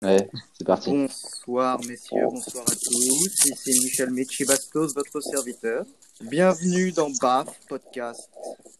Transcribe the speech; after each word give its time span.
Ouais, 0.00 0.30
c'est 0.56 0.64
parti. 0.64 0.90
Bonsoir 0.90 1.80
messieurs, 1.80 2.22
bonsoir 2.30 2.64
à 2.68 2.74
tous. 2.76 3.46
Ici 3.46 3.80
Michel 3.82 4.10
votre 4.94 5.20
serviteur. 5.20 5.84
Bienvenue 6.20 6.92
dans 6.92 7.10
BAF 7.20 7.48
Podcast, 7.68 8.30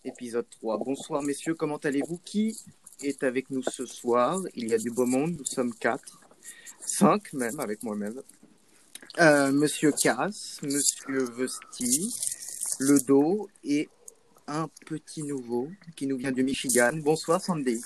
épisode 0.04 0.48
3. 0.48 0.78
Bonsoir 0.78 1.22
messieurs, 1.22 1.54
comment 1.54 1.78
allez-vous? 1.78 2.20
Qui 2.24 2.56
est 3.02 3.24
avec 3.24 3.50
nous 3.50 3.64
ce 3.64 3.84
soir? 3.84 4.40
Il 4.54 4.68
y 4.68 4.74
a 4.74 4.78
du 4.78 4.92
beau 4.92 5.06
monde, 5.06 5.34
nous 5.36 5.44
sommes 5.44 5.74
quatre. 5.74 6.20
Cinq 6.86 7.32
même, 7.32 7.58
avec 7.58 7.82
moi-même. 7.82 8.22
Euh, 9.18 9.50
monsieur 9.50 9.90
Cass, 9.90 10.60
Monsieur 10.62 11.24
Vesti, 11.36 12.14
Le 12.78 13.00
Do 13.00 13.48
et 13.64 13.88
un 14.46 14.68
petit 14.86 15.24
nouveau 15.24 15.68
qui 15.96 16.06
nous 16.06 16.16
vient 16.16 16.30
du 16.30 16.44
Michigan. 16.44 16.92
Bonsoir 16.94 17.40
Sandy. 17.40 17.80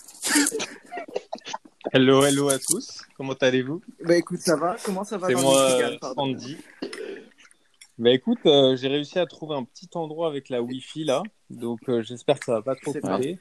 Hello, 1.94 2.24
hello 2.24 2.48
à 2.48 2.58
tous. 2.58 3.02
Comment 3.18 3.34
allez-vous? 3.34 3.82
Bah 4.02 4.16
écoute, 4.16 4.40
ça 4.40 4.56
va 4.56 4.76
Comment 4.82 5.04
ça 5.04 5.18
va 5.18 5.26
C'est 5.28 5.34
moi, 5.34 5.78
Michigan, 5.78 6.14
Sandy. 6.14 6.56
Bah 7.98 8.10
écoute, 8.12 8.38
euh, 8.46 8.76
j'ai 8.76 8.88
réussi 8.88 9.18
à 9.18 9.26
trouver 9.26 9.56
un 9.56 9.64
petit 9.64 9.90
endroit 9.92 10.28
avec 10.28 10.48
la 10.48 10.62
Wi-Fi 10.62 11.04
là, 11.04 11.22
donc 11.50 11.80
euh, 11.90 12.00
j'espère 12.02 12.40
que 12.40 12.46
ça 12.46 12.52
va 12.54 12.62
pas 12.62 12.76
trop 12.76 12.94
couper. 12.94 13.38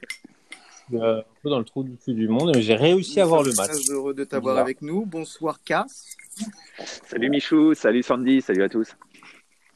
Euh, 0.92 1.20
un 1.20 1.24
peu 1.42 1.48
dans 1.48 1.60
le 1.60 1.64
trou 1.64 1.82
du 1.82 1.96
cul 1.96 2.12
du 2.12 2.28
monde, 2.28 2.52
mais 2.54 2.60
j'ai 2.60 2.74
réussi 2.74 3.22
à 3.22 3.24
voir 3.24 3.42
le 3.42 3.54
match. 3.54 3.70
Très 3.70 3.90
heureux 3.90 4.12
de 4.12 4.24
t'avoir 4.24 4.58
avec 4.58 4.82
nous. 4.82 5.06
Bonsoir 5.06 5.62
Cass. 5.64 6.18
Salut 7.06 7.30
Michou, 7.30 7.72
salut 7.72 8.02
Sandy, 8.02 8.42
salut 8.42 8.64
à 8.64 8.68
tous. 8.68 8.94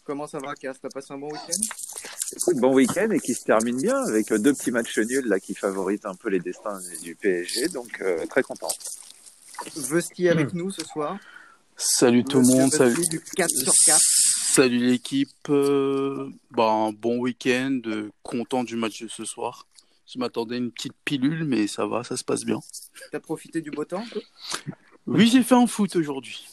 Comment 0.05 0.27
ça 0.27 0.39
va 0.39 0.55
Cass? 0.55 0.79
T'as 0.83 0.91
passé 0.91 1.15
un 1.15 1.19
bon 1.19 1.29
week-end? 1.29 2.16
Écoute, 2.35 2.57
bon 2.57 2.75
week-end 2.75 3.11
et 3.11 3.21
qui 3.21 3.35
se 3.35 3.45
termine 3.45 3.81
bien 3.81 4.03
avec 4.03 4.33
euh, 4.33 4.39
deux 4.39 4.53
petits 4.53 4.73
matchs 4.73 4.99
nuls 4.99 5.27
là 5.27 5.39
qui 5.39 5.55
favorisent 5.55 6.07
un 6.07 6.15
peu 6.17 6.29
les 6.29 6.41
destins 6.41 6.81
du 7.03 7.15
PSG, 7.15 7.69
donc 7.69 8.01
euh, 8.01 8.27
très 8.27 8.43
content. 8.43 8.69
Vesti 9.77 10.29
avec 10.29 10.53
nous 10.53 10.71
ce 10.71 10.85
soir. 10.85 11.19
Salut 11.77 12.25
tout 12.25 12.41
le 12.41 12.47
monde, 12.47 12.71
Vesti 12.73 12.79
salut, 12.79 13.09
du 13.09 13.21
4 13.21 13.51
sur 13.51 13.73
4. 13.87 14.01
salut 14.55 14.79
l'équipe. 14.79 15.29
Euh, 15.51 16.29
bah, 16.51 16.91
bon 16.99 17.19
week-end, 17.19 17.81
euh, 17.87 18.11
content 18.25 18.65
du 18.65 18.75
match 18.75 19.03
de 19.03 19.09
ce 19.09 19.25
soir. 19.25 19.67
Je 20.13 20.19
m'attendais 20.19 20.57
à 20.57 20.59
une 20.59 20.73
petite 20.73 20.95
pilule, 21.05 21.45
mais 21.45 21.69
ça 21.69 21.87
va, 21.87 22.03
ça 22.03 22.17
se 22.17 22.25
passe 22.25 22.45
bien. 22.45 22.59
T'as 23.13 23.21
profité 23.21 23.61
du 23.61 23.71
beau 23.71 23.85
temps 23.85 24.05
Oui, 25.07 25.29
j'ai 25.29 25.43
fait 25.45 25.55
un 25.55 25.67
foot 25.67 25.95
aujourd'hui. 25.95 26.49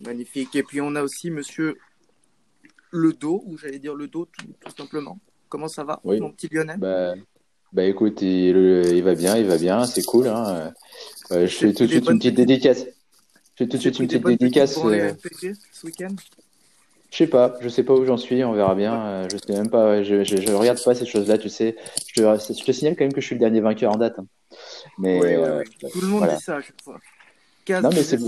Magnifique. 0.00 0.56
Et 0.56 0.62
puis 0.62 0.80
on 0.80 0.94
a 0.94 1.02
aussi 1.02 1.30
Monsieur 1.30 1.76
Le 2.90 3.12
Dos, 3.12 3.42
ou 3.46 3.56
j'allais 3.56 3.78
dire 3.78 3.94
Le 3.94 4.08
Dos 4.08 4.26
tout, 4.26 4.46
tout 4.60 4.76
simplement. 4.76 5.18
Comment 5.48 5.68
ça 5.68 5.84
va, 5.84 6.00
Oui. 6.04 6.20
mon 6.20 6.30
petit 6.30 6.48
Lyonnais 6.50 6.76
Bah, 6.78 7.14
bah 7.72 7.84
écoute, 7.84 8.20
il, 8.22 8.56
il 8.56 9.02
va 9.02 9.14
bien, 9.14 9.36
il 9.36 9.46
va 9.46 9.58
bien, 9.58 9.84
c'est 9.84 10.02
cool. 10.04 10.28
Hein. 10.28 10.72
Euh, 11.32 11.46
je 11.46 11.56
fais 11.56 11.72
tout 11.72 11.84
de 11.84 11.88
suite 11.90 12.04
bonnes 12.04 12.14
une 12.14 12.18
petite 12.20 12.34
dédicace. 12.36 12.84
Je 12.84 13.64
fais 13.64 13.68
tout 13.68 13.76
de 13.76 13.82
suite 13.82 13.98
une 13.98 14.06
petite 14.06 14.26
dédicace. 14.26 14.74
branlées 14.78 15.00
euh, 15.00 15.52
ce 15.72 15.86
week-end? 15.86 16.14
Je 17.10 17.16
sais 17.16 17.26
pas, 17.26 17.56
je 17.60 17.68
sais 17.68 17.82
pas 17.82 17.94
où 17.94 18.04
j'en 18.04 18.16
suis, 18.16 18.42
on 18.44 18.52
verra 18.52 18.74
bien. 18.76 18.94
euh, 19.04 19.28
Je 19.32 19.36
sais 19.36 19.52
même 19.52 19.68
pas, 19.70 20.02
je, 20.04 20.22
je, 20.22 20.36
je 20.36 20.52
regarde 20.52 20.82
pas 20.84 20.94
ces 20.94 21.06
choses-là, 21.06 21.38
tu 21.38 21.48
sais. 21.48 21.76
Je 22.14 22.22
te, 22.22 22.52
je 22.54 22.64
te 22.64 22.72
signale 22.72 22.94
quand 22.96 23.04
même 23.04 23.12
que 23.12 23.20
je 23.20 23.26
suis 23.26 23.34
le 23.34 23.40
dernier 23.40 23.60
vainqueur 23.60 23.92
en 23.92 23.96
date. 23.98 24.18
hein. 24.18 24.26
Mais 24.98 25.20
euh. 25.24 25.62
Tout 25.92 26.00
le 26.00 26.06
monde 26.06 26.18
voilà. 26.18 26.36
dit 26.36 26.42
ça 26.42 26.56
à 26.56 26.60
chaque 26.60 26.80
fois. 26.82 26.98
Non, 27.68 27.90
mais 27.92 28.02
c'est- 28.02 28.18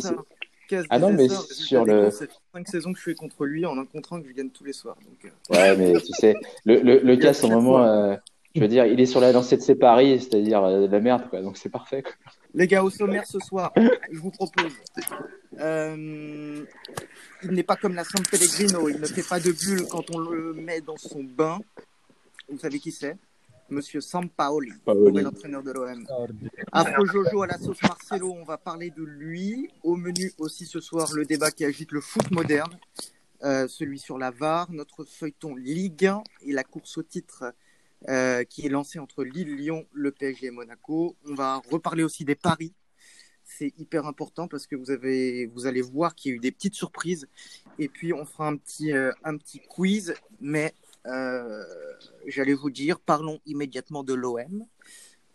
Ah 0.90 0.98
non, 0.98 1.10
mais 1.12 1.28
sur 1.28 1.84
le- 1.84 2.10
Ça 2.10 2.26
fait 2.26 2.32
5 2.52 2.68
saisons 2.68 2.92
que 2.92 2.98
je 2.98 3.02
suis 3.02 3.14
contre 3.14 3.44
lui 3.46 3.64
en 3.66 3.76
un 3.78 3.84
contre 3.84 4.14
un 4.14 4.22
que 4.22 4.28
je 4.28 4.32
gagne 4.32 4.50
tous 4.50 4.64
les 4.64 4.72
soirs. 4.72 4.96
Donc, 5.04 5.24
euh, 5.24 5.54
ouais, 5.54 5.76
mais 5.76 6.00
tu 6.00 6.12
sais, 6.12 6.34
le, 6.64 6.80
le, 6.80 6.98
le 7.00 7.16
cas, 7.16 7.32
chaque 7.32 7.50
moment, 7.50 7.82
euh, 7.84 8.16
je 8.54 8.60
veux 8.60 8.68
dire, 8.68 8.86
il 8.86 9.00
est 9.00 9.06
sur 9.06 9.20
la 9.20 9.32
lancée 9.32 9.56
de 9.56 9.62
ses 9.62 9.74
paris, 9.74 10.20
c'est-à-dire 10.20 10.62
euh, 10.64 10.86
de 10.86 10.92
la 10.92 11.00
merde, 11.00 11.28
quoi. 11.30 11.40
Donc 11.40 11.56
c'est 11.56 11.68
parfait. 11.70 12.02
Quoi. 12.02 12.12
Les 12.54 12.66
gars, 12.66 12.82
au 12.84 12.90
sommaire 12.90 13.26
ce 13.26 13.38
soir, 13.38 13.72
je 14.10 14.18
vous 14.18 14.30
propose. 14.30 14.72
euh, 15.60 16.64
il 17.44 17.50
n'est 17.50 17.62
pas 17.62 17.76
comme 17.76 17.94
la 17.94 18.04
San 18.04 18.22
Pellegrino, 18.30 18.88
il 18.88 19.00
ne 19.00 19.06
fait 19.06 19.26
pas 19.26 19.40
de 19.40 19.52
bulle 19.52 19.86
quand 19.90 20.04
on 20.14 20.18
le 20.18 20.52
met 20.54 20.80
dans 20.80 20.96
son 20.96 21.22
bain. 21.24 21.58
Vous 22.48 22.58
savez 22.58 22.78
qui 22.78 22.92
c'est? 22.92 23.16
Monsieur 23.72 24.02
Sampaoli, 24.02 24.70
Paoli. 24.84 25.00
nouvel 25.00 25.26
entraîneur 25.26 25.62
de 25.62 25.72
l'OM. 25.72 26.06
Afro 26.72 27.06
Jojo 27.06 27.42
à 27.42 27.46
la 27.46 27.58
sauce 27.58 27.82
Marcelo, 27.82 28.30
on 28.30 28.44
va 28.44 28.58
parler 28.58 28.90
de 28.90 29.02
lui. 29.02 29.70
Au 29.82 29.96
menu 29.96 30.30
aussi 30.36 30.66
ce 30.66 30.78
soir, 30.78 31.10
le 31.14 31.24
débat 31.24 31.50
qui 31.50 31.64
agite 31.64 31.90
le 31.90 32.02
foot 32.02 32.30
moderne, 32.30 32.78
euh, 33.42 33.66
celui 33.68 33.98
sur 33.98 34.18
la 34.18 34.30
VAR, 34.30 34.70
notre 34.70 35.04
feuilleton 35.04 35.56
Ligue 35.56 36.06
1 36.06 36.22
et 36.42 36.52
la 36.52 36.64
course 36.64 36.98
au 36.98 37.02
titre 37.02 37.54
euh, 38.08 38.44
qui 38.44 38.66
est 38.66 38.68
lancée 38.68 38.98
entre 38.98 39.24
Lille, 39.24 39.56
Lyon, 39.56 39.86
le 39.92 40.12
PSG 40.12 40.48
et 40.48 40.50
Monaco. 40.50 41.16
On 41.24 41.34
va 41.34 41.62
reparler 41.70 42.02
aussi 42.02 42.26
des 42.26 42.34
paris. 42.34 42.74
C'est 43.44 43.72
hyper 43.78 44.06
important 44.06 44.48
parce 44.48 44.66
que 44.66 44.76
vous, 44.76 44.90
avez, 44.90 45.46
vous 45.46 45.66
allez 45.66 45.82
voir 45.82 46.14
qu'il 46.14 46.30
y 46.30 46.34
a 46.34 46.36
eu 46.36 46.40
des 46.40 46.52
petites 46.52 46.74
surprises. 46.74 47.26
Et 47.78 47.88
puis, 47.88 48.12
on 48.12 48.26
fera 48.26 48.48
un 48.48 48.56
petit, 48.56 48.92
euh, 48.92 49.12
un 49.24 49.36
petit 49.36 49.60
quiz. 49.60 50.14
Mais 50.40 50.74
euh, 51.06 51.64
j'allais 52.26 52.54
vous 52.54 52.70
dire, 52.70 53.00
parlons 53.00 53.40
immédiatement 53.46 54.04
de 54.04 54.14
l'OM 54.14 54.66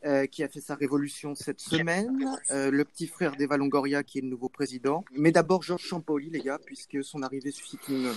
euh, 0.05 0.25
qui 0.27 0.43
a 0.43 0.47
fait 0.47 0.61
sa 0.61 0.75
révolution 0.75 1.35
cette 1.35 1.59
semaine, 1.59 2.37
euh, 2.51 2.71
le 2.71 2.85
petit 2.85 3.07
frère 3.07 3.35
d'Eva 3.35 3.57
Longoria 3.57 4.03
qui 4.03 4.19
est 4.19 4.21
le 4.21 4.29
nouveau 4.29 4.47
président. 4.47 5.03
Mais 5.11 5.31
d'abord 5.31 5.63
Georges 5.63 5.81
Champoli, 5.81 6.29
les 6.29 6.39
gars, 6.39 6.59
puisque 6.63 7.03
son 7.03 7.23
arrivée 7.23 7.51
suscite 7.51 7.87
une, 7.89 8.11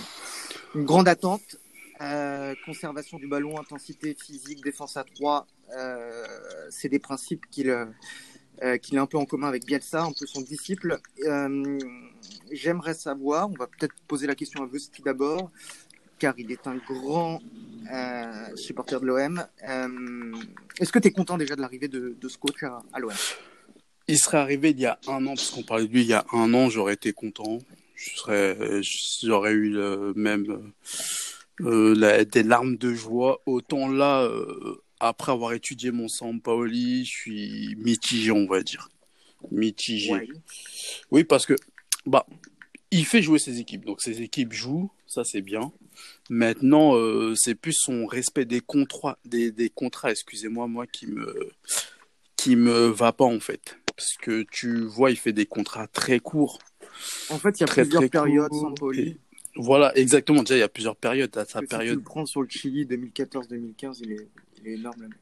une 0.75 0.85
grande 0.85 1.07
attente. 1.07 1.57
Euh, 1.99 2.55
conservation 2.65 3.17
du 3.17 3.27
ballon, 3.27 3.59
intensité 3.59 4.15
physique, 4.15 4.63
défense 4.63 4.97
à 4.97 5.03
3, 5.03 5.45
euh, 5.75 6.25
c'est 6.69 6.89
des 6.89 6.99
principes 6.99 7.45
qu'il 7.51 7.75
qu'il 8.83 8.99
a 8.99 9.01
un 9.01 9.07
peu 9.07 9.17
en 9.17 9.25
commun 9.25 9.47
avec 9.47 9.65
Bielsa, 9.65 10.03
un 10.03 10.11
peu 10.11 10.27
son 10.27 10.41
disciple. 10.41 10.99
J'aimerais 12.51 12.93
savoir, 12.93 13.49
on 13.49 13.55
va 13.55 13.65
peut-être 13.65 13.95
poser 14.07 14.27
la 14.27 14.35
question 14.35 14.61
à 14.61 14.67
Vesti 14.67 15.01
d'abord, 15.01 15.49
car 16.21 16.35
il 16.37 16.51
est 16.51 16.67
un 16.67 16.75
grand 16.77 17.41
euh, 17.91 18.55
supporter 18.55 19.01
de 19.01 19.05
l'OM. 19.07 19.43
Euh, 19.67 20.35
Est-ce 20.79 20.91
que 20.91 20.99
tu 20.99 21.07
es 21.07 21.11
content 21.11 21.37
déjà 21.37 21.55
de 21.55 21.61
l'arrivée 21.61 21.87
de, 21.87 22.15
de 22.21 22.27
ce 22.29 22.37
coach 22.37 22.61
à, 22.61 22.83
à 22.93 22.99
l'OM 22.99 23.11
Il 24.07 24.17
serait 24.19 24.37
arrivé 24.37 24.69
il 24.69 24.79
y 24.79 24.85
a 24.85 24.99
un 25.07 25.25
an, 25.25 25.33
parce 25.35 25.49
qu'on 25.49 25.63
parlait 25.63 25.87
de 25.87 25.91
lui 25.91 26.01
il 26.01 26.07
y 26.07 26.13
a 26.13 26.23
un 26.31 26.53
an, 26.53 26.69
j'aurais 26.69 26.93
été 26.93 27.11
content. 27.11 27.57
J'aurais 29.23 29.51
eu 29.51 29.69
le 29.69 30.13
même 30.15 30.71
euh, 31.61 31.95
la- 31.95 32.23
des 32.25 32.43
larmes 32.43 32.77
de 32.77 32.93
joie. 32.93 33.41
Autant 33.45 33.87
là, 33.89 34.23
euh, 34.23 34.81
après 34.99 35.31
avoir 35.31 35.53
étudié 35.53 35.91
mon 35.91 36.07
Sampaoli, 36.07 37.05
je 37.05 37.11
suis 37.11 37.75
mitigé, 37.79 38.31
on 38.31 38.45
va 38.47 38.61
dire. 38.61 38.89
Mitigé. 39.51 40.11
Ouais. 40.13 40.27
Oui, 41.11 41.23
parce 41.23 41.45
que 41.45 41.55
bah, 42.05 42.25
il 42.91 43.05
fait 43.05 43.21
jouer 43.21 43.39
ses 43.39 43.59
équipes. 43.59 43.85
Donc 43.85 44.01
ses 44.01 44.21
équipes 44.21 44.53
jouent, 44.53 44.91
ça 45.11 45.23
c'est 45.23 45.41
bien. 45.41 45.71
Maintenant, 46.29 46.95
euh, 46.95 47.33
c'est 47.35 47.55
plus 47.55 47.73
son 47.73 48.05
respect 48.05 48.45
des 48.45 48.61
contrats, 48.61 49.17
des, 49.25 49.51
des 49.51 49.69
contrats, 49.69 50.11
excusez-moi, 50.11 50.67
moi 50.67 50.87
qui 50.87 51.07
me 51.07 51.49
qui 52.37 52.55
me 52.55 52.87
va 52.87 53.11
pas 53.11 53.25
en 53.25 53.39
fait. 53.39 53.77
Parce 53.95 54.13
que 54.21 54.45
tu 54.51 54.85
vois, 54.85 55.11
il 55.11 55.17
fait 55.17 55.33
des 55.33 55.45
contrats 55.45 55.87
très 55.87 56.19
courts. 56.19 56.59
En 57.29 57.37
fait, 57.37 57.59
il 57.59 57.61
y 57.61 57.63
a 57.63 57.67
Très, 57.67 57.83
plusieurs 57.83 58.01
très 58.03 58.09
périodes 58.09 58.53
sans 58.53 58.73
Poli. 58.73 59.01
Et 59.01 59.17
Voilà, 59.55 59.95
exactement. 59.97 60.41
Déjà, 60.43 60.55
il 60.55 60.59
y 60.59 60.63
a 60.63 60.69
plusieurs 60.69 60.95
périodes. 60.95 61.35
À 61.37 61.45
sa 61.45 61.59
Si 61.59 61.65
tu 61.65 61.67
période. 61.67 61.97
le 61.97 62.03
prends 62.03 62.25
sur 62.25 62.41
le 62.41 62.49
Chili 62.49 62.85
2014-2015, 62.85 63.99
il 64.01 64.11
est, 64.13 64.27
il 64.59 64.67
est 64.67 64.73
énorme, 64.75 65.01
le 65.01 65.07
mec. 65.09 65.17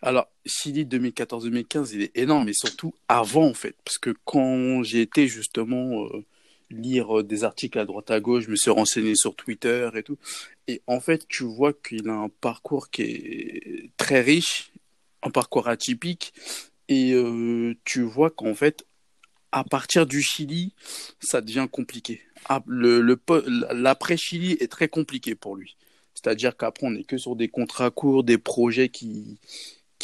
Alors, 0.00 0.28
Chili 0.46 0.84
2014-2015, 0.86 1.90
il 1.94 2.02
est 2.02 2.16
énorme, 2.16 2.46
mais 2.46 2.52
surtout 2.54 2.94
avant, 3.08 3.46
en 3.48 3.54
fait. 3.54 3.76
Parce 3.84 3.98
que 3.98 4.14
quand 4.24 4.82
j'ai 4.82 5.02
été 5.02 5.26
justement 5.28 6.04
euh, 6.06 6.24
lire 6.72 7.20
euh, 7.20 7.22
des 7.22 7.44
articles 7.44 7.78
à 7.78 7.84
droite 7.84 8.10
à 8.10 8.20
gauche, 8.20 8.44
je 8.44 8.50
me 8.50 8.56
suis 8.56 8.70
renseigné 8.70 9.14
sur 9.14 9.34
Twitter 9.34 9.88
et 9.94 10.02
tout. 10.02 10.18
Et 10.68 10.82
en 10.86 11.00
fait, 11.00 11.26
tu 11.28 11.44
vois 11.44 11.72
qu'il 11.72 12.08
a 12.08 12.14
un 12.14 12.28
parcours 12.28 12.90
qui 12.90 13.02
est 13.02 13.90
très 13.96 14.20
riche, 14.20 14.72
un 15.22 15.30
parcours 15.30 15.68
atypique. 15.68 16.32
Et 16.88 17.12
euh, 17.14 17.74
tu 17.84 18.02
vois 18.02 18.30
qu'en 18.30 18.54
fait, 18.54 18.84
à 19.52 19.64
partir 19.64 20.06
du 20.06 20.22
Chili, 20.22 20.72
ça 21.20 21.40
devient 21.40 21.68
compliqué. 21.70 22.22
Ah, 22.48 22.62
le, 22.66 23.00
le, 23.00 23.18
L'après-Chili 23.72 24.56
est 24.60 24.70
très 24.70 24.88
compliqué 24.88 25.34
pour 25.34 25.56
lui. 25.56 25.76
C'est-à-dire 26.14 26.56
qu'après, 26.56 26.86
on 26.86 26.90
n'est 26.90 27.04
que 27.04 27.18
sur 27.18 27.36
des 27.36 27.48
contrats 27.48 27.90
courts, 27.90 28.24
des 28.24 28.38
projets 28.38 28.88
qui, 28.88 29.38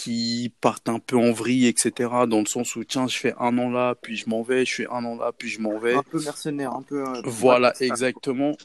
qui 0.00 0.52
partent 0.60 0.88
un 0.88 1.00
peu 1.00 1.16
en 1.16 1.32
vrille, 1.32 1.66
etc. 1.66 2.08
Dans 2.28 2.38
le 2.38 2.46
sens 2.46 2.76
où, 2.76 2.84
tiens, 2.84 3.08
je 3.08 3.18
fais 3.18 3.34
un 3.40 3.58
an 3.58 3.68
là, 3.68 3.96
puis 4.00 4.16
je 4.16 4.28
m'en 4.28 4.42
vais, 4.42 4.64
je 4.64 4.74
fais 4.76 4.86
un 4.86 5.04
an 5.04 5.16
là, 5.16 5.32
puis 5.36 5.48
je 5.48 5.60
m'en 5.60 5.76
vais. 5.76 5.94
Un 5.94 6.04
peu 6.04 6.22
mercenaire, 6.22 6.72
un 6.72 6.82
peu. 6.82 7.04
euh, 7.04 7.20
Voilà, 7.24 7.74
exactement. 7.80 8.56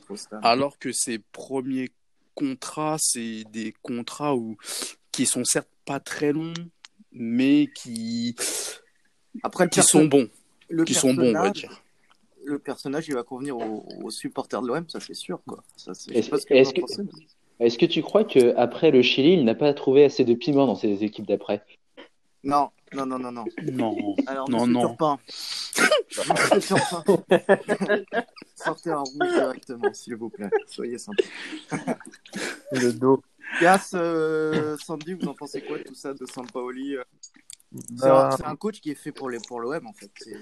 Alors 0.43 0.77
que 0.77 0.91
ses 0.91 1.17
premiers 1.17 1.89
contrats, 2.35 2.97
c'est 2.99 3.45
des 3.51 3.73
contrats 3.81 4.35
où, 4.35 4.57
qui 5.11 5.25
sont 5.25 5.43
certes 5.43 5.67
pas 5.85 5.99
très 5.99 6.33
longs, 6.33 6.53
mais 7.11 7.67
qui, 7.73 8.35
Après, 9.41 9.63
le, 9.63 9.69
qui 9.71 9.81
sont 9.81 10.05
bons. 10.05 10.29
le 10.69 10.83
Qui 10.83 10.93
sont 10.93 11.15
bons, 11.15 11.29
on 11.29 11.33
va 11.33 11.41
personnage- 11.51 11.61
dire. 11.61 11.79
Le 12.45 12.59
personnage, 12.59 13.07
il 13.07 13.15
va 13.15 13.23
convenir 13.23 13.57
aux, 13.57 13.85
aux 14.03 14.11
supporters 14.11 14.61
de 14.61 14.67
l'OM, 14.67 14.87
ça 14.89 14.99
c'est 14.99 15.13
sûr. 15.15 15.41
Quoi. 15.47 15.63
Ça, 15.77 15.93
c'est- 15.95 16.11
je 16.13 16.17
Est-ce 16.17 16.25
sais 16.25 16.29
pas 16.29 16.37
ce 16.37 16.45
que- 16.45 16.81
que 17.01 17.01
est-ce 17.65 17.77
que- 17.77 17.85
tu 17.85 18.01
crois 18.01 18.23
qu'après 18.23 18.91
le 18.91 19.01
Chili, 19.01 19.33
il 19.33 19.45
n'a 19.45 19.55
pas 19.55 19.73
trouvé 19.73 20.05
assez 20.05 20.23
de 20.25 20.33
piment 20.33 20.65
dans 20.67 20.75
ses 20.75 21.03
équipes 21.03 21.27
d'après? 21.27 21.63
Non, 22.43 22.69
non, 22.93 23.05
non, 23.05 23.19
non, 23.19 23.31
non. 23.31 23.45
Non. 23.71 24.15
Alors, 24.27 24.49
Non, 24.49 24.67
non. 24.67 24.81
Turpin. 24.81 25.19
Turpin. 26.09 27.03
Sortez 28.55 28.91
un 28.91 28.99
rouge 28.99 29.33
directement, 29.33 29.93
s'il 29.93 30.15
vous 30.15 30.29
plaît. 30.29 30.49
Soyez 30.67 30.97
sympa. 30.97 31.23
Le 32.71 32.91
dos. 32.93 33.21
Gas, 33.61 33.91
euh, 33.93 34.75
Sandy, 34.83 35.13
vous 35.13 35.27
en 35.27 35.33
pensez 35.33 35.61
quoi 35.61 35.77
de 35.77 35.83
tout 35.83 35.95
ça 35.95 36.13
de 36.13 36.25
Sampaoli 36.25 36.95
euh? 36.95 37.03
C'est 37.95 38.07
Bah, 38.07 38.29
un, 38.31 38.37
c'est 38.37 38.45
un 38.45 38.55
coach 38.55 38.79
qui 38.79 38.91
est 38.91 38.95
fait 38.95 39.11
pour 39.11 39.29
les 39.29 39.39
pour 39.47 39.59
l'OM 39.59 39.85
en 39.87 39.93
fait. 39.93 40.11
C'est- 40.17 40.41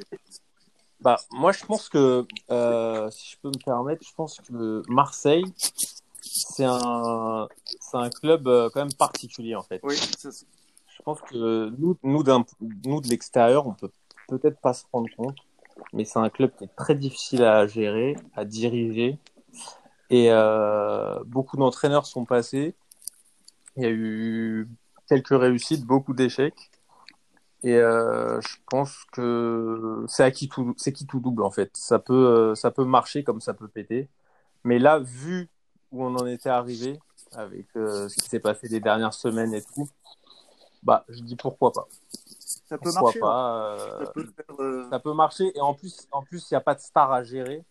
Bah, 1.01 1.17
moi, 1.31 1.51
je 1.51 1.65
pense 1.65 1.89
que, 1.89 2.25
euh, 2.51 3.09
si 3.09 3.31
je 3.31 3.37
peux 3.41 3.47
me 3.49 3.63
permettre, 3.63 4.05
je 4.07 4.13
pense 4.13 4.39
que 4.39 4.81
Marseille, 4.87 5.45
c'est 6.33 6.65
un, 6.65 7.47
c'est 7.79 7.97
un 7.97 8.09
club 8.09 8.47
euh, 8.47 8.69
quand 8.73 8.79
même 8.81 8.93
particulier, 8.93 9.55
en 9.55 9.63
fait. 9.63 9.81
Oui, 9.83 9.95
Je 9.95 11.01
pense 11.03 11.19
que 11.21 11.69
nous, 11.77 11.97
nous, 12.03 12.23
de 12.23 13.07
l'extérieur, 13.07 13.67
on 13.67 13.73
peut 13.73 13.91
peut-être 14.27 14.59
pas 14.61 14.73
se 14.73 14.85
rendre 14.93 15.09
compte, 15.17 15.37
mais 15.93 16.05
c'est 16.05 16.19
un 16.19 16.29
club 16.29 16.51
qui 16.57 16.65
est 16.65 16.75
très 16.75 16.95
difficile 16.95 17.43
à 17.43 17.67
gérer, 17.67 18.15
à 18.35 18.45
diriger. 18.45 19.17
Et 20.09 20.31
euh, 20.31 21.19
beaucoup 21.25 21.57
d'entraîneurs 21.57 22.05
sont 22.05 22.25
passés. 22.25 22.75
Il 23.75 23.83
y 23.83 23.85
a 23.85 23.89
eu 23.91 24.69
quelques 25.07 25.29
réussites, 25.29 25.85
beaucoup 25.85 26.13
d'échecs. 26.13 26.71
Et 27.63 27.75
euh, 27.75 28.41
je 28.41 28.55
pense 28.69 29.05
que 29.11 30.03
c'est 30.07 30.23
à 30.23 30.31
qui 30.31 30.49
tout, 30.49 30.73
c'est 30.77 30.91
qui 30.93 31.05
tout 31.05 31.19
double 31.19 31.43
en 31.43 31.51
fait. 31.51 31.71
Ça 31.75 31.99
peut, 31.99 32.55
ça 32.55 32.71
peut 32.71 32.85
marcher 32.85 33.23
comme 33.23 33.39
ça 33.39 33.53
peut 33.53 33.67
péter. 33.67 34.09
Mais 34.63 34.79
là, 34.79 34.99
vu 34.99 35.49
où 35.91 36.03
on 36.03 36.15
en 36.15 36.25
était 36.25 36.49
arrivé 36.49 36.99
avec 37.33 37.67
euh, 37.75 38.09
ce 38.09 38.15
qui 38.15 38.27
s'est 38.29 38.39
passé 38.39 38.67
les 38.67 38.79
dernières 38.79 39.13
semaines 39.13 39.53
et 39.53 39.61
tout, 39.61 39.87
bah, 40.83 41.05
je 41.09 41.21
dis 41.21 41.35
pourquoi 41.35 41.71
pas. 41.71 41.87
ça 42.65 42.77
peut 42.77 42.83
Pourquoi 42.91 43.01
marcher. 43.03 43.19
hein. 43.19 43.21
pas. 43.21 43.75
euh, 43.77 44.05
Ça 44.05 44.11
peut 44.11 44.25
faire, 44.25 44.55
euh, 44.59 44.89
ça 44.89 44.99
peut 44.99 45.13
marcher 45.13 45.51
et 45.57 45.61
en 45.61 45.73
plus, 45.73 46.07
en 46.11 46.23
plus, 46.23 46.49
il 46.49 46.53
n'y 46.53 46.57
a 46.57 46.61
pas 46.61 46.75
de 46.75 46.81
star 46.81 47.11
à 47.11 47.23
gérer. 47.23 47.63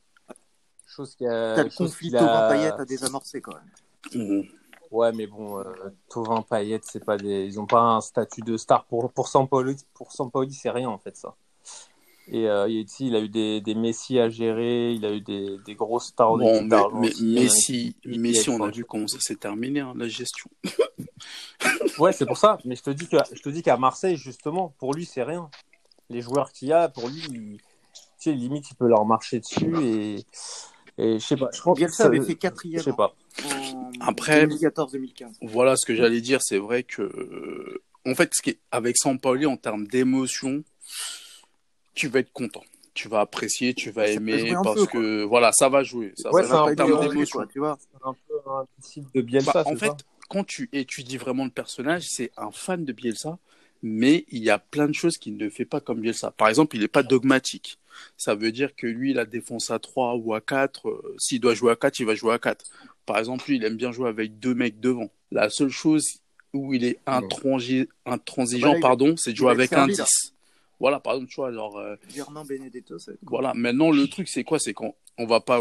Chose 0.86 1.14
qui 1.14 1.26
a, 1.26 1.54
T'as 1.54 1.64
le 1.64 1.70
conflit 1.70 2.10
Thauvin 2.10 2.48
Payet 2.48 2.72
à 2.72 2.84
désamorcer 2.84 3.40
quand 3.40 3.54
même. 3.54 3.70
Mhm. 4.14 4.48
Ouais, 4.90 5.12
mais 5.12 5.28
bon, 5.28 5.60
euh, 5.60 5.64
Tovin, 6.08 6.42
Payet, 6.42 6.80
c'est 6.82 7.04
pas 7.04 7.16
des, 7.16 7.44
ils 7.46 7.60
ont 7.60 7.66
pas 7.66 7.80
un 7.80 8.00
statut 8.00 8.40
de 8.40 8.56
star 8.56 8.84
pour 8.86 9.12
pour 9.12 9.28
Sampaoli. 9.28 9.76
Pour 9.94 10.10
c'est 10.12 10.70
rien 10.70 10.88
en 10.88 10.98
fait 10.98 11.16
ça. 11.16 11.36
Et 12.32 12.46
euh, 12.48 12.68
il, 12.68 13.16
a 13.16 13.20
eu 13.20 13.28
des, 13.28 13.60
des 13.60 13.74
Messi 13.74 14.20
à 14.20 14.28
gérer, 14.30 14.92
il 14.92 15.04
a 15.04 15.12
eu 15.12 15.20
des, 15.20 15.56
des 15.66 15.74
grosses 15.74 16.06
stars 16.08 16.36
Bon, 16.36 16.62
mais, 16.62 16.76
mais 16.94 17.10
Messi, 17.42 17.96
Messi, 18.04 18.50
on 18.50 18.62
a 18.62 18.70
vu 18.70 18.84
comment 18.84 19.08
ça 19.08 19.18
s'est 19.18 19.34
terminé, 19.34 19.80
hein, 19.80 19.94
la 19.96 20.08
gestion. 20.08 20.48
Ouais, 21.98 22.12
c'est 22.12 22.24
pour 22.26 22.38
ça. 22.38 22.56
Mais 22.64 22.74
je 22.76 22.82
te 22.82 22.90
dis 22.90 23.06
que 23.06 23.16
je 23.32 23.42
te 23.42 23.48
dis 23.50 23.62
qu'à 23.62 23.76
Marseille, 23.76 24.16
justement, 24.16 24.74
pour 24.78 24.94
lui, 24.94 25.04
c'est 25.04 25.22
rien. 25.22 25.50
Les 26.08 26.22
joueurs 26.22 26.52
qu'il 26.52 26.68
y 26.68 26.72
a, 26.72 26.88
pour 26.88 27.08
lui, 27.08 27.20
il- 27.30 27.58
tu 27.58 28.30
sais, 28.30 28.32
limite, 28.32 28.70
il 28.70 28.74
peut 28.76 28.86
leur 28.88 29.04
marcher 29.04 29.40
dessus 29.40 29.74
et 29.82 30.16
et 30.98 31.18
je 31.18 31.24
sais 31.26 31.36
pas. 31.36 31.48
Je 31.52 31.60
pense 31.62 31.74
que 31.76 31.80
Bielsa 31.80 31.96
ça- 31.96 32.04
avait 32.06 32.20
fait 32.20 32.32
Je 32.32 32.36
quatrième 32.38 32.82
sais 32.82 32.92
pas. 32.92 33.14
en 33.44 33.90
Après- 34.00 34.46
2014-2015. 34.46 35.32
Voilà 35.42 35.76
ce 35.76 35.84
que 35.86 35.94
j'allais 35.94 36.20
dire, 36.20 36.40
c'est 36.42 36.58
vrai 36.58 36.82
que, 36.82 37.80
en 38.06 38.14
fait, 38.14 38.30
ce 38.34 38.40
qui 38.42 38.50
est, 38.50 38.58
avec 38.70 38.96
Sampaoli, 38.96 39.46
en 39.46 39.56
termes 39.56 39.86
d'émotion, 39.86 40.62
tu 41.94 42.08
vas 42.08 42.20
être 42.20 42.32
content. 42.32 42.62
Tu 42.92 43.08
vas 43.08 43.20
apprécier, 43.20 43.72
tu 43.72 43.90
vas 43.90 44.06
Ça 44.06 44.12
aimer, 44.12 44.52
parce 44.64 44.80
peu, 44.80 44.86
que, 44.86 45.22
voilà, 45.22 45.52
ça 45.52 45.68
va 45.68 45.82
jouer. 45.84 46.12
Ça, 46.16 46.32
Ouais, 46.32 46.42
ça 46.42 46.48
c'est 46.48 46.54
va 46.54 46.58
un 46.58 46.62
en 46.62 46.66
peu 46.68 46.76
termes 46.76 46.88
dérangé, 46.90 47.08
d'émotion. 47.10 47.38
quoi, 47.38 47.46
tu 47.46 47.58
vois. 47.60 47.78
C'est 47.80 48.06
un 48.08 48.14
peu 48.28 48.50
un 48.50 48.64
style 48.80 49.04
de 49.14 49.20
Bielsa, 49.20 49.52
Bah, 49.52 49.62
en 49.66 49.76
fait, 49.76 49.86
ça 49.86 49.96
quand 50.28 50.44
tu 50.44 50.68
étudies 50.72 51.16
vraiment 51.16 51.44
le 51.44 51.50
personnage, 51.50 52.02
c'est 52.08 52.30
un 52.36 52.50
fan 52.52 52.84
de 52.84 52.92
Bielsa, 52.92 53.38
mais 53.82 54.24
il 54.30 54.42
y 54.42 54.50
a 54.50 54.58
plein 54.58 54.88
de 54.88 54.92
choses 54.94 55.18
qu'il 55.18 55.36
ne 55.36 55.48
fait 55.48 55.64
pas 55.64 55.80
comme 55.80 56.00
Bielsa. 56.00 56.32
Par 56.32 56.48
exemple, 56.48 56.76
il 56.76 56.82
n'est 56.82 56.88
pas 56.88 57.02
dogmatique. 57.02 57.78
Ça 58.16 58.34
veut 58.34 58.52
dire 58.52 58.74
que 58.76 58.86
lui, 58.86 59.12
la 59.12 59.24
défense 59.24 59.70
à 59.70 59.78
3 59.78 60.14
ou 60.16 60.34
à 60.34 60.40
4, 60.40 60.88
euh, 60.88 61.14
s'il 61.18 61.40
doit 61.40 61.54
jouer 61.54 61.72
à 61.72 61.76
4, 61.76 61.98
il 62.00 62.06
va 62.06 62.14
jouer 62.14 62.32
à 62.34 62.38
4. 62.38 62.64
Par 63.06 63.18
exemple, 63.18 63.44
lui, 63.48 63.56
il 63.56 63.64
aime 63.64 63.76
bien 63.76 63.92
jouer 63.92 64.08
avec 64.08 64.38
deux 64.38 64.54
mecs 64.54 64.78
devant. 64.80 65.10
La 65.32 65.48
seule 65.50 65.70
chose 65.70 66.20
où 66.52 66.74
il 66.74 66.84
est 66.84 66.98
intransigeant, 68.06 68.80
pardon, 68.80 69.16
c'est 69.16 69.32
de 69.32 69.36
jouer 69.36 69.50
avec 69.52 69.72
un 69.72 69.86
servi, 69.86 69.96
là. 69.96 70.04
10. 70.04 70.34
Voilà, 70.80 70.98
par 70.98 71.12
exemple, 71.14 71.30
tu 71.30 71.36
vois, 71.36 71.52
genre, 71.52 71.76
euh, 71.78 71.94
Germain 72.08 72.44
Benedetto, 72.44 72.98
ça 72.98 73.10
va 73.10 73.14
être 73.14 73.20
cool. 73.20 73.28
voilà. 73.28 73.52
Maintenant, 73.54 73.90
le 73.90 74.06
truc, 74.08 74.28
c'est 74.28 74.42
quoi? 74.44 74.58
C'est 74.58 74.72
qu'on 74.72 74.94
on 75.18 75.26
va 75.26 75.40
pas, 75.40 75.60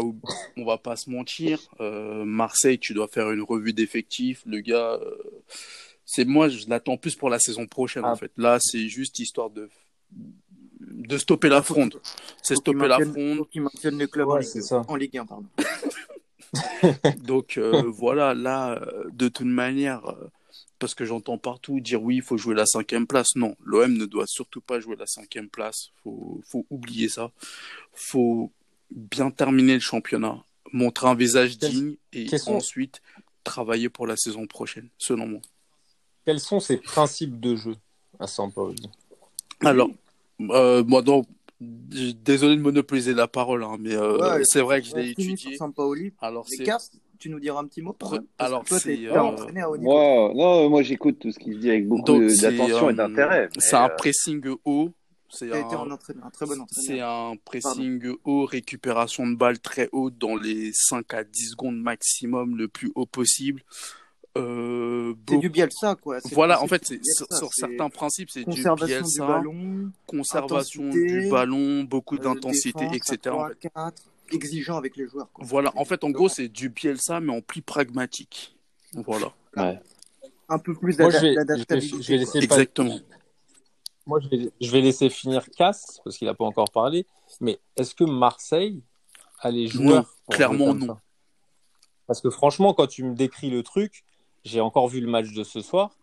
on 0.56 0.64
va 0.64 0.78
pas 0.78 0.96
se 0.96 1.10
mentir. 1.10 1.60
Euh, 1.80 2.24
Marseille, 2.24 2.78
tu 2.78 2.94
dois 2.94 3.06
faire 3.08 3.30
une 3.30 3.42
revue 3.42 3.72
d'effectifs. 3.74 4.42
Le 4.46 4.60
gars, 4.60 4.94
euh, 5.02 5.14
c'est 6.06 6.24
moi, 6.24 6.48
je 6.48 6.66
l'attends 6.68 6.96
plus 6.96 7.14
pour 7.16 7.28
la 7.28 7.38
saison 7.38 7.66
prochaine, 7.66 8.02
Ah. 8.06 8.12
en 8.12 8.16
fait. 8.16 8.32
Là, 8.38 8.58
c'est 8.60 8.88
juste 8.88 9.18
histoire 9.18 9.50
de 9.50 9.68
de 10.80 11.18
stopper 11.18 11.48
la 11.50 11.62
fronde. 11.62 12.00
C'est 12.42 12.56
stopper 12.56 12.88
la 12.88 12.98
fronde. 12.98 13.36
faut 13.38 13.44
qu'il 13.44 13.62
maintienne 13.62 13.98
le 13.98 14.06
club 14.06 14.28
en, 14.28 14.32
Ouais, 14.34 14.40
Ligue, 14.40 14.48
c'est 14.48 14.62
ça. 14.62 14.82
en 14.88 14.96
Ligue 14.96 15.18
1. 15.18 15.26
Pardon. 15.26 15.46
Donc 17.22 17.58
euh, 17.58 17.82
voilà, 17.86 18.34
là, 18.34 18.80
de 19.12 19.28
toute 19.28 19.46
manière, 19.46 20.04
euh, 20.08 20.28
parce 20.80 20.94
que 20.96 21.04
j'entends 21.04 21.38
partout 21.38 21.78
dire 21.78 22.02
oui, 22.02 22.16
il 22.16 22.22
faut 22.22 22.36
jouer 22.36 22.54
la 22.56 22.66
cinquième 22.66 23.06
place. 23.06 23.36
Non, 23.36 23.54
l'OM 23.62 23.92
ne 23.96 24.06
doit 24.06 24.26
surtout 24.26 24.60
pas 24.60 24.80
jouer 24.80 24.96
la 24.96 25.06
cinquième 25.06 25.48
place. 25.48 25.90
Faut, 26.02 26.40
faut 26.48 26.66
oublier 26.70 27.08
ça. 27.08 27.30
Faut 27.92 28.50
bien 28.90 29.30
terminer 29.30 29.74
le 29.74 29.80
championnat, 29.80 30.42
montrer 30.72 31.06
un 31.06 31.14
visage 31.14 31.58
Quels- 31.58 31.70
digne 31.70 31.96
et 32.12 32.26
quels 32.26 32.40
sont- 32.40 32.54
ensuite 32.54 33.02
travailler 33.44 33.88
pour 33.88 34.06
la 34.06 34.16
saison 34.16 34.46
prochaine, 34.46 34.88
selon 34.98 35.26
moi. 35.28 35.40
Quels 36.24 36.40
sont 36.40 36.58
ses 36.60 36.78
principes 36.78 37.38
de 37.38 37.54
jeu 37.56 37.76
à 38.18 38.26
Sampaoli 38.26 38.82
Alors, 39.60 39.90
euh, 40.40 40.82
moi, 40.84 41.02
donc, 41.02 41.26
désolé 41.60 42.56
de 42.56 42.60
monopoliser 42.62 43.12
la 43.14 43.28
parole, 43.28 43.62
hein, 43.64 43.76
mais 43.78 43.94
euh, 43.94 44.18
Ouais, 44.38 44.44
c'est 44.44 44.60
vrai 44.62 44.80
que 44.80 44.88
je 44.88 44.96
l'ai 44.96 45.10
étudié. 45.10 45.56
Alors, 46.20 46.46
Les 46.50 46.56
c'est 46.56 46.64
tu 47.20 47.28
nous 47.28 47.38
diras 47.38 47.60
un 47.60 47.66
petit 47.66 47.82
mot 47.82 47.96
alors, 48.38 48.64
toi, 48.64 48.80
t'es 48.80 49.06
euh, 49.06 49.20
entraîné 49.20 49.60
à 49.60 49.70
haut 49.70 49.76
niveau. 49.76 49.92
Moi, 49.92 50.32
non, 50.34 50.70
moi 50.70 50.82
j'écoute 50.82 51.18
tout 51.20 51.30
ce 51.30 51.38
qu'il 51.38 51.60
dit 51.60 51.70
avec 51.70 51.86
beaucoup 51.86 52.18
d'attention 52.18 52.88
euh, 52.88 52.90
et 52.90 52.94
d'intérêt. 52.94 53.48
C'est 53.58 53.76
un 53.76 53.84
euh, 53.84 53.96
pressing 53.96 54.42
haut. 54.64 54.90
C'est 55.28 55.52
un, 55.52 55.64
un, 55.64 55.90
entraîneur, 55.92 56.26
un 56.26 56.30
très 56.30 56.44
bon 56.44 56.66
c'est 56.72 56.98
un 57.00 57.34
pressing 57.44 58.02
haut, 58.24 58.46
récupération 58.46 59.28
de 59.28 59.36
balles 59.36 59.60
très 59.60 59.88
haute 59.92 60.18
dans 60.18 60.34
les 60.34 60.72
5 60.74 61.14
à 61.14 61.22
10 61.22 61.50
secondes 61.50 61.80
maximum, 61.80 62.56
le 62.56 62.66
plus 62.66 62.90
haut 62.96 63.06
possible. 63.06 63.62
Euh, 64.38 65.14
C'est 65.28 65.38
du 65.38 65.48
Bielsa, 65.48 65.96
quoi. 65.96 66.18
Voilà, 66.32 66.62
en 66.62 66.68
fait, 66.68 66.88
Bielsa, 66.88 67.26
sur, 67.30 67.52
certains 67.52 67.90
principes, 67.90 68.30
c'est 68.30 68.40
du 68.40 68.46
Conservation 68.46 68.86
Bielsa, 68.86 69.26
du 69.26 69.32
ballon, 69.32 69.92
conservation 70.06 70.88
du 70.90 71.28
ballon, 71.28 71.82
beaucoup 71.84 72.16
euh, 72.16 72.20
d'intensité, 72.20 72.84
etc. 72.92 73.18
en 73.26 73.30
3, 73.30 73.48
fait. 73.48 73.70
4, 73.74 74.02
exigeant 74.32 74.76
avec 74.76 74.96
les 74.96 75.06
joueurs. 75.06 75.30
Quoi. 75.32 75.44
Voilà, 75.46 75.72
en 75.76 75.84
fait, 75.84 76.04
en 76.04 76.10
gros, 76.10 76.28
c'est 76.28 76.48
du 76.48 76.68
Bielsa, 76.68 77.20
mais 77.20 77.32
en 77.32 77.40
plus 77.40 77.62
pragmatique. 77.62 78.56
Voilà, 78.94 79.32
Ouais. 79.56 79.80
Un 80.48 80.58
peu 80.58 80.74
plus 80.74 80.96
d'adaptabilité. 80.96 82.18
pas- 82.18 82.42
exactement. 82.42 82.98
moi, 84.06 84.18
je 84.20 84.28
vais, 84.28 84.50
je 84.60 84.70
vais 84.72 84.80
laisser 84.80 85.08
finir 85.08 85.48
Cass 85.56 86.00
parce 86.04 86.16
qu'il 86.18 86.26
n'a 86.26 86.34
pas 86.34 86.44
encore 86.44 86.70
parlé. 86.72 87.06
Mais 87.40 87.60
est-ce 87.76 87.94
que 87.94 88.02
Marseille 88.04 88.82
a 89.40 89.50
les 89.52 89.68
joueurs 89.68 90.02
Non, 90.28 90.34
clairement 90.36 90.74
non. 90.74 90.96
Parce 92.08 92.20
que 92.20 92.30
franchement, 92.30 92.74
quand 92.74 92.88
tu 92.88 93.04
me 93.04 93.14
décris 93.14 93.50
le 93.50 93.62
truc, 93.62 94.02
j'ai 94.44 94.60
encore 94.60 94.88
vu 94.88 95.00
le 95.00 95.06
match 95.06 95.32
de 95.32 95.44
ce 95.44 95.60
soir 95.60 95.96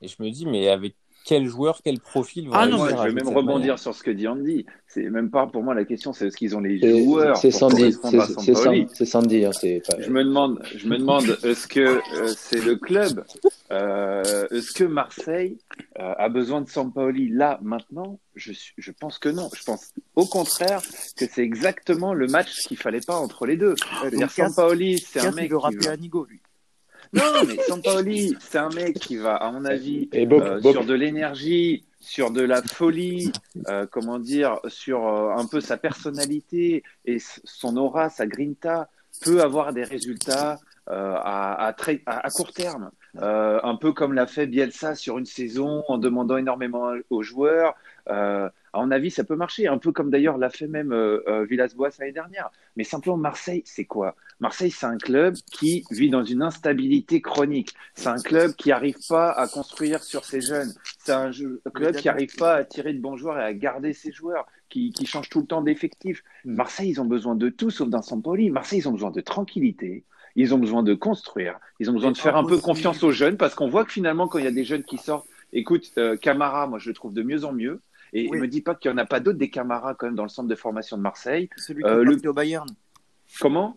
et 0.00 0.08
je 0.08 0.16
me 0.20 0.28
dis, 0.30 0.44
mais 0.46 0.66
avec 0.68 0.96
quel 1.24 1.46
joueur, 1.46 1.80
quel 1.82 2.00
profil 2.00 2.48
Ah 2.52 2.66
non, 2.66 2.86
je 2.86 2.94
vais 2.94 3.12
même 3.12 3.28
rebondir 3.28 3.58
manière 3.58 3.78
sur 3.78 3.94
ce 3.94 4.02
que 4.02 4.10
dit 4.10 4.28
Andy. 4.28 4.66
C'est 4.86 5.08
même 5.08 5.30
pas 5.30 5.46
pour 5.46 5.62
moi 5.62 5.74
la 5.74 5.84
question, 5.84 6.12
c'est 6.12 6.26
est-ce 6.26 6.36
qu'ils 6.36 6.54
ont 6.54 6.60
les 6.60 6.78
joueurs 6.78 7.36
c'est 7.36 7.50
Sandy, 7.50 7.92
c'est. 7.92 8.54
Sandy, 8.54 8.86
c'est 8.92 9.04
Sandy, 9.06 9.44
hein, 9.44 9.52
c'est 9.52 9.82
pas. 9.88 10.00
Je 10.00 10.10
me 10.10 10.22
demande, 10.22 10.62
je 10.76 10.86
me 10.86 10.98
demande, 10.98 11.38
est-ce 11.44 11.66
que 11.66 11.80
euh, 11.80 12.34
c'est 12.36 12.62
le 12.62 12.76
club, 12.76 13.24
euh, 13.70 14.46
est-ce 14.50 14.72
que 14.72 14.84
Marseille 14.84 15.58
euh, 15.98 16.12
a 16.18 16.28
besoin 16.28 16.60
de 16.60 16.68
Sampaoli 16.68 17.30
là 17.30 17.58
maintenant? 17.62 18.18
Je, 18.34 18.52
je 18.76 18.90
pense 18.92 19.18
que 19.18 19.28
non. 19.28 19.48
Je 19.56 19.62
pense 19.62 19.92
au 20.14 20.26
contraire 20.26 20.82
que 21.16 21.26
c'est 21.26 21.42
exactement 21.42 22.12
le 22.12 22.26
match 22.26 22.50
qu'il 22.66 22.76
fallait 22.76 23.00
pas 23.00 23.16
entre 23.16 23.46
les 23.46 23.56
deux. 23.56 23.74
Donc, 24.02 24.20
Cass, 24.20 24.34
Sampaoli, 24.34 24.98
c'est 24.98 25.20
un 25.20 25.24
Cass, 25.24 25.32
il 25.32 25.36
mec 25.36 25.50
veut 25.50 25.58
qui 25.58 25.64
rappeler. 25.64 25.88
Anigo, 25.88 26.26
lui. 26.28 26.40
Non, 27.12 27.22
mais 27.46 27.56
Sampaoli, 27.68 28.36
c'est 28.40 28.58
un 28.58 28.70
mec 28.70 28.98
qui 28.98 29.16
va, 29.16 29.36
à 29.36 29.50
mon 29.52 29.64
avis, 29.64 30.08
Et 30.12 30.26
Bob, 30.26 30.42
euh, 30.42 30.60
Bob- 30.60 30.72
sur 30.72 30.84
de 30.84 30.94
l'énergie, 30.94 31.84
sur 32.00 32.30
de 32.30 32.42
la 32.42 32.62
folie, 32.62 33.30
euh, 33.68 33.86
comment 33.90 34.18
dire, 34.18 34.58
sur 34.68 35.06
euh, 35.06 35.34
un 35.36 35.46
peu 35.46 35.60
sa 35.60 35.76
personnalité 35.76 36.82
et 37.04 37.18
son 37.44 37.76
aura, 37.76 38.08
sa 38.08 38.26
grinta, 38.26 38.88
peut 39.22 39.42
avoir 39.42 39.72
des 39.72 39.84
résultats 39.84 40.58
à, 40.86 41.66
à, 41.66 41.72
très, 41.72 42.02
à, 42.06 42.26
à 42.26 42.30
court 42.30 42.52
terme, 42.52 42.90
euh, 43.20 43.60
un 43.62 43.76
peu 43.76 43.92
comme 43.92 44.14
l'a 44.14 44.26
fait 44.26 44.46
Bielsa 44.46 44.94
sur 44.94 45.18
une 45.18 45.26
saison 45.26 45.84
en 45.88 45.98
demandant 45.98 46.36
énormément 46.36 46.92
aux 47.10 47.22
joueurs. 47.22 47.74
Euh, 48.08 48.48
à 48.72 48.80
mon 48.80 48.90
avis, 48.90 49.10
ça 49.10 49.22
peut 49.22 49.36
marcher, 49.36 49.68
un 49.68 49.78
peu 49.78 49.92
comme 49.92 50.10
d'ailleurs 50.10 50.38
l'a 50.38 50.50
fait 50.50 50.66
même 50.66 50.92
euh, 50.92 51.22
euh, 51.28 51.44
Villas-Boas 51.44 51.90
l'année 51.98 52.12
dernière. 52.12 52.50
Mais 52.76 52.84
simplement, 52.84 53.16
Marseille, 53.16 53.62
c'est 53.66 53.84
quoi? 53.84 54.16
Marseille, 54.40 54.70
c'est 54.72 54.86
un 54.86 54.96
club 54.96 55.34
qui 55.52 55.84
vit 55.90 56.10
dans 56.10 56.24
une 56.24 56.42
instabilité 56.42 57.20
chronique. 57.20 57.74
C'est 57.94 58.08
un 58.08 58.16
club 58.16 58.54
qui 58.54 58.70
n'arrive 58.70 58.96
pas 59.08 59.30
à 59.30 59.46
construire 59.46 60.02
sur 60.02 60.24
ses 60.24 60.40
jeunes. 60.40 60.72
C'est 60.98 61.12
un, 61.12 61.30
jeu- 61.30 61.60
club 61.74 61.94
qui 61.94 62.08
n'arrive 62.08 62.34
pas 62.36 62.54
à 62.54 62.64
tirer 62.64 62.92
de 62.92 63.00
bons 63.00 63.16
joueurs 63.16 63.38
et 63.38 63.44
à 63.44 63.52
garder 63.52 63.92
ses 63.92 64.10
joueurs, 64.10 64.46
qui, 64.68 64.90
qui 64.90 65.06
change 65.06 65.28
tout 65.28 65.40
le 65.42 65.46
temps 65.46 65.62
d'effectifs. 65.62 66.24
Mm. 66.44 66.54
Marseille, 66.54 66.90
ils 66.90 67.00
ont 67.00 67.04
besoin 67.04 67.36
de 67.36 67.50
tout 67.50 67.70
sauf 67.70 67.88
d'un 67.88 68.02
Sampoli. 68.02 68.50
Marseille, 68.50 68.80
ils 68.80 68.88
ont 68.88 68.92
besoin 68.92 69.10
de 69.12 69.20
tranquillité. 69.20 70.04
Ils 70.36 70.54
ont 70.54 70.58
besoin 70.58 70.82
de 70.82 70.94
construire. 70.94 71.58
Ils 71.80 71.90
ont 71.90 71.92
besoin 71.92 72.10
de 72.12 72.16
faire 72.18 72.36
un 72.36 72.44
peu 72.44 72.58
confiance 72.58 73.02
aux 73.02 73.12
jeunes 73.12 73.36
parce 73.36 73.54
qu'on 73.54 73.68
voit 73.68 73.84
que 73.84 73.92
finalement, 73.92 74.28
quand 74.28 74.38
il 74.38 74.44
y 74.44 74.48
a 74.48 74.52
des 74.52 74.64
jeunes 74.64 74.82
qui 74.84 74.98
sortent, 74.98 75.26
écoute, 75.52 75.90
euh, 75.98 76.16
Camara, 76.16 76.66
moi, 76.66 76.78
je 76.78 76.88
le 76.88 76.94
trouve 76.94 77.12
de 77.14 77.22
mieux 77.22 77.44
en 77.44 77.52
mieux. 77.52 77.80
Et 78.14 78.28
Oui. 78.30 78.38
me 78.40 78.46
dis 78.48 78.60
pas 78.60 78.74
qu'il 78.74 78.90
n'y 78.90 78.94
en 78.94 78.98
a 78.98 79.06
pas 79.06 79.20
d'autres 79.20 79.38
des 79.38 79.48
Camara 79.50 79.94
quand 79.94 80.06
même 80.06 80.14
dans 80.16 80.22
le 80.22 80.28
centre 80.28 80.48
de 80.48 80.54
formation 80.54 80.96
de 80.98 81.02
Marseille. 81.02 81.48
Celui 81.56 81.82
qui 81.82 81.88
Euh, 81.88 82.02
est 82.02 82.04
le- 82.04 82.12
parti 82.12 82.28
au 82.28 82.32
Bayern. 82.34 82.68
Comment? 83.40 83.76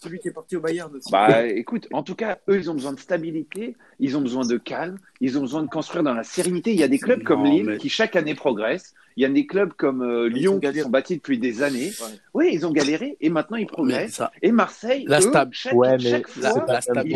Celui 0.00 0.18
qui 0.20 0.28
est 0.28 0.32
parti 0.32 0.54
au 0.56 0.60
Bayern 0.60 0.94
aussi. 0.94 1.10
Bah 1.10 1.44
écoute, 1.46 1.88
en 1.92 2.02
tout 2.04 2.14
cas, 2.14 2.38
eux, 2.48 2.56
ils 2.56 2.70
ont 2.70 2.74
besoin 2.74 2.92
de 2.92 3.00
stabilité, 3.00 3.76
ils 3.98 4.16
ont 4.16 4.20
besoin 4.20 4.46
de 4.46 4.56
calme, 4.58 4.98
ils 5.20 5.38
ont 5.38 5.40
besoin 5.40 5.62
de 5.62 5.68
construire 5.68 6.02
dans 6.04 6.14
la 6.14 6.22
sérénité. 6.24 6.72
Il 6.72 6.78
y 6.78 6.82
a 6.84 6.88
des 6.88 6.98
clubs 6.98 7.22
comme 7.24 7.44
Lille 7.44 7.64
mais- 7.66 7.78
qui 7.78 7.88
chaque 7.88 8.14
année 8.14 8.34
progressent. 8.34 8.94
Il 9.18 9.22
y 9.22 9.24
a 9.24 9.28
des 9.28 9.46
clubs 9.46 9.72
comme 9.72 10.02
euh, 10.02 10.28
Lyon 10.28 10.60
qui 10.60 10.80
sont 10.80 10.90
bâtis 10.90 11.16
depuis 11.16 11.40
des 11.40 11.64
années. 11.64 11.88
Ouais. 11.88 12.20
Oui, 12.34 12.50
ils 12.52 12.64
ont 12.64 12.70
galéré 12.70 13.16
et 13.20 13.30
maintenant 13.30 13.56
ils 13.56 13.66
progressent. 13.66 14.12
ça, 14.12 14.30
Et 14.42 14.52
Marseille, 14.52 15.06
La 15.08 15.18
eux, 15.18 15.22
stab- 15.22 15.48
chaque, 15.50 15.72
Ouais, 15.72 15.96
mais 15.96 16.08
chaque 16.08 16.28
c'est 16.28 16.40
la, 16.40 16.50
fois, 16.52 16.60
pas 16.66 16.78
la 16.94 16.94
même 16.94 17.06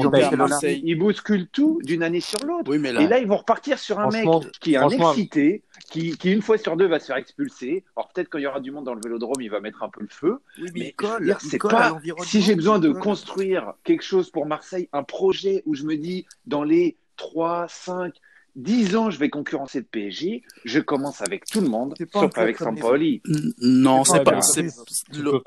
ils, 0.82 0.98
bousculent 0.98 1.46
tout 1.46 1.78
d'une 1.84 2.02
année 2.02 2.18
sur 2.18 2.44
l'autre. 2.44 2.68
Oui, 2.72 2.84
Et 2.84 3.06
là, 3.06 3.20
ils 3.20 3.28
vont 3.28 3.36
repartir 3.36 3.78
sur 3.78 4.00
un 4.00 4.08
mec 4.08 4.26
qui 4.60 4.74
est 4.74 4.78
un 4.78 4.88
excité, 4.88 5.62
qui, 5.92 6.18
qui 6.18 6.32
une 6.32 6.42
fois 6.42 6.58
sur 6.58 6.76
deux 6.76 6.88
va 6.88 6.98
se 6.98 7.06
faire 7.06 7.18
expulser. 7.18 7.84
Alors 7.96 8.08
peut-être 8.12 8.28
quand 8.28 8.38
il 8.38 8.42
y 8.42 8.46
aura 8.48 8.58
du 8.58 8.72
monde 8.72 8.86
dans 8.86 8.94
le 8.94 9.00
vélodrome, 9.00 9.40
il 9.40 9.48
va 9.48 9.60
mettre 9.60 9.84
un 9.84 9.88
peu 9.88 10.00
le 10.00 10.08
feu. 10.10 10.40
Oui, 10.60 10.70
mais, 10.74 10.90
colle. 10.96 11.22
dire, 11.24 11.40
c'est 11.40 11.58
pas. 11.58 12.00
Si 12.24 12.42
j'ai 12.42 12.56
besoin 12.56 12.80
de 12.80 12.90
construire 12.90 13.74
quelque 13.84 14.02
chose 14.02 14.28
pour 14.28 14.46
Marseille, 14.46 14.88
un 14.92 15.04
projet 15.04 15.62
où 15.66 15.76
je 15.76 15.84
me 15.84 15.96
dis 15.96 16.26
dans 16.46 16.64
les 16.64 16.96
3, 17.16 17.66
5, 17.68 18.12
10 18.54 18.96
ans, 18.96 19.10
je 19.10 19.18
vais 19.18 19.30
concurrencer 19.30 19.78
le 19.78 19.84
PSG, 19.84 20.42
je 20.64 20.78
commence 20.78 21.22
avec 21.22 21.46
tout 21.46 21.60
le 21.62 21.68
monde, 21.68 21.94
sauf 22.12 22.36
avec 22.36 22.58
Sampaoli. 22.58 23.22
non, 23.60 24.04
C'est 24.04 24.22
pas 24.24 24.40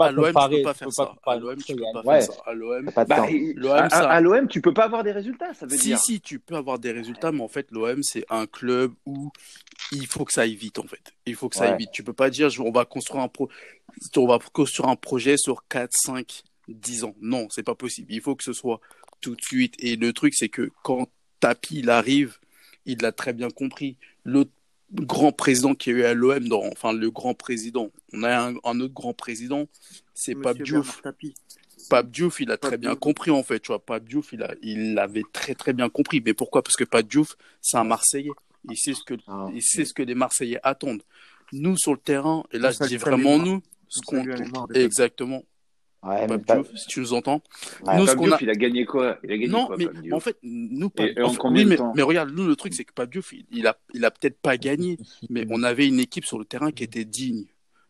À 0.05 0.12
l'OM, 0.12 0.33
tu 0.33 0.50
peux 0.55 0.62
pas 0.63 0.74
faire 0.74 0.91
ça. 0.91 1.15
À 1.25 1.35
l'OM, 1.38 1.55
tu 1.57 1.75
peux 1.75 1.83
pas 1.93 2.01
faire 2.03 2.33
ça. 2.33 2.41
À 2.45 2.53
l'OM, 2.53 2.89
Bah, 2.95 4.21
l'OM, 4.21 4.47
tu 4.47 4.62
peux 4.62 4.74
pas 4.74 4.85
avoir 4.85 5.03
des 5.03 5.12
résultats, 5.12 5.53
ça 5.53 5.65
veut 5.67 5.77
Si, 5.77 5.88
dire. 5.88 6.00
si, 6.00 6.19
tu 6.19 6.39
peux 6.39 6.55
avoir 6.55 6.79
des 6.79 6.91
résultats, 6.91 7.31
mais 7.31 7.41
en 7.43 7.47
fait, 7.47 7.67
l'OM, 7.71 8.01
c'est 8.01 8.25
un 8.29 8.47
club 8.47 8.91
où 9.05 9.31
il 9.91 10.07
faut 10.07 10.25
que 10.25 10.33
ça 10.33 10.41
aille 10.41 10.55
vite, 10.55 10.79
en 10.79 10.88
fait. 10.88 11.13
Il 11.27 11.35
faut 11.35 11.47
que 11.50 11.55
ça 11.55 11.62
Ouais. 11.65 11.67
aille 11.71 11.77
vite. 11.77 11.91
Tu 11.91 12.03
peux 12.03 12.13
pas 12.13 12.29
dire, 12.31 12.50
on 12.59 12.71
va 12.71 12.85
construire 12.85 13.21
un, 13.24 13.27
pro... 13.27 13.50
on 14.17 14.27
va 14.27 14.39
construire 14.51 14.89
un 14.89 14.95
projet 14.95 15.38
sur 15.38 15.67
4, 15.67 15.91
5, 15.93 16.41
10 16.69 17.03
ans. 17.03 17.15
Non, 17.21 17.47
c'est 17.51 17.62
pas 17.63 17.75
possible. 17.75 18.12
Il 18.12 18.21
faut 18.21 18.35
que 18.35 18.43
ce 18.43 18.53
soit 18.53 18.79
tout 19.21 19.35
de 19.35 19.41
suite. 19.41 19.75
Et 19.77 19.95
le 19.95 20.12
truc, 20.12 20.33
c'est 20.35 20.50
que 20.50 20.71
quand 20.83 21.07
Tapi, 21.39 21.75
il 21.79 21.89
arrive, 21.91 22.38
il 22.85 22.99
l'a 23.01 23.11
très 23.11 23.33
bien 23.33 23.49
compris. 23.49 23.97
Le 24.23 24.45
grand 24.93 25.31
président 25.31 25.73
qui 25.75 25.89
a 25.89 25.93
eu 25.93 26.03
à 26.03 26.13
l'OM, 26.13 26.47
dans... 26.47 26.63
enfin, 26.63 26.93
le 26.93 27.09
grand 27.11 27.33
président, 27.33 27.91
on 28.13 28.23
a 28.23 28.49
un, 28.49 28.55
un 28.63 28.79
autre 28.79 28.93
grand 28.93 29.13
président, 29.13 29.67
c'est 30.13 30.35
Pape 30.35 30.61
Diouf. 30.61 31.01
Pape 31.89 32.09
Diouf, 32.09 32.39
il 32.39 32.49
a 32.51 32.57
très 32.57 32.77
bien 32.77 32.91
Diouf. 32.91 32.99
compris 32.99 33.31
en 33.31 33.43
fait, 33.43 33.59
tu 33.59 33.67
vois. 33.67 33.79
Pape 33.83 34.05
Diouf, 34.05 34.33
il 34.33 34.41
a, 34.43 34.53
il 34.61 34.93
l'avait 34.93 35.23
très 35.33 35.53
très 35.55 35.73
bien 35.73 35.89
compris. 35.89 36.21
Mais 36.25 36.33
pourquoi? 36.33 36.63
Parce 36.63 36.75
que 36.75 36.83
Pape 36.83 37.07
Diouf, 37.07 37.35
c'est 37.61 37.77
un 37.77 37.83
Marseillais. 37.83 38.31
Il 38.69 38.77
sait 38.77 38.93
ce 38.93 39.03
que, 39.03 39.13
Ah. 39.27 39.47
il 39.53 39.61
sait 39.61 39.85
ce 39.85 39.93
que 39.93 40.01
les 40.01 40.15
Marseillais 40.15 40.59
attendent. 40.63 41.03
Nous 41.51 41.77
sur 41.77 41.91
le 41.93 41.99
terrain, 41.99 42.43
et 42.51 42.57
là 42.57 42.71
je 42.71 42.83
dis 42.87 42.97
vraiment 42.97 43.37
nous, 43.37 43.61
ce 43.87 43.99
On 44.07 44.23
qu'on, 44.23 44.67
exactement. 44.73 45.43
Ouais, 46.05 46.27
Pape 46.27 46.45
Diouf, 46.45 46.75
si 46.75 46.88
tu 46.88 47.00
nous 47.00 47.13
entends. 47.13 47.41
Ouais. 47.83 47.97
Nous, 47.97 48.01
ce 48.05 48.12
Pape 48.12 48.17
qu'on 48.17 48.24
Diouf, 48.25 48.35
a, 48.35 48.43
il 48.43 48.50
a 48.50 48.53
gagné 48.55 48.85
quoi? 48.85 49.17
Il 49.24 49.31
a 49.31 49.38
gagné 49.38 49.47
non, 49.47 49.65
quoi, 49.67 49.77
mais 49.77 49.88
en 50.12 50.19
fait, 50.19 50.38
nous, 50.43 50.89
Pape- 50.89 51.07
Et- 51.07 51.19
et 51.19 51.21
en 51.24 51.27
enfin, 51.27 51.38
combien 51.39 51.59
oui, 51.62 51.65
de 51.65 51.69
mais, 51.69 51.75
temps? 51.77 51.93
mais 51.95 52.01
regarde, 52.03 52.31
nous, 52.31 52.45
le 52.47 52.55
truc, 52.55 52.74
c'est 52.74 52.83
que 52.83 52.93
Pape 52.93 53.12
Diouf, 53.12 53.33
il, 53.33 53.45
il 53.51 53.65
a, 53.67 53.77
il 53.93 54.05
a 54.05 54.12
peut-être 54.12 54.38
pas 54.39 54.57
gagné, 54.57 54.97
mais 55.29 55.45
on 55.50 55.63
avait 55.63 55.88
une 55.88 56.00
équipe 56.00 56.25
sur 56.25 56.38
le 56.38 56.45
terrain 56.45 56.71
qui 56.71 56.83
était 56.83 57.05
digne. 57.05 57.45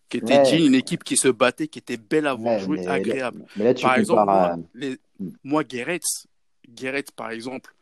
Qui 0.08 0.18
était 0.18 0.38
Ouais. 0.38 0.44
digne, 0.44 0.66
une 0.68 0.76
équipe 0.76 1.04
qui 1.04 1.18
se 1.18 1.28
battait, 1.28 1.68
qui 1.68 1.80
était 1.80 1.98
belle 1.98 2.28
à 2.28 2.34
voir 2.36 2.54
Ouais, 2.56 2.60
jouer, 2.60 2.78
mais, 2.82 2.88
agréable. 2.88 3.40
là, 3.40 3.46
mais 3.58 3.64
là, 3.66 3.74
tu 3.74 3.84
Par 3.84 3.98
exemple, 3.98 4.24
moi, 4.26 4.56
les, 4.76 4.98
Hmm. 5.20 5.30
moi 5.44 5.64
Guéretz, 5.64 6.28
Guéretz, 6.70 7.10
par 7.12 7.32
exemple, 7.32 7.74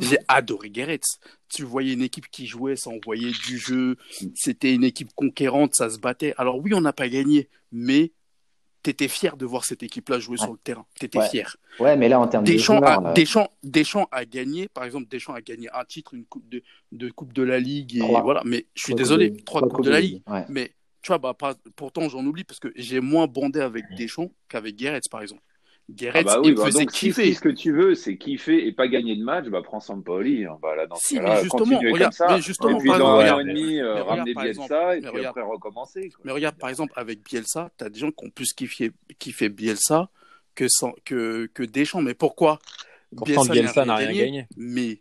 j'ai 0.00 0.18
adoré 0.28 0.70
Guéretz. 0.70 1.18
Tu 1.48 1.62
voyais 1.64 1.94
une 1.94 2.02
équipe 2.02 2.28
qui 2.30 2.46
jouait, 2.46 2.76
ça 2.76 2.90
envoyait 2.90 3.32
du 3.46 3.58
jeu, 3.58 3.96
Hmm. 4.22 4.26
c'était 4.34 4.72
une 4.74 4.84
équipe 4.84 5.10
conquérante, 5.14 5.74
ça 5.74 5.88
se 5.90 5.98
battait. 5.98 6.34
Alors 6.36 6.58
oui, 6.62 6.74
on 6.74 6.80
n'a 6.80 6.92
pas 6.92 7.08
gagné, 7.08 7.48
mais 7.72 8.12
t'étais 8.86 9.08
fier 9.08 9.36
de 9.36 9.44
voir 9.44 9.64
cette 9.64 9.82
équipe-là 9.82 10.20
jouer 10.20 10.38
Ouais. 10.38 10.44
sur 10.44 10.52
le 10.52 10.58
terrain. 10.58 10.86
T'étais 10.98 11.18
Ouais. 11.18 11.28
fier. 11.28 11.56
Ouais, 11.80 11.96
mais 11.96 12.08
là, 12.08 12.20
en 12.20 12.28
termes 12.28 12.44
de 12.44 12.52
Deschamps 12.52 12.76
joueurs, 12.78 13.04
a, 13.06 13.10
euh, 13.10 13.12
Deschamps, 13.14 13.48
Deschamps 13.64 14.06
a 14.12 14.24
gagné, 14.24 14.68
par 14.68 14.84
exemple, 14.84 15.08
Deschamps 15.08 15.34
a 15.34 15.40
gagné 15.40 15.68
un 15.74 15.84
titre, 15.84 16.14
une 16.14 16.24
coupe 16.24 16.48
de, 16.48 16.62
de 16.92 17.10
coupe 17.10 17.32
de 17.32 17.42
la 17.42 17.58
Ligue, 17.58 17.96
et 17.96 17.98
Trois. 17.98 18.22
voilà. 18.22 18.42
Mais 18.44 18.66
je 18.74 18.82
suis 18.84 18.92
trois 18.92 18.98
désolé, 18.98 19.30
de- 19.30 19.40
trois 19.42 19.60
trois 19.62 19.70
coupes 19.76 19.84
de 19.84 19.90
la 19.90 20.00
Ligue. 20.00 20.22
Ouais. 20.28 20.44
Mais 20.48 20.72
tu 21.02 21.08
vois, 21.08 21.18
bah, 21.18 21.34
pas- 21.34 21.56
pourtant 21.74 22.08
j'en 22.08 22.24
oublie 22.24 22.44
parce 22.44 22.60
que 22.60 22.68
j'ai 22.76 23.00
moins 23.00 23.26
bondé 23.26 23.60
avec 23.60 23.84
Deschamps 23.96 24.30
qu'avec 24.48 24.76
Guéretz, 24.76 25.08
par 25.08 25.20
exemple. 25.22 25.42
Ah 25.88 25.92
Guéretz, 25.94 26.24
bah 26.24 26.40
oui, 26.40 26.48
il 26.48 26.50
me 26.52 26.56
bah 26.56 26.64
faisait 26.66 26.80
donc 26.80 26.90
si, 26.90 27.06
kiffer. 27.06 27.24
si 27.26 27.34
ce 27.34 27.40
que 27.40 27.48
tu 27.48 27.70
veux, 27.72 27.94
c'est 27.94 28.16
kiffer 28.16 28.66
et 28.66 28.72
pas 28.72 28.88
gagner 28.88 29.14
de 29.16 29.22
match, 29.22 29.46
bah 29.46 29.60
prends 29.62 29.78
Sampaoli. 29.78 30.44
hein. 30.44 30.58
Bah 30.60 30.74
là, 30.74 30.86
dans 30.88 30.96
ce 30.96 31.06
Si, 31.06 31.20
mais 31.20 31.40
justement, 31.42 31.78
regarde, 31.78 32.00
comme 32.02 32.10
ça. 32.12 32.26
mais 32.30 32.40
justement, 32.42 32.76
et 32.78 32.80
puis 32.80 32.88
dans 32.90 33.06
un 33.20 33.32
an 33.34 33.38
et 33.40 33.44
demi, 33.44 33.78
euh, 33.80 33.84
mais 33.94 34.00
regarde, 34.00 34.08
ramener 34.08 34.34
par 34.34 34.42
Bielsa 34.42 34.62
exemple, 34.64 34.94
et 34.96 35.00
puis 35.00 35.08
regarde. 35.10 35.38
après 35.38 35.42
recommencer. 35.48 36.08
quoi. 36.10 36.20
Mais 36.24 36.32
regarde, 36.32 36.56
par 36.56 36.70
exemple, 36.70 36.92
avec 36.96 37.24
Bielsa, 37.24 37.70
tu 37.78 37.84
as 37.84 37.88
des 37.88 38.00
gens 38.00 38.10
qui 38.10 38.26
ont 38.26 38.30
plus 38.30 38.52
kiffé, 38.52 38.90
kiffé 39.20 39.48
Bielsa 39.48 40.08
que, 40.56 40.66
sans, 40.68 40.92
que, 41.04 41.46
que 41.54 41.62
Deschamps. 41.62 42.02
Mais 42.02 42.14
pourquoi 42.14 42.58
Pourtant, 43.16 43.44
Bielsa 43.44 43.84
n'a 43.84 43.94
rien 43.94 44.12
gagné. 44.12 44.48
Mais 44.56 45.00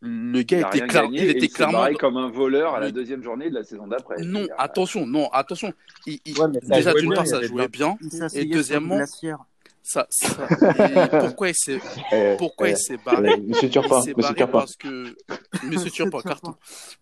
le 0.00 0.42
gars 0.42 0.68
était, 0.68 0.86
clair- 0.86 1.02
gagné 1.04 1.18
il 1.22 1.26
et 1.26 1.30
était 1.32 1.46
il 1.46 1.52
clairement. 1.52 1.86
comme 1.98 2.16
un 2.16 2.30
voleur 2.30 2.74
à 2.74 2.80
la 2.80 2.90
deuxième 2.90 3.22
journée 3.22 3.50
de 3.50 3.54
la 3.56 3.62
saison 3.62 3.86
d'après. 3.86 4.22
Non, 4.22 4.46
attention, 4.56 5.06
non, 5.06 5.28
attention. 5.32 5.70
Il- 6.06 6.18
Ouais, 6.38 6.46
déjà, 6.62 6.94
d'une 6.94 7.12
part, 7.12 7.26
ça 7.26 7.42
jouait 7.42 7.68
bien. 7.68 7.98
Sur 8.10 8.46
deuxièmement. 8.50 9.00
Ça, 9.86 10.06
ça- 10.08 10.48
pourquoi 11.20 11.50
il 11.50 11.54
s'est 11.54 11.78
Euh, 12.14 12.36
pourquoi 12.38 12.68
euh, 12.68 12.70
il 12.70 12.76
s'est 12.78 12.96
barré? 12.96 13.36
Monsieur 13.36 13.68
Turpin, 13.68 14.02
Il 14.06 14.16
Monsieur 14.16 14.34
Turpin. 14.34 14.58
parce 14.60 14.76
que 14.76 15.14
Monsieur 15.62 15.90
Turpin, 15.90 16.22
carton. 16.22 16.54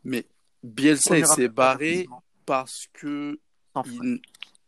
Mais 0.04 0.26
Bielsa, 0.64 1.16
il 1.16 1.26
s'est 1.26 1.48
barré 1.48 2.08
parce 2.44 2.86
que 2.92 3.38
il- 3.86 4.20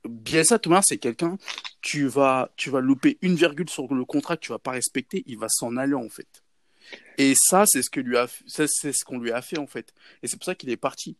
Bielsa, 0.08 0.58
Thomas, 0.60 0.82
c'est 0.84 0.98
quelqu'un, 0.98 1.38
tu 1.80 2.06
vas, 2.06 2.52
tu 2.56 2.70
vas 2.70 2.80
louper 2.80 3.18
une 3.22 3.34
virgule 3.34 3.68
sur 3.68 3.92
le 3.92 4.04
contrat 4.04 4.36
que 4.36 4.42
tu 4.42 4.52
vas 4.52 4.58
pas 4.58 4.72
respecter, 4.72 5.24
il 5.26 5.38
va 5.38 5.48
s'en 5.48 5.76
aller, 5.76 5.94
en 5.94 6.08
fait. 6.08 6.28
Et 7.18 7.34
ça, 7.34 7.64
c'est 7.66 7.82
ce 7.82 7.88
que 7.90 8.00
lui 8.00 8.16
a, 8.18 8.26
ça, 8.46 8.66
c'est 8.68 8.92
ce 8.92 9.04
qu'on 9.04 9.18
lui 9.18 9.32
a 9.32 9.40
fait, 9.42 9.58
en 9.58 9.66
fait. 9.66 9.92
Et 10.22 10.28
c'est 10.28 10.36
pour 10.36 10.44
ça 10.44 10.54
qu'il 10.54 10.68
est 10.70 10.76
parti. 10.76 11.16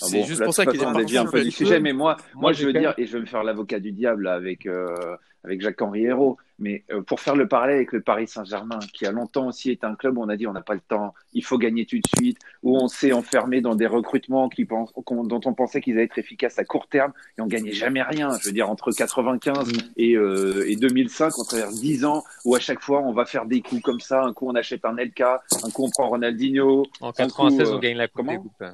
Ah 0.00 0.06
C'est 0.06 0.20
bon, 0.20 0.26
juste 0.26 0.40
là, 0.40 0.46
pour 0.46 0.54
ça 0.54 0.66
qu'il 0.66 0.80
est 0.80 0.84
un 1.18 1.26
peu 1.26 1.42
du 1.42 1.50
sujet, 1.50 1.80
mais 1.80 1.92
moi, 1.92 2.16
moi, 2.34 2.42
Moi, 2.42 2.52
je 2.52 2.66
veux 2.66 2.72
dire, 2.72 2.94
et 2.98 3.06
je 3.06 3.12
vais 3.14 3.20
me 3.20 3.26
faire 3.26 3.44
l'avocat 3.44 3.80
du 3.80 3.92
diable 3.92 4.24
là, 4.24 4.34
avec, 4.34 4.66
euh, 4.66 5.16
avec 5.44 5.60
Jacques-Henri 5.60 6.04
Hérault, 6.04 6.36
mais 6.58 6.84
euh, 6.90 7.00
pour 7.02 7.20
faire 7.20 7.36
le 7.36 7.46
parallèle 7.46 7.76
avec 7.76 7.92
le 7.92 8.00
Paris 8.00 8.26
Saint-Germain, 8.26 8.80
qui 8.92 9.06
a 9.06 9.12
longtemps 9.12 9.46
aussi 9.46 9.70
été 9.70 9.86
un 9.86 9.94
club 9.94 10.18
où 10.18 10.22
on 10.22 10.28
a 10.28 10.36
dit 10.36 10.46
on 10.46 10.52
n'a 10.52 10.60
pas 10.60 10.74
le 10.74 10.80
temps, 10.80 11.14
il 11.32 11.44
faut 11.44 11.58
gagner 11.58 11.86
tout 11.86 11.96
de 11.96 12.06
suite, 12.18 12.38
où 12.62 12.76
on 12.76 12.88
s'est 12.88 13.12
enfermé 13.12 13.60
dans 13.60 13.74
des 13.74 13.86
recrutements 13.86 14.48
qui 14.48 14.64
pensent, 14.64 14.92
dont 14.94 15.40
on 15.44 15.54
pensait 15.54 15.80
qu'ils 15.80 15.94
allaient 15.94 16.04
être 16.04 16.18
efficaces 16.18 16.58
à 16.58 16.64
court 16.64 16.88
terme, 16.88 17.12
et 17.38 17.40
on 17.40 17.46
gagnait 17.46 17.72
jamais 17.72 18.02
rien. 18.02 18.30
Je 18.40 18.46
veux 18.48 18.52
dire, 18.52 18.68
entre 18.68 18.90
95 18.92 19.72
et, 19.96 20.14
euh, 20.14 20.68
et 20.68 20.76
2005, 20.76 21.38
on 21.38 21.44
traverse 21.44 21.80
10 21.80 22.04
ans 22.04 22.24
où 22.44 22.54
à 22.54 22.60
chaque 22.60 22.80
fois 22.80 23.00
on 23.02 23.12
va 23.12 23.24
faire 23.24 23.46
des 23.46 23.60
coups 23.60 23.82
comme 23.82 24.00
ça, 24.00 24.22
un 24.24 24.32
coup 24.32 24.48
on 24.48 24.54
achète 24.54 24.84
un 24.84 24.96
LK, 24.96 25.20
un 25.20 25.70
coup 25.70 25.84
on 25.84 25.90
prend 25.90 26.08
Ronaldinho, 26.08 26.84
En 27.00 27.10
Un 27.10 27.12
96, 27.12 27.68
coup, 27.68 27.74
on 27.74 27.78
gagne 27.78 27.96
la 27.96 28.08
Coupe 28.08 28.16
comment? 28.16 28.32
Des 28.32 28.38
Coupes. 28.38 28.64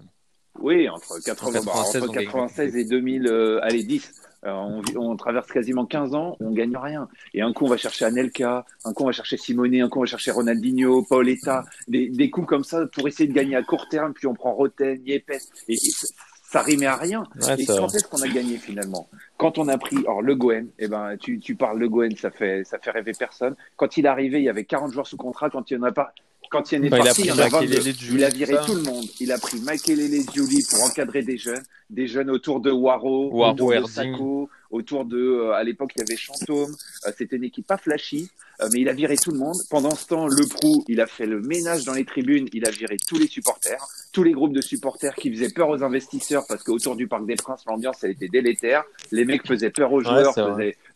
Oui, 0.61 0.89
entre 0.89 1.19
80, 1.23 1.61
bah, 1.61 1.73
96, 1.73 2.03
entre 2.03 2.11
on 2.11 2.13
gagne 2.13 2.25
96 2.27 2.77
et 2.77 2.85
2000, 2.85 3.27
euh, 3.27 3.61
allez, 3.63 3.83
10. 3.83 4.13
Euh, 4.45 4.51
on, 4.51 4.83
on 4.97 5.17
traverse 5.17 5.51
quasiment 5.51 5.87
15 5.87 6.15
ans, 6.15 6.37
on 6.41 6.51
gagne 6.53 6.77
rien. 6.77 7.09
Et 7.33 7.41
un 7.41 7.53
coup, 7.53 7.65
on 7.65 7.69
va 7.69 7.77
chercher 7.77 8.05
Anelka, 8.05 8.67
un 8.85 8.93
coup, 8.93 9.05
on 9.05 9.07
va 9.07 9.13
chercher 9.13 9.37
Simone, 9.37 9.75
un 9.81 9.89
coup, 9.89 10.01
on 10.01 10.03
va 10.03 10.07
chercher 10.07 10.33
Ronaldinho, 10.33 11.03
Paoletta, 11.03 11.65
des, 11.89 12.09
des 12.09 12.31
coups 12.31 12.47
comme 12.47 12.65
ça 12.65 12.87
pour 12.87 13.09
essayer 13.09 13.29
de 13.29 13.33
gagner 13.33 13.57
à 13.57 13.63
court 13.63 13.89
terme, 13.89 14.13
puis 14.13 14.27
on 14.27 14.35
prend 14.35 14.53
Roten, 14.53 15.01
Yepes, 15.07 15.31
et, 15.69 15.73
et 15.73 15.77
ça, 15.77 16.07
ça 16.55 16.63
rimait 16.63 16.87
à 16.87 16.97
rien. 16.97 17.25
Ouais, 17.43 17.61
et 17.61 17.67
quand 17.67 17.93
est-ce 17.95 18.05
qu'on 18.05 18.23
a 18.23 18.29
gagné 18.29 18.59
finalement? 18.59 19.09
Quand 19.39 19.59
on 19.59 19.67
a 19.69 19.79
pris, 19.79 19.97
alors 19.99 20.23
Le 20.23 20.37
Gouen, 20.37 20.67
eh 20.79 20.89
ben, 20.89 21.17
tu, 21.19 21.41
tu 21.41 21.57
parles 21.57 21.79
Le 21.79 21.89
Gouen, 21.89 22.15
ça 22.17 22.31
fait, 22.31 22.65
ça 22.65 22.79
fait 22.79 22.91
rêver 22.91 23.13
personne. 23.19 23.57
Quand 23.77 23.97
il 23.97 24.05
est 24.05 24.09
arrivé, 24.09 24.39
il 24.39 24.45
y 24.45 24.49
avait 24.49 24.65
40 24.65 24.93
joueurs 24.93 25.07
sous 25.07 25.17
contrat, 25.17 25.51
quand 25.51 25.71
il 25.71 25.79
n'y 25.79 25.83
en 25.83 25.87
a 25.87 25.93
pas, 25.93 26.13
quand 26.55 26.71
il 26.71 26.79
y 26.79 26.81
en 26.81 26.85
est 26.85 26.91
Bah, 26.91 26.99
il 26.99 27.03
a 27.03 27.05
parti, 27.07 27.23
pris 27.23 27.31
il 27.35 27.41
a 27.41 27.49
22. 27.49 27.67
Makelele, 27.67 27.95
Giuli, 27.97 28.15
Il 28.15 28.25
a 28.25 28.29
viré 28.31 28.57
tout 28.65 28.75
le 28.75 28.83
monde. 28.83 29.05
Il 29.21 29.33
a 29.33 29.39
pris 29.39 29.61
Makelele 29.61 30.23
Giuli 30.33 30.65
pour 30.71 30.83
encadrer 30.85 31.23
des 31.23 31.37
jeunes, 31.37 31.63
des 31.91 32.07
jeunes 32.07 32.31
autour 32.31 32.61
de 32.61 32.71
Waro, 32.71 33.31
Waro, 33.33 33.53
autour 33.53 33.73
de. 33.73 33.87
Sako, 33.87 34.49
autour 34.71 35.05
de, 35.05 35.19
euh, 35.19 35.53
à 35.53 35.65
l'époque, 35.65 35.93
il 35.97 36.01
y 36.01 36.03
avait 36.03 36.17
Chantôme. 36.17 36.75
Euh, 37.07 37.13
C'était 37.17 37.37
une 37.37 37.45
équipe 37.45 37.67
pas 37.67 37.77
flashy, 37.77 38.31
euh, 38.61 38.69
mais 38.73 38.81
il 38.81 38.89
a 38.89 38.93
viré 38.93 39.17
tout 39.17 39.33
le 39.33 39.39
monde. 39.39 39.57
Pendant 39.69 39.95
ce 39.95 40.07
temps, 40.07 40.27
Le 40.29 40.47
Prou, 40.47 40.85
il 40.89 41.01
a 41.01 41.07
fait 41.07 41.27
le 41.27 41.41
ménage 41.41 41.85
dans 41.85 41.95
les 41.95 42.05
tribunes. 42.05 42.49
Il 42.53 42.67
a 42.67 42.71
viré 42.71 42.97
tous 42.97 43.19
les 43.19 43.27
supporters, 43.27 43.85
tous 44.13 44.23
les 44.23 44.33
groupes 44.33 44.53
de 44.53 44.61
supporters 44.61 45.15
qui 45.17 45.33
faisaient 45.33 45.51
peur 45.51 45.69
aux 45.69 45.83
investisseurs 45.83 46.45
parce 46.49 46.63
qu'autour 46.63 46.95
du 46.95 47.09
Parc 47.09 47.27
des 47.27 47.37
Princes, 47.37 47.65
l'ambiance, 47.67 48.05
elle 48.05 48.13
était 48.13 48.29
délétère. 48.29 48.85
Les 49.11 49.25
mecs 49.25 49.47
faisaient 49.47 49.71
peur 49.71 49.93
aux 49.93 50.01
joueurs, 50.01 50.35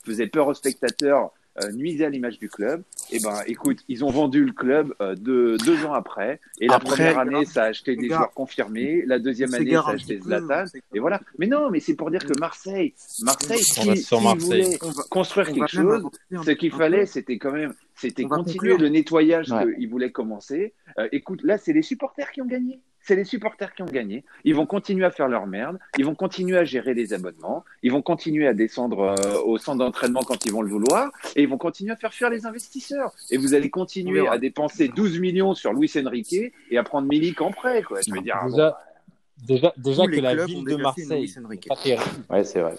faisaient 0.04 0.26
peur 0.28 0.46
aux 0.46 0.54
spectateurs, 0.54 1.32
euh, 1.62 1.72
nuisaient 1.72 2.04
à 2.06 2.10
l'image 2.10 2.38
du 2.38 2.48
club. 2.48 2.82
Et 3.10 3.18
ben, 3.20 3.40
écoute, 3.46 3.78
ils 3.88 4.04
ont 4.04 4.10
vendu 4.10 4.44
le 4.44 4.52
club 4.52 4.94
euh, 5.00 5.14
deux, 5.14 5.56
deux 5.58 5.84
ans 5.84 5.92
après. 5.94 6.40
Et 6.60 6.66
la 6.66 6.76
Après, 6.76 7.12
première 7.12 7.18
année, 7.18 7.44
ça 7.44 7.64
a 7.64 7.66
acheté 7.66 7.96
des 7.96 8.08
gars, 8.08 8.16
joueurs 8.16 8.32
confirmés. 8.32 9.02
La 9.06 9.18
deuxième 9.18 9.52
année, 9.54 9.72
ça 9.72 9.80
a 9.86 9.92
acheté 9.92 10.20
Zlatan. 10.20 10.64
Et 10.94 10.98
voilà. 10.98 11.20
Mais 11.38 11.46
non, 11.46 11.70
mais 11.70 11.80
c'est 11.80 11.94
pour 11.94 12.10
dire 12.10 12.24
que 12.24 12.38
Marseille, 12.38 12.94
Marseille, 13.22 13.60
On 13.78 13.84
va 13.84 13.94
qui, 13.94 14.02
sur 14.02 14.20
Marseille. 14.20 14.62
voulait 14.78 14.78
construire 15.10 15.48
on 15.50 15.54
quelque 15.54 15.68
chose, 15.70 16.02
ce 16.44 16.50
qu'il 16.52 16.70
fallait, 16.72 17.06
c'était 17.06 17.38
quand 17.38 17.52
même, 17.52 17.74
c'était 17.94 18.24
continuer 18.24 18.76
le 18.76 18.88
nettoyage 18.88 19.50
Ouais. 19.50 19.74
qu'ils 19.76 19.88
voulaient 19.88 20.12
commencer. 20.12 20.74
Euh, 20.98 21.08
écoute, 21.12 21.42
là, 21.42 21.58
c'est 21.58 21.72
les 21.72 21.82
supporters 21.82 22.30
qui 22.32 22.42
ont 22.42 22.46
gagné. 22.46 22.80
C'est 23.08 23.16
les 23.16 23.24
supporters 23.24 23.74
qui 23.74 23.80
ont 23.80 23.86
gagné. 23.86 24.22
Ils 24.44 24.54
vont 24.54 24.66
continuer 24.66 25.06
à 25.06 25.10
faire 25.10 25.28
leur 25.28 25.46
merde. 25.46 25.78
Ils 25.96 26.04
vont 26.04 26.14
continuer 26.14 26.58
à 26.58 26.64
gérer 26.64 26.92
les 26.92 27.14
abonnements. 27.14 27.64
Ils 27.82 27.90
vont 27.90 28.02
continuer 28.02 28.46
à 28.46 28.52
descendre 28.52 29.00
euh, 29.00 29.40
au 29.46 29.56
centre 29.56 29.78
d'entraînement 29.78 30.20
quand 30.20 30.44
ils 30.44 30.52
vont 30.52 30.60
le 30.60 30.68
vouloir. 30.68 31.10
Et 31.34 31.40
ils 31.44 31.48
vont 31.48 31.56
continuer 31.56 31.92
à 31.92 31.96
faire 31.96 32.12
fuir 32.12 32.28
les 32.28 32.44
investisseurs. 32.44 33.14
Et 33.30 33.38
vous 33.38 33.54
allez 33.54 33.68
On 33.68 33.80
continuer 33.80 34.28
à 34.28 34.36
dépenser 34.36 34.88
12 34.88 35.20
millions 35.20 35.54
sur 35.54 35.72
Luis 35.72 35.90
Enrique 35.96 36.52
et 36.70 36.76
à 36.76 36.82
prendre 36.82 37.08
Milik 37.08 37.40
en 37.40 37.50
prêt. 37.50 37.82
Quoi. 37.82 38.00
Je 38.06 38.12
veux 38.12 38.20
dire, 38.20 38.36
bon, 38.46 38.72
Déjà, 39.46 39.72
que 40.04 40.10
les 40.10 40.20
la 40.20 40.34
clubs 40.34 40.42
ont 40.42 40.46
ville 40.46 40.64
de 40.66 40.76
Marseille, 40.76 41.20
Luis 41.20 41.34
Enrique. 41.42 41.62
c'est 41.62 41.68
pas 41.68 41.82
terrible. 41.82 42.24
Ouais, 42.28 42.44
c'est 42.44 42.60
vrai. 42.60 42.74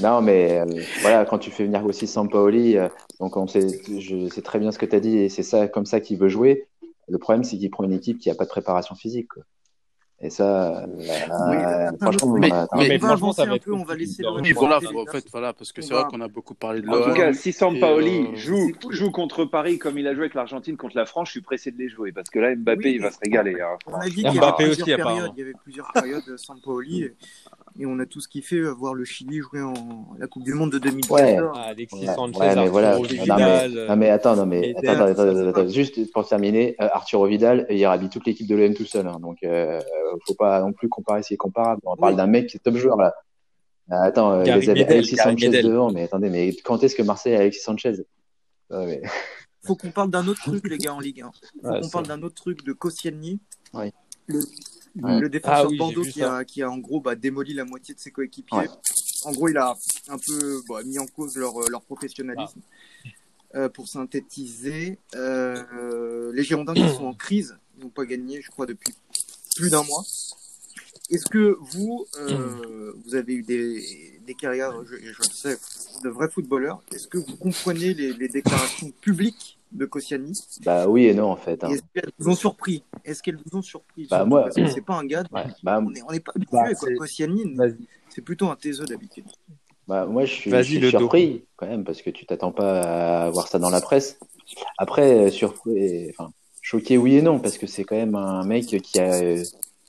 Non, 0.00 0.20
mais 0.20 0.58
euh, 0.60 0.82
voilà, 1.00 1.24
quand 1.24 1.38
tu 1.38 1.50
fais 1.50 1.64
venir 1.64 1.84
aussi 1.84 2.06
Sampaoli, 2.06 2.76
euh, 2.76 2.88
donc 3.18 3.36
on 3.36 3.46
sait, 3.46 3.66
je 3.98 4.28
sais 4.28 4.42
très 4.42 4.58
bien 4.58 4.70
ce 4.70 4.78
que 4.78 4.86
tu 4.86 4.94
as 4.94 5.00
dit 5.00 5.18
et 5.18 5.28
c'est 5.28 5.42
ça 5.42 5.68
comme 5.68 5.86
ça 5.86 6.00
qu'il 6.00 6.18
veut 6.18 6.28
jouer. 6.28 6.66
Le 7.08 7.18
problème, 7.18 7.44
c'est 7.44 7.56
qu'il 7.58 7.70
prend 7.70 7.84
une 7.84 7.92
équipe 7.92 8.18
qui 8.18 8.30
a 8.30 8.34
pas 8.34 8.44
de 8.44 8.48
préparation 8.50 8.94
physique. 8.94 9.28
Quoi. 9.28 9.42
Et 10.18 10.30
ça, 10.30 10.86
Oui, 10.88 11.04
euh, 11.10 11.90
franchement, 12.00 12.32
mais- 12.38 12.48
Non, 12.48 12.66
mais- 12.74 12.88
mais 12.88 12.94
on 12.96 13.06
va 13.06 13.08
franchement, 13.08 13.10
avancer 13.12 13.36
ça 13.36 13.44
va 13.44 13.52
un 13.52 13.54
être 13.56 13.64
peu, 13.64 13.74
on 13.74 13.84
va 13.84 13.94
laisser 13.94 14.22
de 14.22 14.28
le. 14.28 14.40
Oui, 14.40 14.52
voilà, 14.52 14.78
en 14.78 15.04
fait, 15.12 15.24
voilà, 15.30 15.52
parce 15.52 15.72
que 15.72 15.82
c'est 15.82 15.92
vrai 15.92 16.04
qu'on 16.10 16.22
a 16.22 16.28
beaucoup 16.28 16.54
parlé 16.54 16.80
de 16.80 16.88
En 16.88 16.92
tout 17.02 17.08
l'OM. 17.08 17.14
cas, 17.14 17.34
si 17.34 17.52
Sampaoli 17.52 18.28
euh, 18.28 18.34
joue, 18.34 18.72
cool. 18.82 18.94
joue 18.94 19.10
contre 19.10 19.44
Paris 19.44 19.78
comme 19.78 19.98
il 19.98 20.06
a 20.06 20.14
joué 20.14 20.22
avec 20.22 20.32
l'Argentine 20.34 20.78
contre 20.78 20.96
la 20.96 21.04
France, 21.04 21.28
je 21.28 21.32
suis 21.32 21.42
pressé 21.42 21.70
de 21.70 21.76
les 21.78 21.90
jouer 21.90 22.12
parce 22.12 22.30
que 22.30 22.38
là, 22.38 22.56
Mbappé, 22.56 22.80
Oui, 22.84 22.92
il 22.94 23.02
va 23.02 23.10
se 23.10 23.18
régaler. 23.22 23.60
hein. 23.60 23.76
On 23.86 23.92
a 23.94 24.08
dit 24.08 24.22
Et 24.22 24.24
qu'il 24.24 24.34
y 24.34 24.38
avait 24.38 24.52
plusieurs 24.56 24.96
périodes. 24.96 25.32
Il 25.36 25.38
y 25.38 25.42
avait 25.42 25.52
plusieurs 25.62 25.92
périodes 25.92 26.24
de 26.26 26.36
Sampaoli 26.38 27.02
et, 27.02 27.14
et 27.78 27.86
on 27.86 27.98
a 27.98 28.06
tous 28.06 28.26
kiffé 28.26 28.56
euh, 28.56 28.70
voir 28.72 28.94
le 28.94 29.04
Chili 29.04 29.38
jouer 29.40 29.60
en 29.62 29.74
la 30.18 30.26
Coupe 30.26 30.42
du 30.44 30.54
Monde 30.54 30.72
de 30.72 30.78
2014. 30.78 31.50
Ah, 31.54 31.60
Alexis 31.68 31.96
Ouais, 31.98 32.06
Sanchez, 32.14 32.38
ouais, 32.38 32.54
mais 32.54 32.68
voilà. 32.68 32.98
Non, 32.98 33.04
mais, 33.36 33.76
euh, 33.76 33.88
non, 33.88 33.96
mais 33.96 34.10
attends, 34.10 34.36
non, 34.36 34.46
mais 34.46 34.74
attends, 34.76 35.04
attends, 35.04 35.46
attends, 35.48 35.62
c'est 35.68 35.70
juste 35.74 36.12
pour 36.12 36.26
terminer, 36.28 36.74
euh, 36.80 36.88
Arturo 36.92 37.26
Vidal, 37.26 37.66
il 37.70 37.84
rhabille 37.86 38.08
toute 38.08 38.26
l'équipe 38.26 38.46
de 38.46 38.54
l'OM 38.56 38.74
tout 38.74 38.84
seul. 38.86 39.06
hein, 39.06 39.18
donc, 39.20 39.38
euh, 39.44 39.80
faut 40.26 40.34
pas 40.34 40.60
non 40.60 40.72
plus 40.72 40.88
comparer 40.88 41.22
ce 41.22 41.28
qui 41.28 41.34
est 41.34 41.38
comparable. 41.38 41.80
On 41.84 41.96
parle 41.96 42.12
Oui. 42.12 42.16
d'un 42.16 42.26
mec 42.26 42.46
qui 42.48 42.56
est 42.56 42.60
top 42.60 42.76
joueur 42.76 42.96
là. 42.96 43.14
Attends, 43.88 44.32
euh, 44.32 44.40
avait 44.40 44.66
Medel, 44.66 44.84
Alexis 44.88 45.16
Sanchez 45.16 45.48
devant, 45.62 45.92
mais 45.92 46.02
attendez, 46.04 46.28
mais 46.30 46.52
quand 46.64 46.82
est-ce 46.82 46.96
que 46.96 47.02
Marseille 47.02 47.34
a 47.36 47.40
Alexis 47.40 47.60
Sanchez? 47.60 47.92
Ouais, 48.70 48.86
mais- 48.86 49.02
Faut 49.64 49.74
qu'on 49.76 49.90
parle 49.90 50.10
d'un 50.10 50.26
autre 50.28 50.42
truc, 50.42 50.68
les 50.68 50.78
gars, 50.78 50.94
en 50.94 51.00
Ligue 51.00 51.22
1. 51.22 51.30
Faut 51.32 51.68
Ouais, 51.68 51.76
qu'on 51.80 51.82
c'est- 51.84 51.92
parle 51.92 52.06
d'un 52.06 52.22
autre 52.22 52.34
truc 52.36 52.64
de 52.64 52.72
Koscielny. 52.72 53.40
Oui. 53.74 53.92
Le, 54.28 54.40
Ouais. 55.02 55.20
le 55.20 55.28
défenseur 55.28 55.66
Ah 55.66 55.68
oui, 55.68 55.76
Bordeaux 55.76 56.02
qui 56.02 56.22
a, 56.22 56.44
qui 56.44 56.62
a 56.62 56.70
en 56.70 56.78
gros 56.78 57.00
bah, 57.00 57.14
démoli 57.14 57.52
la 57.54 57.64
moitié 57.64 57.94
de 57.94 58.00
ses 58.00 58.10
coéquipiers. 58.10 58.58
Ouais. 58.58 58.68
En 59.24 59.32
gros, 59.32 59.48
il 59.48 59.56
a 59.56 59.76
un 60.08 60.18
peu 60.18 60.62
bah, 60.68 60.82
mis 60.84 60.98
en 60.98 61.06
cause 61.06 61.36
leur, 61.36 61.52
leur 61.70 61.82
professionnalisme. 61.82 62.60
Ah. 62.60 63.08
Euh, 63.54 63.68
pour 63.68 63.88
synthétiser, 63.88 64.98
euh, 65.14 66.30
les 66.32 66.42
Girondins 66.42 66.74
qui 66.74 66.88
sont 66.90 67.06
en 67.06 67.14
crise, 67.14 67.56
ils 67.76 67.84
n'ont 67.84 67.90
pas 67.90 68.04
gagné, 68.04 68.42
je 68.42 68.50
crois, 68.50 68.66
depuis 68.66 68.92
plus 69.56 69.70
d'un 69.70 69.82
mois. 69.84 70.04
Est-ce 71.10 71.26
que 71.26 71.56
vous, 71.60 72.04
euh, 72.18 72.92
vous 73.04 73.14
avez 73.14 73.34
eu 73.34 73.42
des, 73.42 74.20
des 74.26 74.34
carrières, 74.34 74.84
je, 74.84 74.96
je 74.96 75.18
le 75.18 75.32
sais, 75.32 75.58
de 76.02 76.08
vrais 76.08 76.28
footballeurs? 76.28 76.82
Est-ce 76.92 77.06
que 77.06 77.18
vous 77.18 77.36
comprenez 77.36 77.94
les, 77.94 78.12
les 78.12 78.28
déclarations 78.28 78.90
publiques 79.00 79.55
de 79.72 79.84
Koscielny 79.84 80.32
bah 80.64 80.86
oui 80.88 81.06
et 81.06 81.14
non 81.14 81.30
en 81.30 81.36
fait. 81.36 81.62
hein. 81.64 81.70
Est-ce 81.70 81.82
qu'elles 81.94 82.10
vous 82.18 82.30
ont 82.30 82.34
surpris? 82.34 82.82
Est-ce 83.04 83.22
qu'elles 83.22 83.36
vous 83.36 83.58
ont 83.58 83.62
surpris? 83.62 84.06
Bah, 84.10 84.24
moi- 84.24 84.42
parce 84.44 84.56
que 84.56 84.66
c'est 84.68 84.80
pas 84.84 84.94
un 84.94 85.04
gars. 85.04 85.22
de- 85.24 85.28
Ouais, 85.34 85.44
bah, 85.62 85.80
On 85.82 85.90
n'est 86.12 86.20
pas 86.20 86.32
habitué 86.34 86.56
Bah, 86.56 86.74
quoi. 86.74 87.06
c'est- 88.10 88.20
plutôt 88.22 88.48
un 88.48 88.56
taiseux 88.56 88.86
d'habitude. 88.86 89.24
Bah, 89.86 90.06
moi, 90.06 90.24
je 90.24 90.32
suis, 90.32 90.50
je 90.50 90.62
suis 90.62 90.78
le 90.80 90.90
dos. 90.90 90.98
surpris 90.98 91.44
quand 91.56 91.66
même 91.66 91.84
parce 91.84 92.02
que 92.02 92.10
tu 92.10 92.26
t'attends 92.26 92.52
pas 92.52 93.24
à 93.24 93.30
voir 93.30 93.46
ça 93.48 93.58
dans 93.58 93.70
la 93.70 93.80
presse. 93.80 94.18
Après, 94.78 95.26
euh, 95.26 95.30
surpris, 95.30 96.10
enfin, 96.10 96.30
choqué, 96.62 96.96
oui 96.96 97.16
et 97.16 97.22
non, 97.22 97.38
parce 97.38 97.58
que 97.58 97.66
c'est 97.66 97.84
quand 97.84 97.96
même 97.96 98.14
un 98.14 98.44
mec 98.44 98.66
qui 98.66 98.98
a 98.98 99.12
euh, 99.22 99.44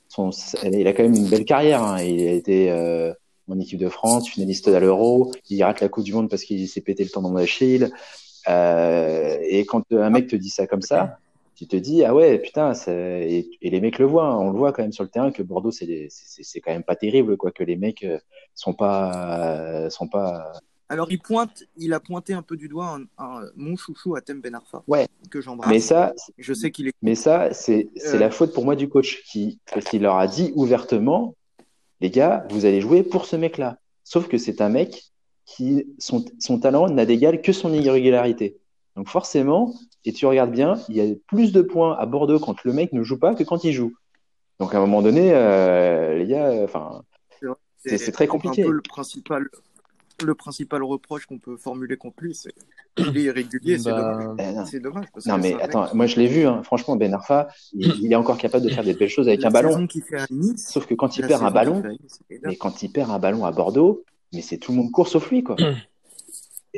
son, 0.08 0.30
il 0.62 0.86
a 0.86 0.92
quand 0.92 1.02
même 1.04 1.14
une 1.14 1.28
belle 1.28 1.44
carrière. 1.44 1.82
hein. 1.82 2.02
Il 2.02 2.28
a 2.28 2.32
été 2.32 2.70
euh, 2.70 3.12
en 3.48 3.58
équipe 3.58 3.78
de 3.80 3.88
France, 3.88 4.28
finaliste 4.28 4.68
à 4.68 4.78
l'Euro. 4.78 5.32
Il 5.48 5.62
rate 5.64 5.80
la 5.80 5.88
Coupe 5.88 6.04
du 6.04 6.12
Monde 6.12 6.28
parce 6.28 6.44
qu'il 6.44 6.68
s'est 6.68 6.80
pété 6.82 7.02
le 7.04 7.10
tendon 7.10 7.32
d'Achille. 7.32 7.90
Euh, 8.48 9.38
et 9.42 9.64
quand 9.66 9.82
un 9.92 10.10
mec 10.10 10.26
te 10.28 10.36
dit 10.36 10.50
ça 10.50 10.66
comme 10.66 10.82
ça, 10.82 11.18
tu 11.54 11.66
te 11.66 11.76
dis 11.76 12.04
ah 12.04 12.14
ouais 12.14 12.38
putain 12.38 12.72
et, 12.86 13.50
et 13.60 13.70
les 13.70 13.80
mecs 13.80 13.98
le 13.98 14.06
voient, 14.06 14.26
hein. 14.28 14.36
on 14.38 14.52
le 14.52 14.58
voit 14.58 14.72
quand 14.72 14.82
même 14.82 14.92
sur 14.92 15.02
le 15.04 15.10
terrain 15.10 15.32
que 15.32 15.42
Bordeaux 15.42 15.72
c'est 15.72 16.06
c'est 16.10 16.60
quand 16.60 16.70
même 16.70 16.84
pas 16.84 16.94
terrible 16.96 17.36
quoi 17.36 17.50
que 17.50 17.64
les 17.64 17.76
mecs 17.76 18.04
euh, 18.04 18.18
sont 18.54 18.74
pas 18.74 19.40
euh, 19.40 19.90
sont 19.90 20.06
pas 20.06 20.52
Alors 20.88 21.10
il 21.10 21.18
pointe, 21.18 21.64
il 21.76 21.92
a 21.92 22.00
pointé 22.00 22.32
un 22.32 22.42
peu 22.42 22.56
du 22.56 22.68
doigt 22.68 22.96
un, 22.96 23.02
un- 23.24 23.42
mon 23.56 23.76
chouchou 23.76 24.14
à 24.14 24.20
Tem 24.20 24.40
Ben 24.40 24.54
Arfa, 24.54 24.84
Ouais. 24.86 25.08
que 25.32 25.40
j'embrasse. 25.40 25.68
mais 25.70 25.80
ça 25.80 26.14
Je 26.38 26.54
sais 26.54 26.70
qu'il 26.70 26.86
est. 26.88 26.92
mais 27.02 27.16
ça 27.16 27.52
c'est 27.52 27.88
c'est 27.96 28.16
Euh. 28.16 28.20
la 28.20 28.30
faute 28.30 28.52
pour 28.54 28.64
moi 28.64 28.76
du 28.76 28.88
coach 28.88 29.22
qui 29.24 29.58
parce 29.72 29.84
qu'il 29.86 30.02
leur 30.02 30.16
a 30.16 30.28
dit 30.28 30.52
ouvertement 30.54 31.34
les 32.00 32.10
gars 32.10 32.46
vous 32.50 32.66
allez 32.66 32.80
jouer 32.80 33.02
pour 33.02 33.26
ce 33.26 33.34
mec 33.34 33.58
là 33.58 33.78
sauf 34.04 34.28
que 34.28 34.38
c'est 34.38 34.60
un 34.60 34.68
mec 34.68 35.02
qui 35.50 35.86
son 35.98 36.24
son 36.38 36.58
talent 36.60 36.88
n'a 36.96 37.06
d'égal 37.06 37.40
que 37.40 37.52
son 37.52 37.72
irrégularité 37.72 38.56
donc 38.96 39.08
forcément 39.08 39.74
et 40.04 40.12
tu 40.12 40.26
regardes 40.26 40.52
bien 40.52 40.70
il 40.88 40.96
y 40.96 41.00
a 41.00 41.06
plus 41.26 41.52
de 41.52 41.62
points 41.62 41.96
à 41.98 42.04
Bordeaux 42.06 42.38
quand 42.38 42.62
le 42.64 42.72
mec 42.72 42.92
ne 42.92 43.02
joue 43.02 43.18
pas 43.18 43.34
que 43.34 43.44
quand 43.44 43.64
il 43.64 43.72
joue 43.72 43.92
donc 44.60 44.74
à 44.74 44.78
un 44.78 44.80
moment 44.80 45.02
donné 45.02 45.30
euh, 45.32 46.18
les 46.18 46.26
gars 46.26 46.50
enfin 46.64 47.02
C'est- 47.84 48.12
très 48.12 48.26
compliqué. 48.26 48.62
Un 48.62 48.66
peu 48.66 48.72
le 48.72 48.82
principal, 48.82 49.42
le 50.22 50.34
principal 50.34 50.82
reproche 50.82 51.24
qu'on 51.26 51.38
peut 51.38 51.56
formuler 51.56 51.96
contre 51.96 52.16
lui, 52.24 52.34
c'est 52.34 52.52
qu'il 52.96 53.16
est 53.16 53.22
irrégulier. 53.30 53.78
c'est 53.78 53.90
Bah, 53.90 54.02
dommage. 54.26 54.36
eh 54.40 54.52
non. 54.56 54.66
C'est 54.66 54.80
dommage. 54.80 55.06
Parce 55.14 55.26
Non 55.26 55.36
que 55.36 55.42
mais 55.42 55.52
mec 55.54 55.62
attends, 55.62 55.86
moi 55.94 56.06
je 56.06 56.16
l'ai 56.20 56.26
vu, 56.26 56.44
hein. 56.46 56.62
franchement 56.64 56.96
Ben 56.96 57.14
Arfa, 57.14 57.46
il, 57.72 57.86
il 58.04 58.12
est 58.12 58.16
encore 58.16 58.36
capable 58.36 58.64
de 58.66 58.70
faire 58.70 58.82
des 58.84 58.94
belles 58.94 59.08
choses 59.16 59.28
avec 59.28 59.40
la 59.42 59.48
un 59.48 59.52
ballon. 59.52 59.70
saison 59.72 59.86
qu'il 59.86 60.02
fait 60.02 60.18
à 60.20 60.26
Nice. 60.30 60.68
Sauf 60.68 60.84
que 60.86 60.94
quand 60.94 61.16
il 61.16 61.26
perd 61.26 61.42
un 61.44 61.50
ballon, 61.52 61.80
Nice, 61.88 62.18
mais 62.42 62.56
quand 62.56 62.82
il 62.82 62.90
perd 62.90 63.10
un 63.12 63.20
ballon 63.20 63.44
à 63.46 63.52
Bordeaux, 63.52 64.02
mais 64.32 64.42
c'est 64.42 64.58
tout 64.58 64.72
le 64.72 64.78
monde 64.78 64.90
court 64.90 65.08
sauf 65.08 65.30
lui 65.30 65.42
quoi. 65.42 65.56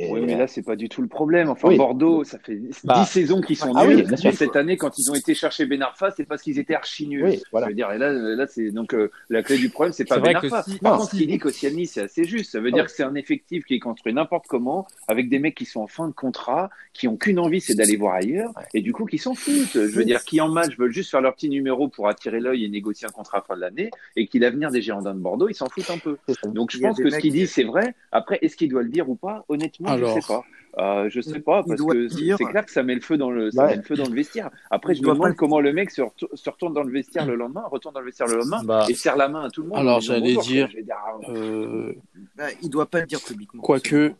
Et- 0.01 0.11
Oui, 0.11 0.21
mais 0.25 0.37
là, 0.37 0.47
c'est 0.47 0.63
pas 0.63 0.77
du 0.77 0.89
tout 0.89 1.03
le 1.03 1.09
problème. 1.09 1.49
Enfin, 1.51 1.69
Oui. 1.69 1.77
Bordeaux, 1.77 2.25
ça 2.25 2.39
fait 2.39 2.57
10 2.57 2.81
Bah. 2.85 3.05
saisons 3.05 3.41
qu'ils 3.41 3.57
sont 3.57 3.73
Ah 3.75 3.85
oui, 3.87 3.97
nuls. 3.97 4.07
bien 4.07 4.17
sûr. 4.17 4.31
et 4.31 4.33
cette 4.33 4.57
année, 4.57 4.77
quand 4.77 4.99
ils 4.99 5.11
ont 5.11 5.15
été 5.15 5.35
chercher 5.35 5.67
Ben 5.67 5.83
Arfa, 5.83 6.11
c'est 6.11 6.25
parce 6.25 6.43
qu'ils 6.43 6.59
étaient 6.59 6.75
archi 6.75 7.07
nuls. 7.07 7.25
Oui, 7.25 7.43
voilà. 7.53 7.67
Je 7.67 7.71
veux 7.71 7.77
dire, 7.77 7.91
et 7.93 7.99
là, 7.99 8.13
là 8.13 8.47
c'est 8.47 8.71
donc 8.71 8.95
euh, 8.95 9.11
la 9.29 9.43
clé 9.43 9.59
du 9.59 9.69
problème, 9.69 9.93
c'est 9.93 10.05
pas 10.05 10.17
C'est 10.17 10.21
Ben 10.23 10.33
vrai 10.39 10.49
que 10.49 10.55
Arfa. 10.55 10.71
si- 10.71 10.79
Par 10.79 10.93
non, 10.93 10.99
contre, 10.99 11.11
ce 11.13 11.17
qu'il 11.17 11.27
dit 11.27 11.39
qu'Ossiani, 11.39 11.87
c'est 11.87 12.01
assez 12.03 12.25
juste. 12.25 12.53
Ça 12.53 12.61
veut 12.61 12.69
Ah 12.73 12.77
dire 12.77 12.83
oui. 12.85 12.87
que 12.87 12.93
c'est 12.97 13.03
un 13.03 13.15
effectif 13.15 13.65
qui 13.65 13.75
est 13.75 13.79
construit 13.79 14.13
n'importe 14.15 14.47
comment, 14.49 14.87
avec 15.09 15.29
des 15.29 15.39
mecs 15.39 15.55
qui 15.55 15.65
sont 15.67 15.81
en 15.81 15.87
fin 15.87 16.09
de 16.09 16.13
contrat, 16.13 16.71
qui 16.95 17.07
ont 17.09 17.17
qu'une 17.17 17.39
envie, 17.39 17.61
c'est 17.61 17.75
d'aller 17.75 17.97
voir 17.97 18.15
ailleurs, 18.15 18.51
Ouais. 18.57 18.65
et 18.75 18.81
du 18.81 18.93
coup, 18.93 19.05
qui 19.05 19.19
s'en 19.19 19.35
foutent. 19.35 19.73
Je 19.75 19.79
veux 19.81 20.05
dire, 20.05 20.25
qui 20.25 20.41
en 20.41 20.49
match 20.49 20.77
veulent 20.79 20.93
juste 20.93 21.11
faire 21.11 21.21
leur 21.21 21.35
petit 21.35 21.49
numéro 21.49 21.89
pour 21.89 22.09
attirer 22.09 22.41
l'œil 22.41 22.65
et 22.65 22.69
négocier 22.69 23.07
un 23.07 23.13
contrat 23.13 23.39
à 23.39 23.41
la 23.41 23.45
fin 23.47 23.57
de 23.57 23.61
l'année, 23.61 23.91
et 24.17 24.27
qui 24.27 24.39
l'avenir 24.39 24.71
des 24.71 24.81
Girondins 24.83 25.15
de 25.15 25.21
Bordeaux, 25.21 25.49
ils 25.49 25.55
s'en 25.55 25.69
foutent 25.69 25.91
un 25.91 25.99
peu. 25.99 26.17
Donc 26.47 26.71
je 26.71 26.79
pense 26.79 26.97
que 26.99 27.11
ce 27.11 27.19
qu'il 27.19 27.33
dit 27.33 27.47
c'est 27.47 27.65
vrai. 27.65 27.95
Après, 28.13 28.39
est-ce 28.43 28.57
qu'il 28.57 28.69
doit 28.69 28.83
le 28.83 28.89
dire 28.89 29.09
ou 29.09 29.15
pas? 29.15 29.45
Honnêtement, 29.49 29.90
Alors. 29.95 30.17
je 30.17 30.21
sais 30.21 30.27
pas. 30.27 30.45
Euh, 30.79 31.11
je 31.11 31.21
sais 31.21 31.41
pas 31.41 31.65
parce 31.65 31.83
que 31.83 32.09
c'est 32.09 32.15
dire. 32.17 32.37
c'est 32.39 32.45
clair 32.45 32.65
que 32.65 32.71
ça 32.71 32.85
met 32.85 32.95
le 32.95 33.01
feu 33.01 33.17
dans 33.19 33.31
le 33.33 33.51
ça 33.51 33.65
Ouais. 33.65 33.71
met 33.71 33.77
le 33.79 33.83
feu 33.83 33.97
dans 33.97 34.07
le 34.09 34.15
vestiaire. 34.15 34.51
Après, 34.71 34.95
je 34.95 35.01
me 35.03 35.09
demande 35.09 35.21
pas 35.31 35.33
comment 35.35 35.59
le 35.61 35.73
mec 35.73 35.91
se, 35.91 36.01
retour- 36.01 36.29
se 36.33 36.49
retourne 36.49 36.73
dans 36.75 36.85
le 36.85 36.93
vestiaire 36.93 37.27
le 37.27 37.35
lendemain, 37.35 37.65
retourne 37.69 37.93
dans 37.93 38.01
le 38.01 38.07
vestiaire 38.07 38.29
le 38.29 38.37
lendemain 38.37 38.63
Bah. 38.63 38.87
et 38.89 38.95
serre 38.95 39.17
la 39.17 39.29
main 39.29 39.43
à 39.47 39.51
tout 39.51 39.63
le 39.63 39.69
monde. 39.69 39.79
Alors, 39.79 40.01
j'allais 40.01 40.37
dire, 40.37 40.67
quoi. 40.67 40.71
Je 40.71 40.77
vais 40.77 40.83
dire, 40.85 40.95
ah, 40.97 41.17
Euh, 41.31 41.93
Bah, 42.37 42.45
il 42.63 42.71
doit 42.71 42.87
pas 42.87 43.01
le 43.01 43.07
dire 43.07 43.21
publiquement. 43.21 43.61
Quoique, 43.63 44.15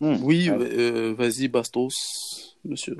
Hmm. 0.00 0.16
oui, 0.22 0.48
Ouais. 0.50 0.56
euh, 0.58 1.14
vas-y, 1.16 1.48
Bastos, 1.48 2.56
monsieur. 2.64 2.96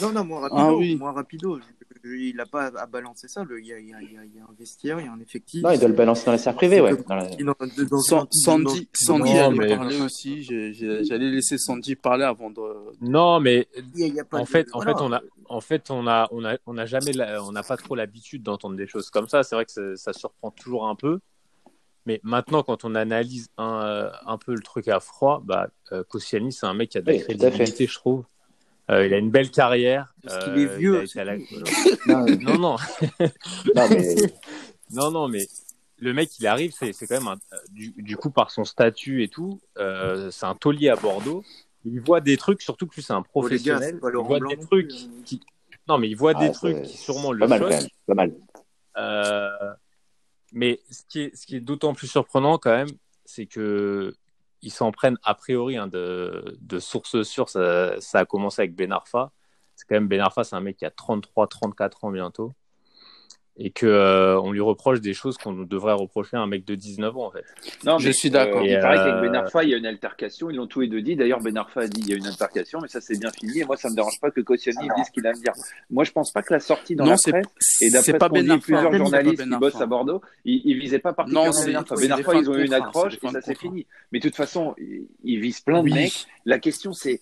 Non, 0.00 0.12
non, 0.12 0.24
moi 0.24 0.42
rapido. 0.42 0.60
Ah 0.62 0.72
oui. 0.74 0.94
Moi 0.94 1.10
rapido. 1.10 1.58
Il 2.04 2.36
n'a 2.36 2.44
pas 2.46 2.66
à 2.66 2.86
balancer 2.86 3.28
ça. 3.28 3.44
le- 3.44 3.58
Il 3.60 3.66
y, 3.66 3.72
a, 3.72 3.78
il 3.78 3.88
y 3.88 3.94
a- 3.94 4.00
il 4.02 4.12
y 4.12 4.18
a- 4.18 4.24
il 4.24 4.34
y 4.34 4.38
a 4.38 4.42
un 4.42 4.54
vestiaire, 4.58 5.00
il 5.00 5.06
y 5.06 5.08
a 5.08 5.12
un 5.12 5.20
effectif. 5.20 5.62
Non, 5.62 5.70
il 5.70 5.78
doit 5.78 5.88
le 5.88 5.94
balancer 5.94 6.26
dans 6.26 6.32
la 6.32 6.38
sphère 6.38 6.54
privée, 6.54 6.76
C'est 6.76 6.82
ouais. 6.82 6.92
Sandy, 8.92 9.30
allait 9.38 9.56
mais- 9.58 9.76
parler 9.76 10.00
aussi. 10.00 10.42
J'allais 10.42 11.30
laisser 11.30 11.58
Sandy 11.58 11.96
parler 11.96 12.24
avant 12.24 12.50
de. 12.50 12.60
Non, 13.00 13.40
mais 13.40 13.68
Il 13.94 14.00
y 14.00 14.04
a- 14.04 14.06
il 14.08 14.14
y 14.14 14.20
a 14.20 14.24
pas 14.24 14.38
en 14.38 14.42
de- 14.42 14.46
fait, 14.48 14.66
en 14.72 14.78
voilà. 14.78 14.94
fait, 14.96 15.02
on 15.02 15.12
a, 15.12 15.20
en 15.48 15.60
fait, 15.60 15.90
on 15.90 16.06
a, 16.06 16.28
on 16.30 16.44
a, 16.44 16.56
on 16.66 16.78
a 16.78 16.86
jamais, 16.86 17.12
la- 17.12 17.42
on 17.42 17.52
n'a 17.52 17.62
pas 17.62 17.76
trop 17.76 17.94
l'habitude 17.94 18.42
d'entendre 18.42 18.76
des 18.76 18.86
choses 18.86 19.10
comme 19.10 19.28
ça. 19.28 19.42
C'est 19.42 19.54
vrai 19.54 19.64
que 19.64 19.72
ça, 19.72 19.96
ça 19.96 20.12
surprend 20.12 20.50
toujours 20.50 20.86
un 20.86 20.94
peu. 20.94 21.20
Mais 22.06 22.20
maintenant, 22.22 22.62
quand 22.62 22.84
on 22.84 22.94
analyse 22.94 23.48
un, 23.56 23.80
euh, 23.82 24.10
un 24.26 24.36
peu 24.36 24.52
le 24.54 24.60
truc 24.60 24.88
à 24.88 25.00
froid, 25.00 25.42
bah, 25.44 25.68
euh, 25.92 26.04
Koscielny, 26.04 26.52
c'est 26.52 26.66
un 26.66 26.74
mec 26.74 26.90
qui 26.90 26.98
a 26.98 27.00
de 27.00 27.06
la 27.06 27.14
Oui, 27.16 27.22
crédibilité, 27.22 27.86
je 27.86 27.94
trouve. 27.94 28.24
Euh, 28.90 29.06
il 29.06 29.14
a 29.14 29.18
une 29.18 29.30
belle 29.30 29.50
carrière. 29.50 30.14
Parce 30.22 30.44
qu'il 30.44 30.58
est 30.58 30.66
Euh, 30.68 30.76
vieux, 30.76 30.94
il 30.94 31.00
a 31.00 31.04
été 31.04 31.20
à 31.20 31.24
la- 31.24 31.36
Non, 32.06 32.24
mais- 32.24 32.36
Non, 32.36 32.58
non, 32.58 32.76
non, 33.74 33.88
mais 33.88 34.14
non, 34.90 35.10
non, 35.10 35.28
mais 35.28 35.46
le 35.98 36.12
mec, 36.12 36.38
il 36.38 36.46
arrive, 36.46 36.72
c'est 36.78 36.92
c'est 36.92 37.06
quand 37.06 37.18
même 37.20 37.28
un, 37.28 37.36
du, 37.70 37.92
du 37.96 38.16
coup 38.16 38.30
par 38.30 38.50
son 38.50 38.64
statut 38.64 39.22
et 39.22 39.28
tout, 39.28 39.60
euh, 39.78 40.30
c'est 40.30 40.46
un 40.46 40.54
taulier 40.54 40.90
à 40.90 40.96
Bordeaux. 40.96 41.42
Il 41.86 42.00
voit 42.00 42.20
des 42.20 42.36
trucs, 42.36 42.62
surtout 42.62 42.86
que 42.86 42.94
lui, 42.96 43.02
c'est 43.02 43.12
un 43.12 43.18
Oh, 43.18 43.22
gars, 43.22 43.28
professionnel. 43.30 44.00
pas 44.00 44.08
il 44.10 44.16
voit 44.16 44.38
Blanc 44.38 44.50
des 44.50 44.56
trucs 44.58 44.88
plus, 44.88 45.04
hein. 45.04 45.22
qui, 45.24 45.40
non, 45.88 45.98
mais 45.98 46.08
il 46.08 46.14
voit 46.16 46.34
des 46.34 46.46
Ah, 46.46 46.50
trucs 46.50 46.76
c'est- 46.76 46.82
qui 46.82 46.96
sûrement 46.98 47.28
pas 47.30 47.34
le 47.34 47.46
mal 47.48 47.60
choquent. 47.60 47.70
même. 47.70 47.88
Pas 48.06 48.14
mal. 48.14 48.34
Euh, 48.96 49.72
mais 50.52 50.80
ce 50.90 51.02
qui 51.08 51.20
est, 51.22 51.36
ce 51.36 51.46
qui 51.46 51.56
est 51.56 51.60
d'autant 51.60 51.94
plus 51.94 52.06
surprenant 52.06 52.58
quand 52.58 52.70
même, 52.74 52.88
c'est 53.24 53.46
que 53.46 54.14
ils 54.64 54.70
s'en 54.70 54.92
prennent 54.92 55.18
a 55.22 55.34
priori 55.34 55.76
hein, 55.76 55.86
de, 55.86 56.56
de 56.60 56.78
sources 56.78 57.22
sûres. 57.22 57.48
Ça, 57.48 57.96
a 58.14 58.24
commencé 58.24 58.62
avec 58.62 58.74
Ben 58.74 58.92
Arfa. 58.92 59.32
C'est 59.76 59.86
quand 59.86 59.96
même 59.96 60.08
Ben 60.08 60.24
c'est 60.42 60.56
un 60.56 60.60
mec 60.60 60.76
qui 60.78 60.86
a 60.86 60.90
33, 60.90 61.48
34 61.48 62.04
ans 62.04 62.10
bientôt. 62.10 62.52
Et 63.56 63.70
que 63.70 63.86
euh, 63.86 64.40
on 64.40 64.50
lui 64.50 64.60
reproche 64.60 65.00
des 65.00 65.14
choses 65.14 65.38
qu'on 65.38 65.52
devrait 65.52 65.92
reprocher 65.92 66.36
à 66.36 66.40
un 66.40 66.48
mec 66.48 66.64
de 66.64 66.74
19 66.74 67.16
ans 67.16 67.26
en 67.26 67.30
fait. 67.30 67.44
Non, 67.84 67.98
Je 67.98 68.08
mais, 68.08 68.12
suis 68.12 68.28
d'accord. 68.28 68.62
euh, 68.62 68.66
il 68.66 68.80
paraît 68.80 68.98
euh, 68.98 69.04
qu'avec 69.04 69.30
Ben 69.30 69.34
Arfa, 69.36 69.62
il 69.62 69.70
y 69.70 69.74
a 69.74 69.76
une 69.76 69.86
altercation. 69.86 70.50
Ils 70.50 70.56
l'ont 70.56 70.66
tous 70.66 70.80
les 70.80 70.88
deux 70.88 71.00
dit. 71.02 71.14
D'ailleurs, 71.14 71.38
Ben 71.40 71.56
Arfa 71.56 71.82
a 71.82 71.86
dit 71.86 72.00
il 72.00 72.08
y 72.10 72.14
a 72.14 72.16
une 72.16 72.26
altercation, 72.26 72.80
mais 72.82 72.88
ça 72.88 73.00
c'est 73.00 73.16
bien 73.16 73.30
fini. 73.30 73.60
Et 73.60 73.64
moi, 73.64 73.76
ça 73.76 73.90
me 73.90 73.94
dérange 73.94 74.18
pas 74.20 74.32
que 74.32 74.40
Koscielny 74.40 74.88
dise 74.96 75.06
ce 75.06 75.12
qu'il 75.12 75.24
a 75.26 75.30
à 75.30 75.32
me 75.34 75.38
dire. 75.40 75.52
Moi, 75.88 76.02
je 76.02 76.10
pense 76.10 76.32
pas 76.32 76.42
que 76.42 76.52
la 76.52 76.58
sortie 76.58 76.96
dans 76.96 77.04
Non, 77.04 77.12
la 77.12 77.16
presse 77.32 77.46
et 77.80 77.90
c'est 77.90 78.12
d'après 78.12 78.18
pas 78.18 78.26
ce 78.26 78.32
Ben 78.32 78.42
dit 78.44 78.50
Arfa. 78.50 78.62
plusieurs 78.64 78.92
journalistes 78.92 79.38
Ben 79.38 79.50
qui 79.52 79.56
bossent 79.58 79.80
à 79.80 79.86
Bordeaux, 79.86 80.20
ils, 80.44 80.60
ils 80.64 80.76
visaient 80.78 80.98
pas 80.98 81.12
particulièrement 81.12 81.52
Non, 81.52 81.64
Ben 81.64 81.76
Arfa. 81.76 81.94
Ben 81.94 82.10
Arfa, 82.10 82.34
ils 82.34 82.50
ont 82.50 82.54
eu 82.56 82.62
une 82.62 82.70
contrat, 82.70 82.86
accroche 82.88 83.14
et 83.14 83.18
ça 83.28 83.38
de 83.38 83.40
c'est 83.44 83.54
contrat. 83.54 83.68
fini. 83.68 83.86
Mais 84.10 84.18
de 84.18 84.24
toute 84.24 84.36
façon, 84.36 84.74
ils, 85.22 85.38
visent 85.40 85.60
plein 85.60 85.78
de 85.78 85.84
Oui. 85.84 85.92
mecs. 85.94 86.26
La 86.44 86.58
question 86.58 86.92
c'est, 86.92 87.20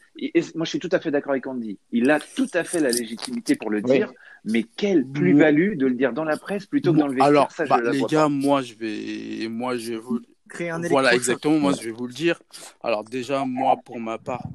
moi 0.54 0.64
je 0.64 0.70
suis 0.70 0.78
tout 0.78 0.88
à 0.92 0.98
fait 0.98 1.10
d'accord 1.10 1.32
avec 1.32 1.46
Andy. 1.46 1.78
Il 1.92 2.10
a 2.10 2.18
tout 2.20 2.48
à 2.54 2.64
fait 2.64 2.80
la 2.80 2.90
légitimité 2.90 3.54
pour 3.54 3.70
le 3.70 3.80
dire, 3.82 4.10
mais 4.44 4.64
quelle 4.76 5.04
plus-value 5.06 5.76
de 5.76 5.86
le 5.86 5.94
dire 5.94 6.12
dans 6.12 6.21
la 6.24 6.36
presse 6.36 6.66
plutôt 6.66 6.92
que 6.92 6.98
dans 6.98 7.06
le 7.06 7.12
vestiaire. 7.14 7.26
Alors, 7.28 7.50
ça, 7.52 7.64
je 7.64 7.70
bah, 7.70 7.80
les 7.80 8.00
gars, 8.02 8.22
pas. 8.22 8.28
moi 8.28 8.62
je 8.62 8.74
vais, 8.74 9.48
moi 9.48 9.76
je 9.76 9.92
vais 9.92 9.98
vous, 9.98 10.20
Créer 10.48 10.70
un 10.70 10.80
voilà 10.82 11.14
exactement, 11.14 11.58
moi 11.58 11.72
je 11.72 11.82
vais 11.82 11.90
vous 11.92 12.06
le 12.06 12.12
dire. 12.12 12.40
Alors 12.82 13.04
déjà, 13.04 13.44
moi 13.44 13.76
pour 13.84 13.98
ma 14.00 14.18
part, 14.18 14.46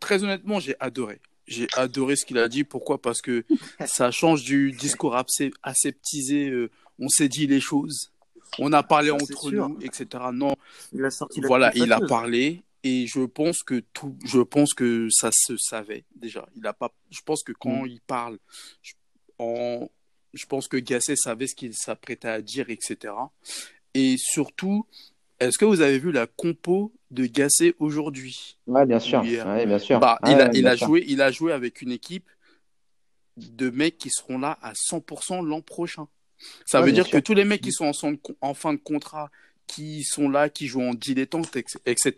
très 0.00 0.22
honnêtement, 0.22 0.60
j'ai 0.60 0.76
adoré. 0.80 1.20
J'ai 1.46 1.66
adoré 1.76 2.16
ce 2.16 2.24
qu'il 2.24 2.38
a 2.38 2.48
dit. 2.48 2.64
Pourquoi? 2.64 3.00
Parce 3.02 3.20
que 3.20 3.44
ça 3.86 4.10
change 4.10 4.44
du 4.44 4.72
discours 4.72 5.14
asep- 5.16 5.54
aseptisé. 5.62 6.48
euh, 6.50 6.70
on 6.98 7.08
s'est 7.08 7.28
dit 7.28 7.46
les 7.46 7.60
choses. 7.60 8.12
On 8.58 8.72
a 8.72 8.82
parlé 8.84 9.10
entre 9.10 9.48
sûr. 9.50 9.68
nous, 9.68 9.78
etc. 9.82 10.06
Non, 10.32 10.54
Il 10.92 11.04
a 11.04 11.10
sorti 11.10 11.40
la 11.40 11.48
voilà, 11.48 11.72
il 11.74 11.92
a 11.92 12.00
parlé 12.00 12.62
et 12.84 13.06
je 13.08 13.22
pense 13.22 13.62
que 13.62 13.82
tout, 13.92 14.16
je 14.24 14.40
pense 14.40 14.74
que 14.74 15.08
ça 15.10 15.30
se 15.32 15.56
savait 15.56 16.04
déjà. 16.14 16.46
Il 16.54 16.64
a 16.66 16.72
pas, 16.72 16.92
je 17.10 17.20
pense 17.24 17.42
que 17.42 17.52
quand 17.52 17.84
il 17.86 18.00
parle, 18.00 18.38
je, 18.82 18.92
en, 19.38 19.88
je 20.34 20.46
pense 20.46 20.68
que 20.68 20.76
Gasset 20.76 21.16
savait 21.16 21.46
ce 21.46 21.54
qu'il 21.54 21.74
s'apprêtait 21.74 22.28
à 22.28 22.42
dire, 22.42 22.70
etc. 22.70 23.32
Et 23.94 24.16
surtout, 24.18 24.86
est-ce 25.40 25.58
que 25.58 25.64
vous 25.64 25.80
avez 25.80 25.98
vu 25.98 26.12
la 26.12 26.26
compo 26.26 26.92
de 27.10 27.26
Gasset 27.26 27.74
aujourd'hui? 27.78 28.58
Ouais, 28.66 28.86
bien 28.86 29.00
sûr. 29.00 29.24
Hier. 29.24 29.46
Ouais, 29.46 29.66
bien 29.66 29.78
sûr. 29.78 30.00
Bah, 30.00 30.18
Ouais, 30.22 30.32
il 30.32 30.40
a, 30.40 30.46
ouais, 30.46 30.50
il 30.54 30.62
bien 30.62 30.70
a 30.70 30.76
sûr. 30.76 30.86
joué, 30.88 31.04
il 31.06 31.22
a 31.22 31.30
joué 31.30 31.52
avec 31.52 31.82
une 31.82 31.92
équipe 31.92 32.28
de 33.36 33.70
mecs 33.70 33.98
qui 33.98 34.10
seront 34.10 34.38
là 34.38 34.58
à 34.62 34.72
100% 34.74 35.42
l'an 35.42 35.60
prochain. 35.60 36.06
Ça 36.66 36.80
Ouais, 36.80 36.86
veut 36.86 36.92
dire 36.92 37.04
sûr. 37.06 37.12
que 37.20 37.24
tous 37.24 37.34
les 37.34 37.44
mecs 37.44 37.60
qui 37.62 37.72
sont 37.72 37.86
en, 37.86 37.92
son- 37.92 38.18
en 38.40 38.54
fin 38.54 38.72
de 38.72 38.78
contrat, 38.78 39.30
qui 39.66 40.02
sont 40.04 40.28
là, 40.28 40.48
qui 40.48 40.66
jouent 40.66 40.82
en 40.82 40.94
dilettante, 40.94 41.56
etc., 41.86 42.12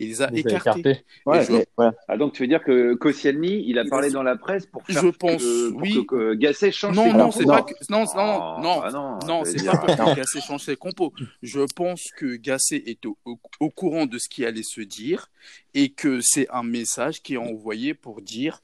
il 0.00 0.08
les 0.08 0.22
a 0.22 0.28
Il 0.32 0.36
les 0.44 0.46
a 0.54 0.56
écartés. 0.58 0.80
écartés. 0.80 1.04
Ouais, 1.26 1.44
je- 1.44 1.64
voilà. 1.76 1.94
Ah, 2.08 2.16
donc 2.16 2.32
tu 2.32 2.42
veux 2.42 2.48
dire 2.48 2.62
que 2.62 2.94
Koscielny, 2.94 3.64
il 3.68 3.78
a 3.78 3.84
parlé 3.84 4.10
dans 4.10 4.22
la 4.22 4.36
presse 4.36 4.66
pour 4.66 4.84
faire 4.84 5.02
Je 5.02 5.08
que- 5.08 5.16
pense, 5.16 5.42
pour 5.70 5.80
oui. 5.82 5.94
que, 5.94 6.00
que 6.00 6.34
Gasset 6.34 6.72
change 6.72 6.96
Non, 6.96 7.04
ses 7.04 7.44
non, 7.44 7.46
non. 7.46 7.54
pas 7.56 7.62
que, 7.62 7.74
non, 7.88 8.00
non, 8.00 8.06
Oh, 8.16 8.60
non, 8.60 8.80
bah 8.80 8.90
non, 8.92 9.18
non, 9.26 9.44
je 9.44 9.50
veux 9.52 9.58
c'est 9.58 9.64
pas 9.66 9.78
pour 9.78 9.88
non. 9.96 10.14
que 10.14 10.16
Gasset 10.20 10.40
change 10.40 10.62
ses 10.62 10.76
compos. 10.76 11.12
Je 11.42 11.60
pense 11.74 12.02
que 12.16 12.36
Gasset 12.36 12.82
est 12.86 13.06
au, 13.06 13.16
au- 13.24 13.38
au 13.60 13.70
courant 13.70 14.06
de 14.06 14.18
ce 14.18 14.28
qui 14.28 14.44
allait 14.44 14.62
se 14.64 14.80
dire 14.80 15.28
et 15.74 15.90
que 15.90 16.20
c'est 16.22 16.48
un 16.50 16.62
message 16.64 17.22
qui 17.22 17.34
est 17.34 17.38
envoyé 17.38 17.94
pour 17.94 18.20
dire, 18.22 18.60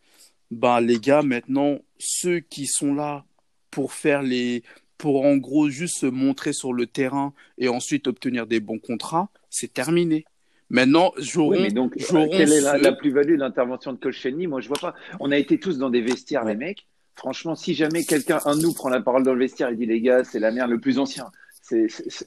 bah, 0.50 0.80
les 0.80 0.98
gars, 0.98 1.22
maintenant, 1.22 1.78
ceux 1.98 2.40
qui 2.40 2.66
sont 2.66 2.94
là 2.94 3.24
pour 3.70 3.92
faire 3.92 4.22
les, 4.22 4.62
pour 5.04 5.22
en 5.26 5.36
gros 5.36 5.68
juste 5.68 5.98
se 5.98 6.06
montrer 6.06 6.54
sur 6.54 6.72
le 6.72 6.86
terrain 6.86 7.34
et 7.58 7.68
ensuite 7.68 8.06
obtenir 8.08 8.46
des 8.46 8.58
bons 8.58 8.78
contrats, 8.78 9.28
c'est 9.50 9.70
terminé. 9.70 10.24
Maintenant, 10.70 11.12
j'aurai 11.18 11.58
Oui, 11.58 11.62
mais 11.64 11.70
donc, 11.72 11.94
euh, 12.14 12.26
quelle 12.30 12.50
est 12.50 12.62
la, 12.62 12.92
plus-value 12.92 13.32
de 13.34 13.40
l'intervention 13.40 13.92
de 13.92 13.98
Koscielny 13.98 14.46
Moi, 14.46 14.62
je 14.62 14.68
vois 14.68 14.78
pas. 14.80 14.94
On 15.20 15.30
a 15.30 15.36
été 15.36 15.60
tous 15.60 15.76
dans 15.76 15.90
des 15.90 16.00
vestiaires, 16.00 16.46
les 16.46 16.56
mecs. 16.56 16.86
Franchement, 17.16 17.54
si 17.54 17.74
jamais 17.74 18.04
quelqu'un, 18.04 18.38
un 18.46 18.56
de 18.56 18.62
nous, 18.62 18.72
prend 18.72 18.88
la 18.88 19.02
parole 19.02 19.24
dans 19.24 19.34
le 19.34 19.40
vestiaire 19.40 19.68
et 19.68 19.76
dit 19.76 19.84
les 19.84 20.00
gars, 20.00 20.24
c'est 20.24 20.38
la 20.38 20.50
merde, 20.50 20.70
le 20.70 20.80
plus 20.80 20.98
ancien, 20.98 21.26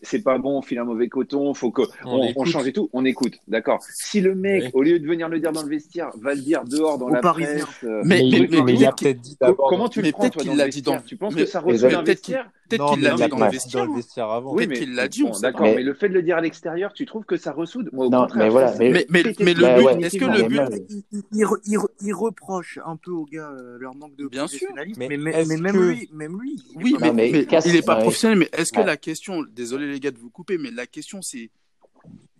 c'est 0.03 0.23
pas 0.23 0.39
bon, 0.39 0.57
on 0.57 0.61
file 0.63 0.79
un 0.79 0.83
mauvais 0.83 1.09
coton, 1.09 1.53
faut 1.53 1.69
que 1.71 1.83
On 2.05 2.09
on, 2.11 2.19
on 2.21 2.23
écoute. 2.29 2.47
change 2.47 2.67
et 2.67 2.73
tout, 2.73 2.89
on 2.93 3.05
écoute, 3.05 3.35
d'accord. 3.47 3.79
Si 3.93 4.19
le 4.19 4.33
mec, 4.33 4.63
Oui. 4.65 4.69
au 4.73 4.81
lieu 4.81 4.99
de 4.99 5.05
venir 5.07 5.29
le 5.29 5.39
dire 5.39 5.51
dans 5.51 5.61
le 5.61 5.69
vestiaire, 5.69 6.09
va 6.19 6.33
le 6.33 6.41
dire 6.41 6.63
dehors 6.63 6.97
dans 6.97 7.07
la 7.09 7.21
Parisiens. 7.21 7.65
presse, 7.65 7.83
euh, 7.83 8.01
Mais- 8.03 8.17
Mais, 8.23 8.29
mais- 8.31 8.37
il- 8.37 8.49
mais- 8.49 8.61
mais 8.63 8.73
il 8.73 8.85
a 8.85 8.91
peut-être 8.93 9.21
dit 9.21 9.37
co- 9.37 9.45
d'abord. 9.45 9.69
comment 9.69 9.89
tu 9.89 9.99
mais 10.01 10.07
le 10.07 10.11
prends 10.13 10.29
toi 10.29 10.41
qu'il 10.41 10.47
dans 10.49 10.53
le 10.53 10.57
l'a 10.57 10.67
dit 10.69 10.81
dans- 10.81 10.93
vestiaire? 10.93 11.07
Tu 11.07 11.17
penses 11.17 11.35
mais- 11.35 11.41
que 11.41 11.47
ça 11.47 11.59
reçoit 11.59 11.89
dans 11.89 11.99
le 12.01 12.05
vestiaire? 12.07 12.49
Peut-être 12.69 12.93
qu'il 12.93 13.03
l'a 13.03 13.15
dit 13.15 13.27
dans 13.27 13.37
le 13.45 13.49
vestiaire. 13.51 13.85
dans 13.85 13.91
le 13.91 13.95
vestiaire 13.97 14.29
avant. 14.29 14.51
Oui, 14.53 14.57
Peut-être 14.67 14.69
mais 14.69 14.85
qu'il 14.85 14.95
l'a 14.95 15.07
dit, 15.07 15.23
on 15.23 15.27
bon, 15.27 15.33
sait 15.33 15.41
d'accord, 15.41 15.65
mais 15.67 15.83
le 15.83 15.93
fait 15.93 16.09
de 16.09 16.13
le 16.13 16.21
dire 16.23 16.37
à 16.37 16.41
l'extérieur, 16.41 16.93
tu 16.93 17.05
trouves 17.05 17.25
que 17.25 17.37
ça 17.37 17.51
ressoude? 17.51 17.89
Moi, 17.93 18.05
au 18.05 18.09
Non, 18.09 18.21
contraire, 18.21 18.43
mais 18.43 18.49
voilà, 18.49 18.71
mais- 18.77 18.91
ça 18.91 18.93
Mais, 18.93 19.05
mais, 19.09 19.23
pété 19.23 19.43
mais 19.43 19.53
le 19.53 19.59
but, 19.77 19.83
ouais, 19.85 20.01
est-ce 20.03 20.17
que 20.17 20.25
le 20.25 20.43
but, 20.47 20.61
il, 20.89 21.03
il- 21.11 21.23
il 21.33 21.43
re- 21.45 21.59
il 21.65 21.77
re- 21.77 21.89
il 22.01 22.13
reproche 22.13 22.79
un 22.85 22.95
peu 22.95 23.11
aux 23.11 23.25
gars 23.25 23.49
euh, 23.51 23.77
leur 23.79 23.95
manque 23.95 24.15
de 24.15 24.27
Bien 24.27 24.47
sûr. 24.47 24.59
professionnalisme, 24.59 24.99
Mais 24.99 25.09
même 25.17 25.71
que- 25.73 25.77
lui, 25.77 26.09
même 26.13 26.41
lui. 26.41 26.61
Oui, 26.75 26.95
mais, 27.13 27.29
il 27.65 27.71
n'est 27.73 27.81
pas 27.81 27.95
professionnel. 27.97 28.39
Mais 28.39 28.49
est-ce 28.53 28.71
que 28.73 28.81
la 28.85 28.97
question, 28.97 29.43
désolé 29.43 29.87
les 29.91 29.99
gars 29.99 30.11
de 30.11 30.17
vous 30.19 30.29
couper, 30.29 30.57
mais 30.57 30.71
la 30.71 30.85
question 30.87 31.21
c'est 31.21 31.49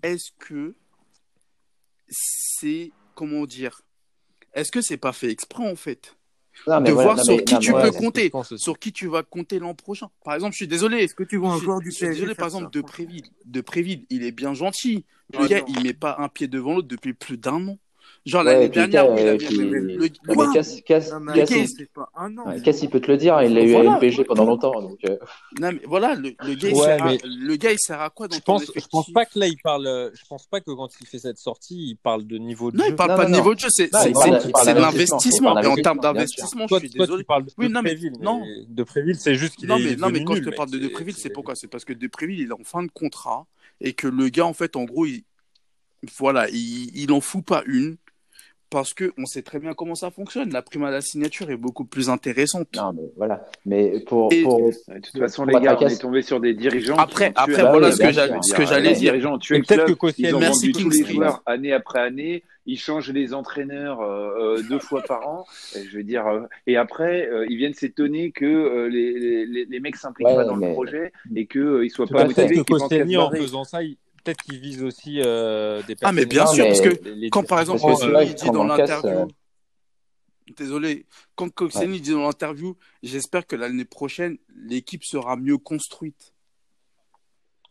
est-ce 0.04 0.32
que 0.40 0.76
c'est 2.10 2.92
comment 3.16 3.46
dire? 3.46 3.82
Est-ce 4.54 4.72
que 4.72 4.82
c'est 4.82 4.98
pas 4.98 5.14
fait 5.14 5.30
exprès 5.30 5.70
en 5.70 5.76
fait? 5.76 6.16
Non, 6.66 6.80
mais 6.82 6.90
de 6.90 6.94
voilà, 6.94 7.14
voir 7.14 7.18
non, 7.18 7.24
sur 7.24 7.36
mais- 7.38 7.44
qui 7.44 7.54
non, 7.54 7.60
tu 7.60 7.72
peux 7.74 7.92
compter, 7.92 8.32
sur 8.56 8.80
qui 8.80 8.92
tu 8.92 9.08
vas 9.08 9.24
compter 9.24 9.60
l'an 9.60 9.74
prochain. 9.76 10.10
Par 10.24 10.34
exemple, 10.36 10.54
je 10.54 10.58
suis 10.58 10.68
désolé. 10.68 10.98
Est-ce 11.04 11.16
que 11.16 11.24
tu 11.24 11.38
vois 11.38 11.52
un 11.52 11.60
joueur 11.60 11.80
du 11.80 11.92
je 11.92 11.96
suis 11.96 12.06
PSG 12.06 12.16
désolé, 12.22 12.36
par 12.36 12.46
exemple, 12.48 12.72
de 12.72 12.82
Préville. 12.82 13.26
De 13.46 13.62
Préville, 13.62 14.06
il 14.10 14.24
est 14.24 14.32
bien 14.32 14.54
gentil. 14.54 15.06
Le 15.38 15.48
gars, 15.48 15.60
non. 15.60 15.66
il 15.68 15.84
met 15.84 15.94
pas 15.94 16.16
un 16.20 16.30
pied 16.30 16.48
devant 16.48 16.76
l'autre 16.76 16.88
depuis 16.88 17.14
plus 17.14 17.38
d'un 17.38 17.68
an. 17.68 17.78
Genre 18.26 18.44
l'année 18.44 18.68
dernière, 18.68 19.10
où 19.10 19.18
il 19.18 19.26
a 19.28 19.32
mis 19.34 19.38
puis- 19.38 19.58
le- 19.58 20.10
Non, 20.28 20.34
Quoi 20.34 20.54
Cass, 20.54 20.82
Cass, 20.86 21.12
Non, 21.14 21.20
mais 21.22 21.34
Cass, 21.34 21.50
il- 21.52 21.68
c'est 21.70 21.90
pas 21.94 22.10
un 22.18 22.38
an. 22.38 22.48
ouais, 22.50 22.62
Cass, 22.62 22.82
il 22.84 22.90
peut 22.90 23.00
te 23.00 23.10
le 23.10 23.16
dire, 23.16 23.42
il 23.42 23.54
l'a 23.54 23.62
eu 23.64 23.72
Voilà. 23.72 23.94
à 23.94 23.96
LPG 24.00 24.26
pendant 24.26 24.44
longtemps. 24.44 24.82
Donc, 24.82 24.98
euh, 25.08 25.16
Non, 25.62 25.72
mais 25.72 25.80
voilà, 25.86 26.14
le, 26.16 26.34
le 26.46 26.56
gars, 26.56 26.68
il 26.70 26.76
Ouais, 26.76 26.82
sert 26.84 27.04
à, 27.06 27.08
mais- 27.12 27.20
le 27.24 27.56
gars, 27.56 27.72
il 27.72 27.80
sert 27.80 28.02
à 28.02 28.10
quoi 28.10 28.28
dans 28.28 28.36
Je 28.36 28.42
pense, 28.42 28.66
je 28.76 28.86
pense 28.92 29.10
pas 29.14 29.26
que 29.26 29.40
là 29.40 29.48
il 29.48 29.56
parle. 29.64 29.88
euh, 29.88 30.10
Je 30.14 30.24
pense 30.28 30.46
pas 30.48 30.60
que 30.60 30.72
quand 30.72 30.90
il 31.00 31.08
fait 31.08 31.20
cette 31.20 31.38
sortie, 31.38 31.92
il 31.92 31.96
parle 31.96 32.28
de 32.28 32.38
niveau 32.38 32.70
de 32.72 32.78
Non, 32.78 32.84
jeu. 32.84 32.90
il 32.90 32.96
parle 32.96 33.12
Non, 33.12 33.16
pas 33.18 33.24
non, 33.24 33.30
de 33.30 33.36
niveau 33.36 33.54
de 33.56 33.60
jeu, 33.60 33.70
c'est 33.72 33.94
Non, 33.94 34.04
de 34.04 34.80
l'investissement. 34.82 35.60
Et 35.62 35.68
en 35.68 35.76
termes 35.76 36.00
d'investissement, 36.00 36.68
je 36.70 36.76
suis 36.80 36.90
désolé. 36.90 37.24
de 37.24 37.28
Oui, 37.58 37.70
non, 37.70 37.82
mais- 37.82 37.96
non. 38.20 38.44
Depréville, 38.68 39.16
c'est 39.16 39.36
juste 39.36 39.56
qu'il 39.56 39.70
Non, 39.70 39.78
est 39.78 39.84
mais, 39.84 39.96
non, 39.96 40.10
mais 40.10 40.24
quand 40.26 40.36
je 40.36 40.42
te 40.44 40.50
parle 40.54 40.70
de 40.70 40.78
mec. 40.80 40.88
Depréville, 40.90 41.14
c'est 41.16 41.22
C'est- 41.24 41.30
pourquoi? 41.30 41.56
C'est 41.56 41.68
parce 41.68 41.86
que 41.86 41.94
Depréville, 41.94 42.40
il 42.42 42.50
est 42.50 42.54
en 42.54 42.64
fin 42.64 42.84
de 42.84 42.90
contrat 42.92 43.46
et 43.80 43.94
que 43.94 44.08
le 44.08 44.30
gars, 44.30 44.46
en 44.46 44.54
fait, 44.54 44.76
en 44.76 44.84
gros, 44.84 45.06
il, 45.06 45.24
voilà, 46.18 46.48
il, 46.50 46.92
il 46.96 47.12
en 47.12 47.22
fout 47.22 47.44
pas 47.46 47.64
une 47.66 47.98
parce 48.70 48.94
que 48.94 49.14
on 49.18 49.26
sait 49.26 49.44
très 49.44 49.60
bien 49.60 49.74
comment 49.74 49.96
ça 49.96 50.12
fonctionne. 50.12 50.52
La 50.52 50.62
prime 50.62 50.84
à 50.84 50.92
la 50.92 51.00
signature 51.00 51.50
est 51.50 51.56
beaucoup 51.56 51.86
plus 51.86 52.10
intéressante. 52.10 52.68
non, 52.76 52.92
mais 52.94 53.10
voilà. 53.16 53.48
Mais 53.66 54.02
pour, 54.02 54.32
Et- 54.34 54.42
pour, 54.42 54.58
De 54.70 54.74
toute 55.00 55.18
façon, 55.18 55.46
pour 55.48 55.58
les 55.58 55.66
gars, 55.66 55.78
on 55.80 55.88
est 55.88 56.02
tombé 56.02 56.22
sur 56.22 56.42
des 56.42 56.54
dirigeants. 56.54 56.98
Après- 56.98 57.30
tué 57.30 57.34
après, 57.38 57.62
voilà 57.72 57.92
ce 57.94 58.54
que 58.54 58.66
j'allais 58.66 58.90
les 58.90 58.96
dire. 58.96 59.14
dirigeants 59.14 59.36
ont 59.36 59.40
tué 59.40 59.56
Mais 59.56 59.60
le 59.60 59.66
peut-être 59.66 59.86
club. 59.86 59.98
que 59.98 60.22
Ils 60.22 60.36
ont 60.36 60.40
Merci, 60.40 60.72
vendu 60.72 60.84
tous 60.84 60.90
les 60.90 60.98
Kingsley. 61.00 61.16
joueurs 61.16 61.42
année 61.46 61.72
après 61.72 62.00
année. 62.02 62.44
Ils 62.70 62.78
changent 62.78 63.12
les 63.14 63.34
entraîneurs 63.34 64.02
euh, 64.02 64.58
euh, 64.58 64.64
deux 64.68 64.80
fois 64.80 65.02
par 65.02 65.26
an. 65.26 65.46
Et 65.74 65.86
je 65.86 65.96
veux 65.96 66.04
dire, 66.04 66.28
euh, 66.28 66.42
et 66.68 66.76
après, 66.76 67.26
euh, 67.30 67.46
ils 67.50 67.56
viennent 67.56 67.74
s'étonner 67.74 68.32
que 68.32 68.44
euh, 68.44 68.90
les, 68.90 69.46
les, 69.46 69.64
les 69.64 69.80
mecs 69.80 69.96
s'impliquent 69.96 70.28
Ouais, 70.28 70.36
pas 70.36 70.44
dans 70.44 70.58
mais- 70.58 70.68
le 70.68 70.74
projet 70.74 71.14
et 71.34 71.46
qu'ils 71.46 71.62
ne 71.62 71.88
soient 71.88 72.06
pas 72.08 72.26
motivés. 72.26 72.48
Peut-être 72.48 72.66
que 72.66 72.74
Koscielny, 72.74 73.16
en 73.16 73.32
faisant 73.32 73.64
ça, 73.64 73.82
il- 73.82 73.96
peut-être 74.28 74.44
qu'il 74.44 74.60
vise 74.60 74.84
aussi 74.84 75.22
euh, 75.24 75.82
des 75.88 75.96
Ah, 76.02 76.12
mais 76.12 76.26
personnes- 76.26 76.30
bien 76.30 76.44
Non, 76.46 76.52
sûr, 76.52 76.64
mais- 76.66 76.70
parce 76.70 76.82
que 76.82 77.10
les- 77.10 77.30
quand 77.30 77.44
par 77.48 77.60
exemple, 77.62 77.80
euh, 77.86 78.26
que 78.26 78.34
dit 78.34 78.52
dans 78.52 78.64
l'interview, 78.66 79.10
euh, 79.10 79.26
désolé, 80.58 81.06
quand 81.36 81.50
Koscielny 81.54 82.02
dit 82.02 82.12
dans 82.12 82.24
l'interview, 82.24 82.76
j'espère 83.04 83.48
que 83.48 83.56
l'année 83.56 83.86
prochaine, 83.86 84.38
l'équipe 84.56 85.04
sera 85.04 85.36
mieux 85.38 85.58
construite. 85.58 86.34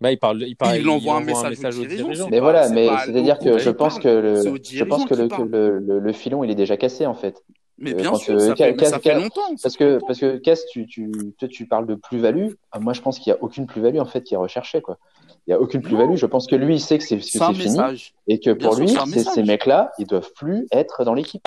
Bah, 0.01 0.13
il 0.13 0.19
parle, 0.19 0.43
il 0.43 0.57
parle, 0.57 0.77
Il 0.79 0.89
envoie 0.91 1.17
un 1.17 1.21
message 1.21 1.59
aux 1.79 1.81
aux 1.81 1.87
dirigeants, 1.87 2.05
dirigeants. 2.05 2.25
c'est 2.27 2.31
Mais 2.31 2.41
voilà, 2.41 2.69
mais 2.69 2.87
c'est-à-dire 3.07 3.39
que 3.39 3.59
je 3.59 3.71
pense 3.71 3.99
que 3.99 4.09
le, 4.09 4.35
je 4.63 4.85
pense 4.85 5.07
que 5.07 5.15
le, 5.15 5.29
parlent. 5.29 5.49
le, 5.51 5.79
le, 5.79 5.99
le 6.01 6.13
filon, 6.13 6.45
il 6.45 6.51
est 6.51 6.55
déjà 6.55 6.77
cassé 6.77 7.07
en 7.07 7.15
fait. 7.15 7.43
Mais 7.79 7.93
bien 7.93 8.11
quand, 8.11 8.17
sûr, 8.17 8.35
euh, 8.35 8.39
ça 8.39 8.57
fait, 8.57 8.75
ça 8.87 9.15
longtemps. 9.19 9.41
ça 9.57 9.63
Parce 9.63 9.77
fait 9.77 9.85
que, 9.85 9.85
longtemps. 9.93 10.07
parce 10.07 10.19
que 10.19 10.37
Cass, 10.39 10.65
tu, 10.67 10.87
tu, 10.87 11.11
toi, 11.39 11.47
tu 11.49 11.67
parles 11.67 11.87
de 11.87 11.95
plus-value. 11.95 12.49
Ah, 12.73 12.79
Moi, 12.81 12.95
je 12.95 13.03
pense 13.03 13.19
qu'il 13.19 13.31
n'y 13.33 13.39
a 13.39 13.43
aucune 13.43 13.67
plus-value 13.67 13.99
en 13.99 14.07
fait 14.07 14.23
qui 14.23 14.33
est 14.33 14.39
recherchée. 14.39 14.81
Quoi. 14.81 14.99
Il 15.47 15.53
y 15.53 15.55
a 15.55 15.61
aucune 15.61 15.81
plus-value. 15.81 16.17
Je 16.17 16.27
pense 16.27 16.47
que 16.47 16.57
lui, 16.57 16.75
il 16.75 16.81
sait 16.81 16.99
que 16.99 17.05
c'est 17.05 17.19
fini 17.21 18.11
et 18.27 18.41
que 18.41 18.51
pour 18.51 18.75
lui, 18.77 18.89
ces, 18.89 19.43
mecs-là, 19.43 19.93
ils 19.99 20.07
doivent 20.07 20.33
plus 20.35 20.67
être 20.73 21.05
dans 21.05 21.15
l'équipe. 21.15 21.47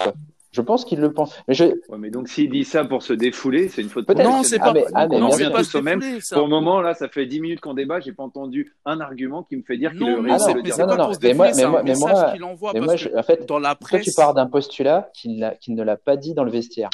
Je 0.51 0.61
pense 0.61 0.83
qu'il 0.83 0.99
le 0.99 1.13
pense. 1.13 1.35
Mais 1.47 1.53
je, 1.53 1.65
Ouais, 1.65 1.99
mais 1.99 2.09
donc 2.09 2.27
s'il 2.27 2.49
dit 2.49 2.63
ça 2.63 2.83
pour 2.83 3.03
se 3.03 3.13
défouler, 3.13 3.67
c'est 3.69 3.83
une 3.83 3.89
faute 3.89 4.07
Peut-être. 4.07 4.27
Non, 4.27 4.41
c'est 4.41 4.57
pas. 4.57 4.69
Ah, 4.69 4.73
mais- 4.73 4.85
ah, 4.95 5.07
mais 5.07 5.19
non, 5.19 5.29
c'est 5.29 5.47
pas 5.51 5.59
tous 5.59 5.75
au 5.75 5.81
même. 5.83 6.01
c'est 6.21 6.33
Pour 6.33 6.45
le 6.45 6.49
moment, 6.49 6.81
là, 6.81 6.95
ça 6.95 7.07
fait 7.07 7.27
10 7.27 7.39
minutes 7.39 7.59
qu'on 7.59 7.75
débat, 7.75 7.99
j'ai 7.99 8.13
pas 8.13 8.23
entendu 8.23 8.73
un 8.83 8.99
argument 8.99 9.43
qui 9.43 9.57
me 9.57 9.61
fait 9.61 9.77
dire 9.77 9.91
qu'il 9.91 9.99
Non, 9.99 10.13
aurait 10.13 10.21
mais 10.23 10.29
Ah 10.31 10.37
non, 10.39 10.61
mais 10.63 10.71
c'est 10.71 10.81
non, 10.81 10.87
pas 10.87 10.95
non, 10.97 11.05
pour 11.05 11.13
se 11.15 11.19
mais 11.21 11.33
moi- 11.35 11.45
défouler, 11.47 11.53
c'est 11.53 11.61
mais 11.61 11.63
un 11.67 11.69
moi- 11.69 11.83
mais 11.83 11.89
message 11.91 12.11
moi- 12.13 12.31
qu'il 12.31 12.43
envoie 12.43 12.71
mais 12.73 12.79
parce 12.79 12.85
moi, 12.87 12.95
que 12.95 13.01
je- 13.01 13.15
en 13.19 13.23
fait, 13.23 13.45
dans 13.47 13.59
la 13.59 13.69
toi, 13.75 13.77
presse. 13.79 14.05
tu 14.05 14.11
pars 14.15 14.33
d'un 14.33 14.47
postulat 14.47 15.11
qu'il 15.13 15.39
l'a- 15.39 15.53
qu'il 15.53 15.75
ne 15.75 15.83
l'a 15.83 15.97
pas 15.97 16.17
dit 16.17 16.33
dans 16.33 16.43
le 16.43 16.51
vestiaire. 16.51 16.89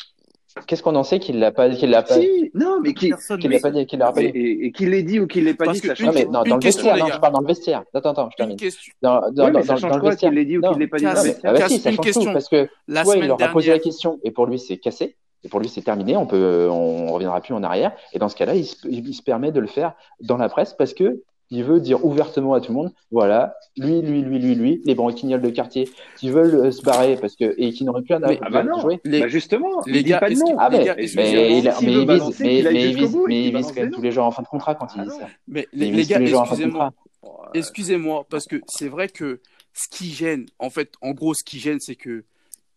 Qu'est-ce 0.67 0.81
qu'on 0.81 0.95
en 0.95 1.03
sait 1.03 1.19
qu'il 1.19 1.37
l'a 1.39 1.51
pas, 1.51 1.69
qu'il 1.69 1.89
l'a 1.89 2.01
pas, 2.01 2.13
Si, 2.15 2.49
non, 2.53 2.79
mais 2.81 2.93
qu'il 2.93 3.09
ne 3.09 3.47
l'a 3.49 3.59
pas 3.59 3.71
dit, 3.71 3.85
qu'il 3.85 3.99
l'a 3.99 4.11
pas 4.13 4.21
et, 4.21 4.31
dit. 4.31 4.37
et, 4.39 4.65
et 4.67 4.71
qu'il 4.71 4.89
l'ait 4.89 5.03
dit 5.03 5.19
ou 5.19 5.27
qu'il 5.27 5.43
l'ait 5.43 5.53
pas 5.53 5.65
Parce 5.65 5.81
dit, 5.81 5.87
ça 5.87 5.93
Non, 5.99 6.05
change. 6.05 6.15
mais 6.15 6.25
non, 6.25 6.43
une 6.43 6.49
dans 6.49 6.55
le 6.55 6.61
question, 6.61 6.85
vestiaire, 6.85 7.05
non, 7.07 7.13
je 7.13 7.19
parle 7.19 7.33
dans 7.33 7.41
le 7.41 7.47
vestiaire. 7.47 7.83
Attends, 7.93 8.11
attends, 8.11 8.29
je 8.31 8.37
termine. 8.37 8.57
question. 8.57 8.93
Dans, 9.01 9.19
dans, 9.31 9.45
Ouais, 9.45 9.51
dans, 9.51 9.59
mais 9.59 9.65
ça 9.65 9.73
dans, 9.73 9.79
change 9.79 9.91
dans 9.91 9.97
le 9.97 10.03
vestiaire. 10.09 10.29
qu'il 10.31 10.39
l'ait 10.39 10.45
dit 10.45 10.57
ou 10.57 10.61
Non, 10.61 10.71
qu'il 10.71 10.79
l'ait 10.79 10.87
pas 10.87 10.97
dit? 10.97 11.03
Dans 11.03 11.11
le 11.11 11.15
Casse- 11.15 11.25
Non, 11.25 11.27
mais, 11.27 11.31
vestiaire 11.33 11.51
ah 11.55 11.59
bah 11.59 11.67
si, 11.69 11.79
ça 11.79 11.91
change 11.91 12.05
question. 12.05 12.23
tout, 12.23 12.31
parce 12.33 12.47
que 12.49 12.69
La 12.87 13.03
soit 13.03 13.17
il 13.17 13.27
leur 13.27 13.41
a 13.41 13.47
posé 13.49 13.71
la 13.71 13.79
question 13.79 14.19
et 14.23 14.31
pour 14.31 14.45
lui 14.45 14.57
c'est 14.57 14.77
cassé, 14.77 15.17
et 15.43 15.49
pour 15.49 15.59
lui 15.59 15.67
c'est 15.67 15.81
terminé, 15.81 16.15
on 16.15 16.25
peut, 16.25 16.69
on 16.71 17.11
reviendra 17.11 17.41
plus 17.41 17.53
en 17.53 17.61
arrière, 17.61 17.91
et 18.13 18.19
dans 18.19 18.29
ce 18.29 18.35
cas-là, 18.37 18.55
il 18.55 18.65
se 19.13 19.21
permet 19.23 19.51
de 19.51 19.59
le 19.59 19.67
faire 19.67 19.93
dans 20.21 20.37
la 20.37 20.47
presse 20.47 20.73
parce 20.73 20.93
que 20.93 21.21
il 21.51 21.63
veut 21.63 21.79
dire 21.79 22.03
ouvertement 22.03 22.53
à 22.55 22.61
tout 22.61 22.71
le 22.71 22.77
monde, 22.77 22.93
voilà, 23.11 23.55
lui, 23.77 24.01
lui, 24.01 24.21
lui, 24.23 24.39
lui, 24.39 24.55
lui, 24.55 24.81
les 24.85 24.95
branquignoles 24.95 25.41
de 25.41 25.49
quartier 25.49 25.87
qui 26.17 26.29
veulent 26.31 26.55
euh, 26.55 26.71
se 26.71 26.81
barrer 26.81 27.17
parce 27.17 27.35
que 27.35 27.53
et 27.57 27.71
qui 27.71 27.83
n'auraient 27.85 28.01
plus 28.01 28.15
à, 28.15 28.19
Mais- 28.19 28.39
Ah 28.41 28.49
bah 28.49 28.63
non, 28.63 28.79
jouer. 28.79 28.99
Les- 29.03 29.19
bah 29.21 29.27
justement, 29.27 29.81
les 29.85 29.99
il 29.99 30.03
dit 30.03 30.09
gars, 30.09 30.19
pas 30.19 30.29
de 30.29 30.35
qu'il- 30.35 30.55
Ah 30.57 30.69
mais, 30.71 30.79
mais, 30.79 31.03
excusez-moi, 31.03 31.27
il, 31.31 31.55
il 31.55 32.07
vise, 32.09 32.39
mais, 32.39 32.59
il 32.89 32.95
vise, 32.95 33.11
bout 33.11 33.27
mais 33.27 33.45
il 33.47 33.55
vise 33.55 33.67
quand 33.67 33.81
même 33.81 33.91
tous 33.91 34.01
les 34.01 34.11
joueurs 34.11 34.25
en 34.25 34.31
fin 34.31 34.41
de 34.41 34.47
contrat 34.47 34.73
quand 34.75 34.87
il 34.95 35.01
Ah 35.01 35.03
dit 35.03 35.09
non. 35.09 35.19
ça. 35.19 35.27
mais 35.47 35.67
Il 35.73 35.93
les, 35.95 36.03
gars, 36.05 36.19
les 36.19 36.27
joueurs 36.27 36.41
en 36.41 36.45
fin 36.45 36.55
de 36.55 36.61
excusez-moi. 36.61 36.93
contrat. 37.21 37.51
Excusez-moi, 37.53 38.25
parce 38.29 38.45
que 38.45 38.61
c'est 38.67 38.87
vrai 38.89 39.07
que 39.09 39.41
ce 39.73 39.87
qui 39.89 40.11
gêne, 40.11 40.45
en 40.59 40.69
fait, 40.69 40.93
en 41.01 41.11
gros, 41.11 41.33
ce 41.33 41.43
qui 41.43 41.59
gêne, 41.59 41.79
c'est 41.79 41.95
que 41.95 42.23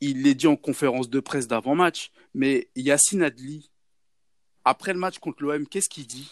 il 0.01 0.25
l'a 0.25 0.35
dit 0.35 0.47
en 0.47 0.57
conférence 0.57 1.09
de 1.11 1.21
presse 1.21 1.49
d'avant-match, 1.49 2.11
mais 2.35 2.69
Yacine 2.77 3.23
Adli, 3.23 3.71
après 4.65 4.93
le 4.93 4.99
match 4.99 5.19
contre 5.19 5.43
l'OM, 5.43 5.67
qu'est-ce 5.67 5.89
qu'il 5.89 6.07
dit? 6.07 6.31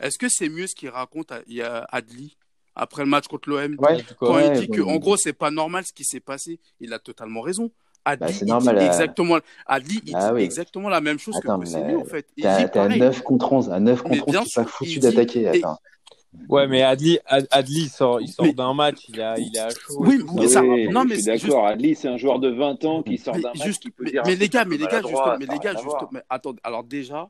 Est-ce 0.00 0.18
que 0.18 0.28
c'est 0.28 0.48
mieux 0.48 0.66
ce 0.66 0.74
qu'il 0.74 0.88
raconte 0.90 1.32
à, 1.32 1.40
a 1.62 1.96
Adli 1.96 2.36
après 2.74 3.02
le 3.04 3.08
match 3.08 3.26
contre 3.28 3.48
l'OM 3.48 3.76
Ouais, 3.78 4.04
Quand 4.18 4.38
il 4.38 4.52
dit 4.60 4.68
que, 4.68 4.80
en 4.82 4.96
gros, 4.96 5.16
c'est 5.16 5.32
pas 5.32 5.50
normal 5.50 5.84
ce 5.86 5.92
qui 5.92 6.04
s'est 6.04 6.20
passé, 6.20 6.60
il 6.80 6.92
a 6.92 6.98
totalement 6.98 7.40
raison. 7.40 7.70
Adli, 8.04 8.20
Bah, 8.26 8.32
c'est 8.32 8.44
il 8.44 8.48
normal, 8.48 8.76
dit 8.78 8.84
euh. 8.84 8.86
exactement, 8.86 9.38
Adli, 9.66 10.00
il 10.06 10.14
Ah 10.14 10.28
dit 10.28 10.34
oui. 10.34 10.42
exactement 10.42 10.88
la 10.88 11.00
même 11.00 11.18
chose 11.18 11.36
Attends, 11.38 11.58
que 11.58 11.64
Koscielny, 11.64 11.94
en 11.96 12.04
fait. 12.04 12.26
Il 12.36 12.42
T'es 12.42 12.48
à, 12.48 12.56
dit 12.58 12.64
t'es 12.70 12.78
à 12.78 12.82
pareil. 12.84 13.00
9 13.00 13.22
contre 13.22 13.52
11, 13.52 13.70
à 13.70 13.80
9 13.80 14.02
Mais 14.04 14.18
contre 14.18 14.28
11, 14.28 14.32
bien 14.32 14.42
tu 14.44 14.48
es 14.60 14.62
pas 14.62 14.68
foutu 14.70 14.98
d'attaquer. 15.00 15.48
Attends. 15.48 15.78
Ouais, 16.50 16.68
mais 16.68 16.82
Adli, 16.82 17.18
Ad- 17.24 17.48
Adli 17.50 17.84
il 17.84 17.88
sort, 17.88 18.20
il 18.20 18.28
sort 18.28 18.44
Mais- 18.44 18.52
d'un 18.52 18.74
match, 18.74 18.98
il, 19.08 19.20
a, 19.22 19.38
il 19.38 19.56
est 19.56 19.58
à 19.58 19.70
chaud. 19.70 19.96
Oui, 20.00 20.22
mais 20.34 20.46
ça 20.48 20.54
ça- 20.54 20.60
va. 20.60 20.68
Oui, 20.68 20.88
non, 20.88 21.02
mais 21.04 21.14
je 21.16 21.20
suis 21.22 21.22
c'est 21.40 21.46
d'accord. 21.48 21.66
Adli, 21.66 21.94
c'est 21.96 22.08
un 22.08 22.18
joueur 22.18 22.38
de 22.38 22.50
20 22.50 22.84
ans 22.84 23.02
qui 23.02 23.16
sort 23.16 23.34
Mais 23.36 23.40
d'un 23.40 23.48
match 23.54 23.64
juste- 23.64 23.82
qui 23.82 23.90
peut 23.90 24.04
mais, 24.04 24.10
dire 24.12 24.22
mais 24.26 24.36
les 24.36 24.48
gars, 24.50 24.64
mais 24.66 24.76
les 24.76 24.84
gars, 24.86 25.00
justement, 25.00 25.36
mais 25.40 25.46
les 25.46 25.58
gars, 25.58 25.72
voir. 25.82 26.08
mais 26.12 26.20
attends, 26.28 26.54
alors 26.62 26.84
déjà, 26.84 27.28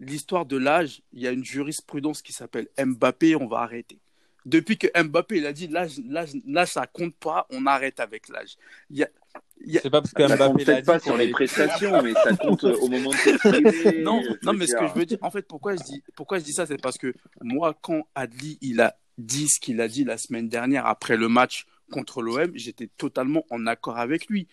l'histoire 0.00 0.46
de 0.46 0.56
l'âge, 0.56 1.02
il 1.12 1.22
y 1.22 1.26
a 1.26 1.30
une 1.30 1.44
jurisprudence 1.44 2.22
qui 2.22 2.32
s'appelle 2.32 2.68
Mbappé, 2.78 3.36
on 3.36 3.46
va 3.46 3.58
arrêter. 3.58 3.98
Depuis 4.46 4.76
que 4.76 4.86
Mbappé, 5.02 5.38
il 5.38 5.46
a 5.46 5.52
dit 5.52 5.68
l'âge, 5.68 5.98
l'âge, 6.06 6.30
l'âge, 6.46 6.68
ça 6.68 6.86
compte 6.86 7.14
pas, 7.16 7.46
on 7.50 7.64
arrête 7.66 7.98
avec 8.00 8.28
l'âge. 8.28 8.56
Il 8.90 8.98
y 8.98 9.02
a, 9.02 9.08
il 9.64 9.72
y 9.72 9.78
a- 9.78 9.80
C'est 9.80 9.88
pas 9.90 10.02
parce 10.02 10.12
que 10.12 10.26
Ça 10.28 10.36
compte 10.36 10.48
Mbappé 10.52 10.64
l'a 10.64 10.72
peut-être 10.72 10.80
dit 10.84 10.86
pas 10.86 10.98
sur 10.98 11.16
les 11.16 11.24
est- 11.26 11.30
prestations, 11.30 11.92
mais 12.02 12.12
ça 12.12 12.36
compte 12.36 12.64
au 12.64 12.88
moment 12.88 13.10
de 13.10 14.02
non, 14.02 14.20
je 14.22 14.44
non, 14.46 14.52
mais 14.52 14.66
ce 14.66 14.76
que 14.76 14.86
je 14.86 14.92
veux 14.92 15.06
dire, 15.06 15.18
en 15.22 15.30
fait, 15.30 15.46
pourquoi 15.48 15.76
je 15.76 15.82
dis, 15.82 16.02
pourquoi 16.14 16.38
je 16.38 16.44
dis 16.44 16.52
ça, 16.52 16.66
c'est 16.66 16.80
parce 16.80 16.98
que 16.98 17.14
moi, 17.40 17.74
quand 17.80 18.06
Adli, 18.14 18.58
il 18.60 18.80
a 18.82 18.96
dit 19.16 19.48
ce 19.48 19.60
qu'il 19.60 19.80
a 19.80 19.88
dit 19.88 20.04
la 20.04 20.18
semaine 20.18 20.48
dernière 20.48 20.86
après 20.86 21.16
le 21.16 21.28
match 21.28 21.66
contre 21.90 22.20
l'OM, 22.20 22.50
j'étais 22.54 22.88
totalement 22.98 23.44
en 23.50 23.66
accord 23.66 23.98
avec 23.98 24.26
lui. 24.26 24.48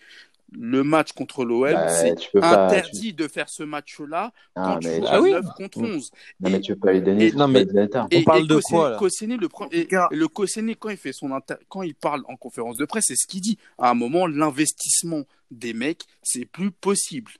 Le 0.58 0.84
match 0.84 1.12
contre 1.12 1.44
l'OM, 1.44 1.72
Bah, 1.72 1.88
c'est 1.88 2.14
pas. 2.14 2.20
tu- 2.20 2.38
interdit 2.42 3.12
de 3.14 3.26
faire 3.26 3.48
ce 3.48 3.62
match-là 3.62 4.32
Ah, 4.54 4.72
quand 4.74 4.78
tu 4.80 4.88
mais 4.88 5.00
Ah 5.08 5.20
oui. 5.20 5.30
9 5.32 5.44
contre 5.56 5.78
11. 5.80 6.10
Non, 6.40 6.50
mais 6.50 6.60
tu 6.60 6.74
peux 6.74 6.86
pas 6.88 6.92
lui 6.92 7.00
donner. 7.02 7.26
et- 7.28 7.32
non, 7.32 7.48
mais-. 7.48 7.66
On 8.14 8.22
parle 8.22 8.46
de 8.46 8.54
Koscielny- 8.56 8.60
quoi, 8.70 8.90
là? 8.90 8.96
Koscielny, 8.98 9.36
le 9.38 9.48
pre- 9.48 9.68
et, 9.72 9.86
Car- 9.86 10.12
et 10.12 10.16
le 10.16 10.28
Koscielny, 10.28 10.76
quand 10.76 10.90
il 10.90 10.96
fait 10.98 11.12
son 11.12 11.32
inter- 11.32 11.54
quand 11.68 11.82
il 11.82 11.94
parle 11.94 12.22
en 12.28 12.36
conférence 12.36 12.76
de 12.76 12.84
presse, 12.84 13.04
c'est 13.08 13.16
ce 13.16 13.26
qu'il 13.26 13.40
dit. 13.40 13.56
À 13.78 13.90
un 13.90 13.94
moment, 13.94 14.26
l'investissement 14.26 15.22
des 15.50 15.72
mecs, 15.72 16.04
c'est 16.22 16.44
plus 16.44 16.70
possible. 16.70 17.32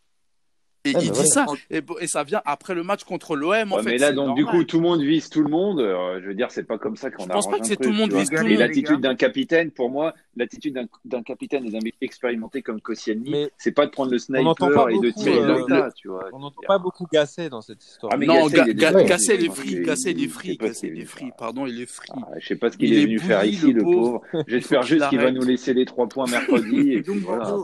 Et 0.84 0.96
Ouais, 0.96 1.04
il 1.04 1.10
bah 1.12 1.16
dit 1.22 1.26
ça. 1.28 1.46
Et, 1.70 1.80
et 2.00 2.06
ça 2.08 2.24
vient 2.24 2.42
après 2.44 2.74
le 2.74 2.82
match 2.82 3.04
contre 3.04 3.36
l'OM. 3.36 3.72
En 3.72 3.76
Ouais, 3.76 3.82
fait, 3.84 3.90
mais 3.90 3.98
là, 3.98 4.10
donc, 4.12 4.34
du 4.36 4.44
coup, 4.44 4.64
tout 4.64 4.78
le 4.78 4.82
monde 4.82 5.00
vise 5.00 5.30
tout 5.30 5.42
le 5.42 5.48
monde. 5.48 5.78
Euh, 5.78 6.20
je 6.20 6.26
veux 6.26 6.34
dire, 6.34 6.50
c'est 6.50 6.64
pas 6.64 6.76
comme 6.76 6.96
ça 6.96 7.08
qu'on 7.12 7.22
Je 7.22 7.28
pense 7.28 7.48
pas 7.48 7.60
que 7.60 7.66
c'est 7.66 7.76
tout 7.76 7.90
le 7.90 7.94
monde 7.96 8.12
vise 8.12 8.28
tout 8.28 8.34
le 8.34 8.40
Et 8.40 8.42
monde. 8.42 8.50
les 8.50 8.56
l'attitude 8.56 9.00
d'un 9.00 9.14
capitaine, 9.14 9.70
pour 9.70 9.90
moi, 9.90 10.12
l'attitude 10.36 10.76
d'un 11.04 11.22
capitaine 11.22 11.64
et 11.66 11.70
d'un 11.70 11.78
mec 11.84 11.94
expérimenté 12.00 12.62
comme 12.62 12.80
Koscielny, 12.80 13.30
Mais 13.30 13.50
c'est 13.58 13.70
pas 13.70 13.86
de 13.86 13.92
prendre 13.92 14.10
le 14.10 14.18
sniper 14.18 14.88
et 14.90 14.98
de 14.98 15.10
tirer 15.10 15.38
euh, 15.38 15.64
tas, 15.68 15.92
tu 15.92 16.08
vois. 16.08 16.24
on 16.32 16.40
n'entend 16.40 16.62
pas 16.66 16.78
beaucoup 16.78 17.06
Gasset 17.12 17.48
dans 17.48 17.60
cette 17.60 17.84
histoire. 17.84 18.12
Ah, 18.12 18.16
mais 18.16 18.26
Non, 18.26 18.48
Gasset, 18.48 18.56
Ga- 18.56 18.64
il 18.66 18.70
est 18.70 18.82
est 18.82 19.48
Ouais. 19.48 19.54
free. 19.54 19.82
Gasset, 19.82 20.10
il 20.12 20.24
est 20.24 20.26
Je 20.26 20.30
free. 20.32 20.48
sais 20.50 20.56
pas 20.56 20.66
Gasset, 20.66 20.80
ce 20.80 20.86
il 20.86 20.92
est 20.92 20.96
qu'il- 20.96 21.06
free. 21.06 21.30
Pardon, 21.38 21.66
il 21.66 21.80
est 21.80 21.86
free. 21.86 22.08
Ah, 22.16 22.26
je 22.40 22.46
sais 22.48 22.56
pas 22.56 22.72
ce 22.72 22.76
qu'il 22.76 22.88
Il 22.88 22.98
est 22.98 23.02
est 23.02 23.04
venu 23.04 23.18
faire 23.20 23.44
ici, 23.44 23.72
le 23.72 23.82
pauvre. 23.84 24.20
J'espère 24.48 24.82
juste 24.82 25.08
qu'il 25.10 25.20
va 25.20 25.30
nous 25.30 25.42
laisser 25.44 25.74
les 25.74 25.84
trois 25.84 26.08
points 26.08 26.26
mercredi. 26.30 26.90
Et 26.90 26.94
Et 26.96 27.02
donc 27.02 27.18
puis 27.18 27.24
voilà, 27.24 27.54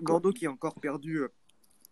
Bordeaux, 0.00 0.32
qui 0.32 0.46
a, 0.46 0.48
a 0.48 0.52
encore 0.52 0.74
perdu 0.80 1.18
euh, 1.18 1.28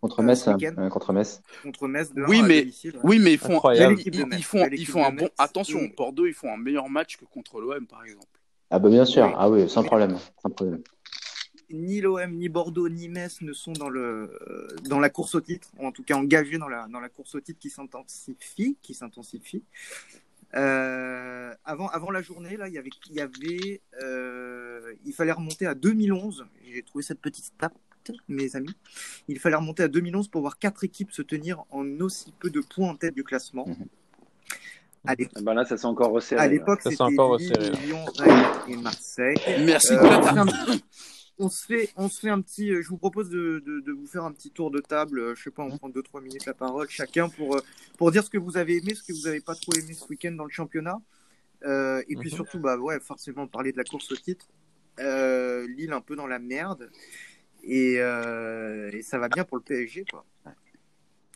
Contre 0.01 0.21
euh, 0.21 0.23
Metz, 0.23 0.47
euh, 0.47 0.89
contre 0.91 1.13
Metz. 1.13 1.43
contre 1.63 1.89
Metz 1.89 2.13
de 2.15 2.23
Oui, 2.25 2.39
1 2.41 2.45
à 2.45 2.47
mais- 2.47 2.61
domicile. 2.61 2.93
ouais. 2.95 3.01
Oui, 3.03 3.19
mais 3.19 3.33
ils 3.33 3.39
font, 3.39 3.61
ils, 3.73 4.43
font, 4.43 4.67
ils 4.71 4.99
un 5.01 5.13
bon. 5.13 5.29
Attention, 5.39 5.81
Bordeaux, 5.97 6.27
ils 6.27 6.35
font 6.35 6.53
un 6.53 6.57
meilleur 6.57 6.89
match 6.89 7.17
que 7.17 7.25
contre 7.25 7.61
l'OM, 7.61 7.87
par 7.87 8.05
exemple. 8.05 8.27
Ah 8.71 8.79
bah 8.79 8.89
bien 8.91 9.05
sûr. 9.05 9.25
Oui. 9.27 9.33
Ah 9.37 9.51
oui, 9.51 9.69
sans 9.69 9.83
problème, 9.83 10.17
sans 10.43 10.51
problème. 10.51 10.83
Ni 11.71 12.01
l'OM, 12.01 12.33
ni 12.33 12.49
Bordeaux, 12.49 12.89
ni 12.89 13.09
Metz 13.09 13.41
ne 13.43 13.53
sont 13.53 13.73
dans, 13.73 13.89
le, 13.91 14.31
euh, 14.49 14.69
dans 14.89 15.01
la 15.01 15.11
course 15.11 15.35
au 15.35 15.41
titre, 15.41 15.69
ou 15.79 15.87
en 15.87 15.93
tout 15.93 16.03
cas 16.05 16.15
engagés 16.17 16.59
dans 16.59 16.69
la, 16.69 16.87
dans 16.89 17.01
la 17.01 17.09
course 17.09 17.35
au 17.35 17.41
titre 17.41 17.59
qui 17.59 17.69
s'intensifie. 17.69 18.77
Qui 18.81 18.95
s'intensifie. 18.95 19.65
Euh, 20.55 21.53
avant, 21.65 21.89
avant 21.89 22.11
la 22.11 22.23
journée, 22.23 22.57
là, 22.57 22.69
il 22.69 22.75
y 22.75 22.79
avait, 22.79 22.91
il, 23.11 23.17
y 23.17 23.21
avait 23.21 23.83
euh, 24.03 24.95
il 25.05 25.13
fallait 25.13 25.33
remonter 25.33 25.67
à 25.67 25.75
2011. 25.75 26.47
J'ai 26.73 26.83
trouvé 26.83 27.03
cette 27.03 27.21
petite 27.21 27.45
stat, 27.45 27.71
mes 28.29 28.57
amis. 28.57 28.75
Il 29.29 29.39
fallait 29.39 29.57
remonter 29.57 29.83
à 29.83 29.89
2011 29.89 30.29
pour 30.29 30.41
voir 30.43 30.59
quatre 30.59 30.85
équipes 30.85 31.13
se 31.13 31.23
tenir 31.23 31.65
en 31.71 31.85
aussi 32.01 32.33
peu 32.39 32.51
de 32.51 32.61
points 32.61 32.91
en 32.91 32.97
tête 32.97 33.15
du 33.15 33.25
classement. 33.25 33.67
Mhm. 33.69 33.87
À 35.07 35.15
ben 35.43 35.55
là, 35.55 35.65
ça 35.65 35.77
s'est 35.79 35.87
encore 35.87 36.11
resserré. 36.11 36.41
à 36.43 36.49
l'époque, 36.49 36.83
Ça 36.83 36.91
c'était 36.91 36.97
s'est 36.97 37.03
encore 37.03 37.39
Lille, 37.39 37.53
resserré. 37.57 37.87
Lyon, 37.87 38.05
Rennes 38.19 38.45
et 38.69 38.77
Marseille. 38.77 39.37
Merci, 39.65 39.95
Euh, 39.95 40.21
on, 41.39 41.49
se 41.49 41.65
fait 41.67 41.89
on 41.97 42.09
se 42.09 42.21
fait, 42.21 42.29
un 42.31 42.41
petit. 42.43 42.71
euh, 42.73 42.83
Je 42.83 42.89
vous 42.89 42.99
propose 42.99 43.31
de, 43.31 43.63
de, 43.65 43.81
de 43.81 43.93
vous 43.93 44.07
faire 44.07 44.25
un 44.25 44.33
petit 44.33 44.51
tour 44.51 44.71
de 44.71 44.81
table. 44.81 45.21
euh, 45.21 45.35
Je 45.37 45.43
sais 45.45 45.51
pas, 45.51 45.63
on 45.63 45.77
prend 45.79 45.89
2-3 45.89 46.21
minutes 46.21 46.45
la 46.47 46.53
parole 46.55 46.89
chacun 46.91 47.29
pour, 47.29 47.59
pour 47.97 48.11
dire 48.11 48.25
ce 48.25 48.29
que 48.31 48.39
vous 48.39 48.57
avez 48.57 48.77
aimé, 48.79 48.95
ce 48.95 49.03
que 49.05 49.13
vous 49.13 49.27
avez 49.29 49.41
pas 49.41 49.55
trop 49.55 49.73
aimé 49.73 49.95
ce 49.95 50.05
week-end 50.09 50.33
dans 50.33 50.45
le 50.45 50.51
championnat. 50.51 50.99
Euh, 51.65 52.03
et 52.09 52.17
puis 52.17 52.29
Mhm. 52.31 52.35
surtout, 52.37 52.59
bah 52.59 52.77
ouais, 52.77 52.99
forcément 53.01 53.47
parler 53.47 53.73
de 53.73 53.79
la 53.79 53.85
course 53.85 54.11
au 54.13 54.17
titre. 54.17 54.47
Euh, 54.99 55.67
Lille 55.69 55.93
un 55.93 56.01
peu 56.01 56.17
dans 56.17 56.27
la 56.27 56.39
merde. 56.41 56.91
Et, 57.63 57.97
euh, 57.99 58.91
et 58.93 59.03
ça 59.03 59.19
va 59.19 59.29
bien 59.29 59.45
pour 59.45 59.57
le 59.57 59.63
PSG, 59.63 60.05
quoi. 60.11 60.25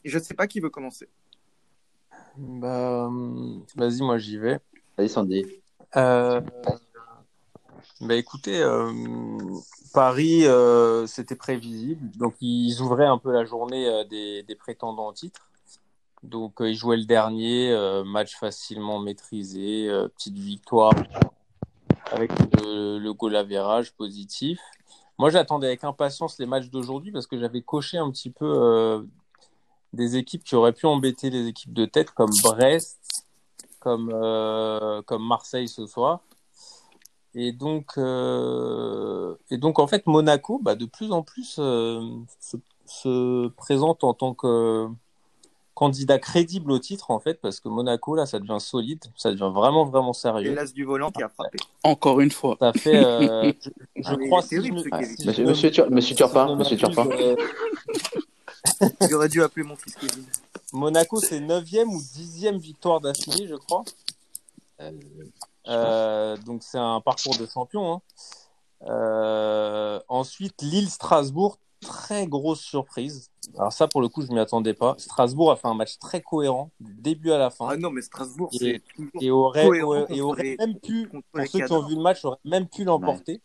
Et 0.05 0.09
je 0.09 0.19
sais 0.19 0.35
pas 0.35 0.47
qui 0.47 0.61
veut 0.61 0.71
commencer. 0.71 1.09
Bah, 2.37 3.07
hum, 3.07 3.65
vas-y, 3.77 4.03
moi 4.03 4.19
j'y 4.19 4.39
vais. 4.39 4.59
Vas-y, 4.97 5.09
Sandy. 5.09 5.47
Euh, 5.97 6.41
bah 8.01 8.15
écoutez, 8.15 8.61
euh, 8.61 8.91
Paris, 9.93 10.47
euh, 10.47 11.07
c'était 11.07 11.37
prévisible. 11.37 12.11
Donc 12.17 12.35
ils 12.41 12.81
ouvraient 12.81 13.07
un 13.07 13.19
peu 13.19 13.33
la 13.33 13.45
journée 13.45 13.87
euh, 13.87 14.05
des, 14.05 14.43
des 14.43 14.55
prétendants 14.55 15.09
au 15.09 15.13
titre. 15.13 15.49
Donc 16.23 16.61
euh, 16.61 16.71
ils 16.71 16.77
jouaient 16.77 16.97
le 16.97 17.05
dernier, 17.05 17.73
euh, 17.73 18.05
match 18.05 18.37
facilement 18.39 18.99
maîtrisé, 18.99 19.89
euh, 19.89 20.09
petite 20.09 20.39
victoire 20.39 20.95
avec 22.11 22.31
le, 22.57 22.99
le 22.99 23.13
goal 23.13 23.37
average 23.37 23.93
positif. 23.93 24.61
Moi 25.19 25.31
j'attendais 25.31 25.67
avec 25.69 25.85
impatience 25.85 26.39
les 26.39 26.47
matchs 26.47 26.71
d'aujourd'hui 26.71 27.13
parce 27.13 27.27
que 27.27 27.39
j'avais 27.39 27.63
coché 27.63 27.99
un 27.99 28.11
petit 28.11 28.31
peu 28.31 28.47
euh, 28.47 29.03
des 29.93 30.17
équipes 30.17 30.45
qui 30.45 30.55
auraient 30.55 30.73
pu 30.73 30.87
embêter 30.87 31.31
les 31.31 31.47
équipes 31.47 31.73
de 31.73 31.85
tête 31.85 32.11
comme 32.13 32.31
Brest, 32.43 33.27
comme, 33.81 34.11
euh, 34.13 35.03
comme 35.03 35.27
Marseille 35.27 35.69
ce 35.69 35.87
soir. 35.87 36.21
Et 37.35 37.53
donc, 37.53 37.93
euh, 37.97 39.35
et 39.51 39.57
donc 39.57 39.79
en 39.79 39.87
fait, 39.87 40.07
Monaco, 40.07 40.61
bah, 40.63 40.75
de 40.75 40.85
plus 40.85 41.13
en 41.13 41.23
plus, 41.23 41.57
euh, 41.59 42.03
se, 42.41 42.57
se 42.87 43.49
présente 43.49 44.05
en 44.05 44.15
tant 44.15 44.35
que 44.35 44.89
candidat 45.75 46.19
crédible 46.19 46.71
au 46.71 46.79
titre, 46.79 47.11
en 47.11 47.19
fait, 47.19 47.41
parce 47.41 47.59
que 47.61 47.69
Monaco, 47.69 48.15
là, 48.15 48.27
ça 48.27 48.39
devient 48.39 48.59
solide, 48.61 49.03
ça 49.17 49.31
devient 49.31 49.51
vraiment, 49.55 49.85
vraiment 49.85 50.11
Et 50.13 50.15
sérieux. 50.15 50.55
l'as 50.55 50.73
du 50.73 50.85
volant 50.85 51.11
qui 51.11 51.23
a 51.23 51.29
frappé. 51.29 51.59
Encore 51.83 52.21
une 52.21 52.31
fois. 52.31 52.57
Ça 52.61 52.73
fait, 52.73 52.95
euh, 52.95 53.53
je, 53.65 53.71
je 53.97 54.03
Ah, 54.05 54.17
crois, 54.27 54.43
si 54.43 54.49
terrible, 54.51 54.79
je 54.85 54.89
Kevin. 54.91 55.17
si 55.17 55.27
Monsieur, 55.27 55.45
monsieur, 55.47 55.71
Tur- 55.71 55.91
monsieur 55.91 56.09
si 56.11 56.15
Turpin, 56.17 56.55
monsieur 56.57 56.77
Turpin. 56.77 57.07
euh, 57.11 57.37
J'aurais 59.11 59.29
dû 59.29 59.43
appeler 59.43 59.65
mon 59.65 59.77
fils 59.77 59.95
Kevin. 59.97 60.25
Monaco, 60.73 61.21
c'est 61.21 61.41
9e 61.41 61.87
ou 61.87 61.99
10e 62.01 62.59
victoire 62.59 63.01
d'affilée, 63.01 63.47
je 63.47 63.55
crois. 63.57 63.85
Euh, 65.69 66.37
donc 66.39 66.63
c'est 66.63 66.79
un 66.79 67.01
parcours 67.01 67.37
de 67.37 67.47
champion. 67.47 67.93
Hein. 67.95 68.01
Euh, 68.89 70.01
ensuite, 70.09 70.61
Lille-Strasbourg, 70.63 71.59
très 71.81 72.27
grosse 72.27 72.61
surprise. 72.61 73.31
Alors 73.57 73.73
ça, 73.73 73.89
pour 73.89 74.01
le 74.01 74.09
coup, 74.09 74.23
je 74.23 74.29
m'y 74.29 74.39
attendais 74.39 74.75
pas. 74.75 74.95
Strasbourg 74.99 75.51
a 75.51 75.57
fait 75.57 75.67
un 75.69 75.75
match 75.75 75.99
très 75.99 76.21
cohérent 76.23 76.71
du 76.81 76.95
début 76.95 77.31
à 77.33 77.39
la 77.39 77.51
fin. 77.51 77.69
Ah 77.71 77.77
non, 77.77 77.91
mais 77.91 78.01
Strasbourg, 78.03 78.51
Et- 78.61 78.81
Et 79.21 79.31
aurait, 79.31 79.67
cohérent 79.67 80.07
et 80.09 80.21
aurait 80.21 80.57
même 80.59 80.79
pu, 80.79 81.09
pour 81.09 81.47
ceux 81.47 81.59
qui 81.67 81.73
ont 81.73 81.87
vu 81.87 81.97
le 81.97 82.03
match, 82.03 82.25
aurait 82.25 82.39
même 82.45 82.69
pu 82.69 82.85
l'emporter. 82.85 83.41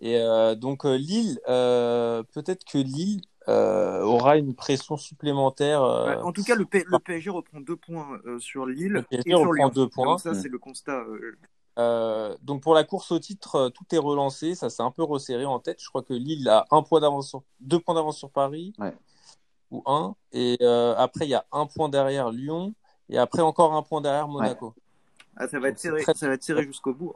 Et 0.00 0.18
euh, 0.18 0.56
donc 0.56 0.84
euh, 0.84 0.96
Lille, 0.96 1.38
euh, 1.48 2.24
peut-être 2.32 2.64
que 2.64 2.78
Lille 2.78 3.20
euh, 3.48 4.02
aura 4.02 4.36
une 4.36 4.54
pression 4.54 4.96
supplémentaire. 4.96 5.82
Ouais, 5.82 6.16
en 6.16 6.32
tout 6.32 6.42
cas, 6.42 6.56
le, 6.56 6.64
P- 6.64 6.84
le 6.86 6.98
PSG 6.98 7.30
reprend 7.30 7.60
deux 7.60 7.76
points 7.76 8.20
sur 8.38 8.66
Lille 8.66 8.88
Le 8.92 9.02
PSG 9.02 9.30
et 9.30 9.34
reprend 9.34 9.68
deux 9.68 9.88
points. 9.88 10.18
Ça, 10.18 10.32
Mm. 10.32 10.34
c'est 10.34 10.48
le 10.48 10.58
constat. 10.58 11.04
Euh, 11.78 12.36
donc 12.42 12.62
pour 12.62 12.74
la 12.74 12.84
course 12.84 13.12
au 13.12 13.18
titre, 13.18 13.54
euh, 13.56 13.68
tout 13.70 13.84
est 13.92 13.98
relancé, 13.98 14.54
ça 14.54 14.68
s'est 14.70 14.82
un 14.82 14.90
peu 14.90 15.02
resserré 15.02 15.44
en 15.44 15.58
tête. 15.58 15.78
Je 15.82 15.88
crois 15.88 16.02
que 16.02 16.12
Lille 16.14 16.48
a 16.48 16.66
un 16.70 16.82
point 16.82 17.00
d'avance 17.00 17.28
sur 17.28 17.42
deux 17.60 17.78
points 17.78 17.94
d'avance 17.94 18.18
sur 18.18 18.30
Paris, 18.30 18.72
Ouais. 18.78 18.94
ou 19.70 19.82
un. 19.86 20.14
Et 20.32 20.56
euh, 20.60 20.94
après 20.96 21.24
il 21.26 21.30
y 21.30 21.34
a 21.34 21.44
un 21.52 21.66
point 21.66 21.88
derrière 21.88 22.30
Lyon, 22.30 22.74
et 23.08 23.18
après 23.18 23.42
encore 23.42 23.72
un 23.74 23.82
point 23.82 24.00
derrière 24.00 24.28
Monaco. 24.28 24.74
Ah, 25.36 25.48
ça 25.48 25.58
va 25.58 25.74
serré, 25.74 26.02
très- 26.02 26.14
ça 26.14 26.28
va 26.28 26.36
serré 26.40 26.64
jusqu'au 26.64 26.92
bout. 26.94 27.14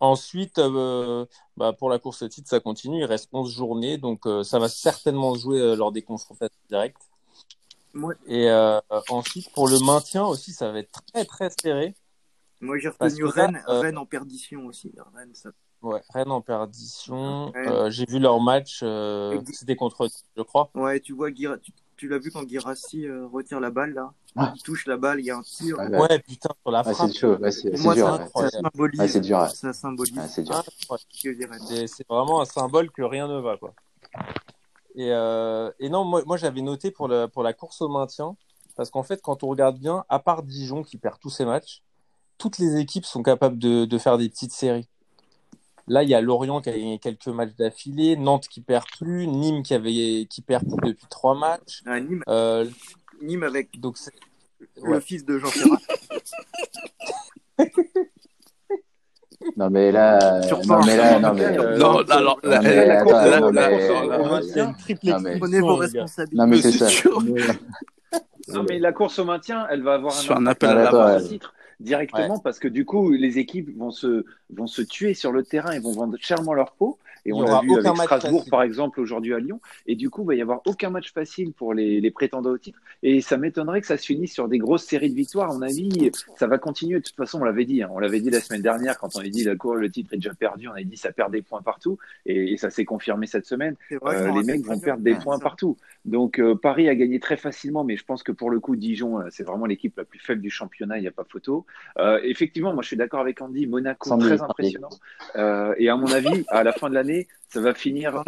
Ensuite, 0.00 0.58
euh, 0.58 1.26
bah, 1.56 1.72
pour 1.72 1.90
la 1.90 1.98
course 1.98 2.22
au 2.22 2.28
titre, 2.28 2.48
ça 2.48 2.58
continue. 2.58 3.00
Il 3.00 3.04
reste 3.04 3.28
11 3.32 3.50
journées, 3.52 3.98
donc 3.98 4.26
ça 4.42 4.58
va 4.58 4.68
certainement 4.68 5.34
se 5.34 5.40
jouer 5.40 5.76
lors 5.76 5.92
des 5.92 6.02
confrontations 6.02 6.58
directes. 6.70 7.02
Et 8.26 8.48
ensuite, 9.10 9.52
pour 9.52 9.68
le 9.68 9.78
maintien 9.80 10.24
aussi, 10.24 10.52
ça 10.52 10.70
va 10.72 10.78
être 10.78 11.02
très 11.12 11.24
très 11.24 11.50
serré. 11.50 11.94
Moi 12.60 12.78
j'ai 12.78 12.88
retenu 12.88 13.24
Rennes, 13.24 13.62
euh, 13.68 13.80
Rennes 13.80 13.98
en 13.98 14.06
perdition 14.06 14.66
aussi. 14.66 14.92
Rennes, 15.14 15.34
ça... 15.34 15.50
Ouais, 15.82 16.02
Rennes 16.12 16.32
en 16.32 16.40
perdition. 16.40 17.50
Ouais. 17.52 17.68
Euh, 17.68 17.90
J'ai 17.90 18.04
vu 18.06 18.18
leur 18.18 18.40
match, 18.40 18.80
euh, 18.82 19.40
c'était 19.52 19.76
contre, 19.76 20.08
je 20.36 20.42
crois. 20.42 20.70
Ouais, 20.74 20.98
tu 20.98 21.12
vois, 21.12 21.30
tu, 21.30 21.46
tu 21.96 22.08
l'as 22.08 22.18
vu 22.18 22.32
quand 22.32 22.42
Guirassi 22.42 23.06
euh, 23.06 23.26
retire 23.28 23.60
la 23.60 23.70
balle 23.70 23.94
là. 23.94 24.12
Ouais. 24.36 24.48
Il 24.56 24.62
touche 24.62 24.86
la 24.86 24.96
balle, 24.96 25.20
il 25.20 25.26
y 25.26 25.30
a 25.30 25.36
un 25.36 25.42
tir. 25.42 25.78
Ouais, 25.78 25.86
ouais. 25.88 26.00
Ouais, 26.00 26.18
putain, 26.18 26.50
sur 26.62 26.70
la 26.72 26.84
Ouais, 26.86 26.94
frappe. 26.94 27.10
c'est 27.10 27.18
chaud, 27.18 27.36
ouais, 27.36 27.50
c'est 27.52 27.70
dur. 27.70 27.78
ça, 27.82 27.88
ouais. 27.90 27.96
ça 27.96 28.14
incroyable. 28.14 28.52
symbolise, 28.72 29.00
Ouais, 29.00 29.08
c'est 29.08 29.20
dur, 29.20 29.38
ouais. 29.38 29.48
ça 29.50 29.72
symbolise 29.72 30.16
Ouais, 30.18 30.26
c'est 30.28 30.42
dur. 30.42 30.62
C'est 31.68 31.86
c'est 31.86 32.06
vraiment 32.08 32.40
un 32.40 32.44
symbole 32.44 32.90
que 32.90 33.02
rien 33.02 33.28
ne 33.28 33.38
va, 33.38 33.56
quoi. 33.56 33.72
Et, 34.96 35.12
euh, 35.12 35.70
et 35.78 35.88
non, 35.88 36.04
moi, 36.04 36.22
moi 36.26 36.36
j'avais 36.36 36.60
noté 36.62 36.90
pour, 36.90 37.06
le, 37.08 37.26
pour 37.26 37.42
la 37.44 37.52
course 37.52 37.80
au 37.82 37.88
maintien, 37.88 38.36
parce 38.76 38.90
qu'en 38.90 39.02
fait, 39.04 39.22
quand 39.22 39.44
on 39.44 39.48
regarde 39.48 39.78
bien, 39.78 40.04
à 40.08 40.18
part 40.18 40.42
Dijon 40.42 40.82
qui 40.82 40.98
perd 40.98 41.18
tous 41.20 41.30
ses 41.30 41.44
matchs, 41.44 41.82
toutes 42.38 42.58
les 42.58 42.78
équipes 42.78 43.04
sont 43.04 43.22
capables 43.22 43.58
de, 43.58 43.84
de 43.84 43.98
faire 43.98 44.16
des 44.18 44.28
petites 44.28 44.52
séries. 44.52 44.88
Là, 45.88 46.02
il 46.02 46.08
y 46.08 46.14
a 46.14 46.20
Lorient 46.20 46.60
qui 46.60 46.68
a 46.68 46.72
gagné 46.72 46.98
quelques 46.98 47.28
matchs 47.28 47.54
d'affilée, 47.58 48.16
Nantes 48.16 48.46
qui 48.48 48.60
perd 48.60 48.84
plus, 48.98 49.26
Nîmes 49.26 49.62
qui, 49.62 49.74
avait, 49.74 50.26
qui 50.28 50.42
perd 50.42 50.64
plus 50.76 50.90
depuis 50.90 51.06
trois 51.08 51.34
matchs. 51.34 51.82
Ah, 51.86 51.98
Nîmes, 51.98 52.22
Euh, 52.28 52.66
Nîmes 53.22 53.42
avec 53.42 53.80
donc, 53.80 53.96
le 54.82 54.90
ouais. 54.90 55.00
fils 55.00 55.24
de 55.24 55.38
Jean 55.38 55.48
Ferrat. 55.48 55.78
Non, 59.56 59.70
mais 59.70 59.92
là, 59.92 60.42
Sur 60.42 60.58
non, 60.66 60.84
mais 60.84 60.96
là, 60.96 61.18
non, 61.20 61.32
mais, 61.32 61.44
Euh, 61.44 61.78
Non, 61.78 61.98
alors, 62.10 62.40
non, 62.42 62.50
la- 62.50 62.60
mais 62.60 62.90
attends, 62.90 63.40
non, 63.40 64.72
Prenez 65.38 65.60
vos 65.60 65.76
responsabilités. 65.76 66.36
non, 66.36 66.46
mais 66.48 66.60
c'est 66.60 66.72
ça. 66.72 66.88
sûr. 66.88 67.22
Non, 68.48 68.64
mais 68.68 68.78
la 68.80 68.92
course 68.92 69.18
au 69.20 69.24
maintien, 69.24 69.66
elle 69.70 69.82
va 69.82 69.94
avoir 69.94 70.12
un 70.12 70.16
Sur 70.18 70.36
un 70.36 70.46
appel 70.46 70.70
à 70.70 70.90
la 70.90 71.20
titre 71.22 71.54
directement 71.80 72.38
parce 72.38 72.58
que 72.58 72.68
du 72.68 72.84
coup, 72.84 73.10
les 73.10 73.38
équipes 73.38 73.76
vont 73.76 73.90
se, 73.90 74.24
vont 74.50 74.66
se 74.66 74.82
tuer 74.82 75.14
sur 75.14 75.32
le 75.32 75.42
terrain 75.44 75.72
et 75.72 75.78
vont 75.80 75.92
vendre 75.92 76.16
chèrement 76.20 76.54
leur 76.54 76.72
peau. 76.72 76.98
Et 77.26 77.32
on 77.32 77.42
l'a 77.42 77.60
vu 77.60 77.68
avec 77.76 77.96
Strasbourg, 77.96 78.38
facile. 78.38 78.50
par 78.50 78.62
exemple, 78.62 79.00
aujourd'hui 79.00 79.34
à 79.34 79.38
Lyon. 79.38 79.60
Et 79.86 79.96
du 79.96 80.08
coup, 80.08 80.22
il 80.22 80.26
va 80.26 80.34
y 80.34 80.40
avoir 80.40 80.62
aucun 80.64 80.88
match 80.88 81.12
facile 81.12 81.52
pour 81.52 81.74
les, 81.74 82.00
les 82.00 82.10
prétendants 82.10 82.50
au 82.50 82.58
titre. 82.58 82.78
Et 83.02 83.20
ça 83.20 83.36
m'étonnerait 83.36 83.80
que 83.82 83.86
ça 83.86 83.98
se 83.98 84.06
finisse 84.06 84.32
sur 84.32 84.48
des 84.48 84.56
grosses 84.56 84.84
séries 84.84 85.10
de 85.10 85.14
victoires. 85.14 85.50
À 85.50 85.54
mon 85.54 85.60
avis, 85.62 86.10
ça 86.36 86.46
va 86.46 86.56
continuer. 86.58 86.94
De 87.00 87.04
toute 87.04 87.16
façon, 87.16 87.40
on 87.40 87.44
l'avait 87.44 87.66
dit. 87.66 87.82
hein. 87.82 87.90
On 87.92 87.98
l'avait 87.98 88.20
dit 88.20 88.30
la 88.30 88.40
semaine 88.40 88.62
dernière 88.62 88.98
quand 88.98 89.14
on 89.16 89.20
a 89.20 89.24
dit 89.28 89.44
la 89.44 89.56
cour, 89.56 89.74
le 89.74 89.90
titre 89.90 90.14
est 90.14 90.16
déjà 90.16 90.32
perdu. 90.32 90.68
On 90.68 90.72
a 90.72 90.82
dit 90.82 90.96
ça 90.96 91.12
perd 91.12 91.30
des 91.32 91.42
points 91.42 91.60
partout. 91.60 91.98
Et, 92.24 92.52
et 92.52 92.56
ça 92.56 92.70
s'est 92.70 92.86
confirmé 92.86 93.26
cette 93.26 93.44
semaine. 93.46 93.74
Vrai, 94.00 94.16
Euh, 94.16 94.32
les 94.32 94.44
mecs 94.44 94.64
vont 94.64 94.78
perdre 94.78 95.02
des 95.02 95.12
Ouais, 95.12 95.20
points 95.20 95.38
partout. 95.38 95.76
Donc 96.08 96.40
euh, 96.40 96.54
Paris 96.54 96.88
a 96.88 96.94
gagné 96.94 97.20
très 97.20 97.36
facilement, 97.36 97.84
mais 97.84 97.96
je 97.96 98.04
pense 98.04 98.22
que 98.22 98.32
pour 98.32 98.50
le 98.50 98.60
coup, 98.60 98.76
Dijon, 98.76 99.20
euh, 99.20 99.26
c'est 99.30 99.44
vraiment 99.44 99.66
l'équipe 99.66 99.96
la 99.96 100.04
plus 100.04 100.18
faible 100.18 100.40
du 100.40 100.50
championnat, 100.50 100.98
il 100.98 101.02
n'y 101.02 101.08
a 101.08 101.12
pas 101.12 101.24
photo. 101.24 101.66
Euh, 101.98 102.18
effectivement, 102.24 102.72
moi 102.72 102.82
je 102.82 102.88
suis 102.88 102.96
d'accord 102.96 103.20
avec 103.20 103.40
Andy, 103.42 103.66
Monaco 103.66 104.08
Sandy, 104.08 104.26
très 104.26 104.42
impressionnant. 104.42 104.88
Euh, 105.36 105.74
et 105.76 105.88
à 105.88 105.96
mon 105.96 106.10
avis, 106.10 106.44
à 106.48 106.64
la 106.64 106.72
fin 106.72 106.88
de 106.88 106.94
l'année, 106.94 107.28
ça 107.48 107.60
va 107.60 107.74
finir 107.74 108.24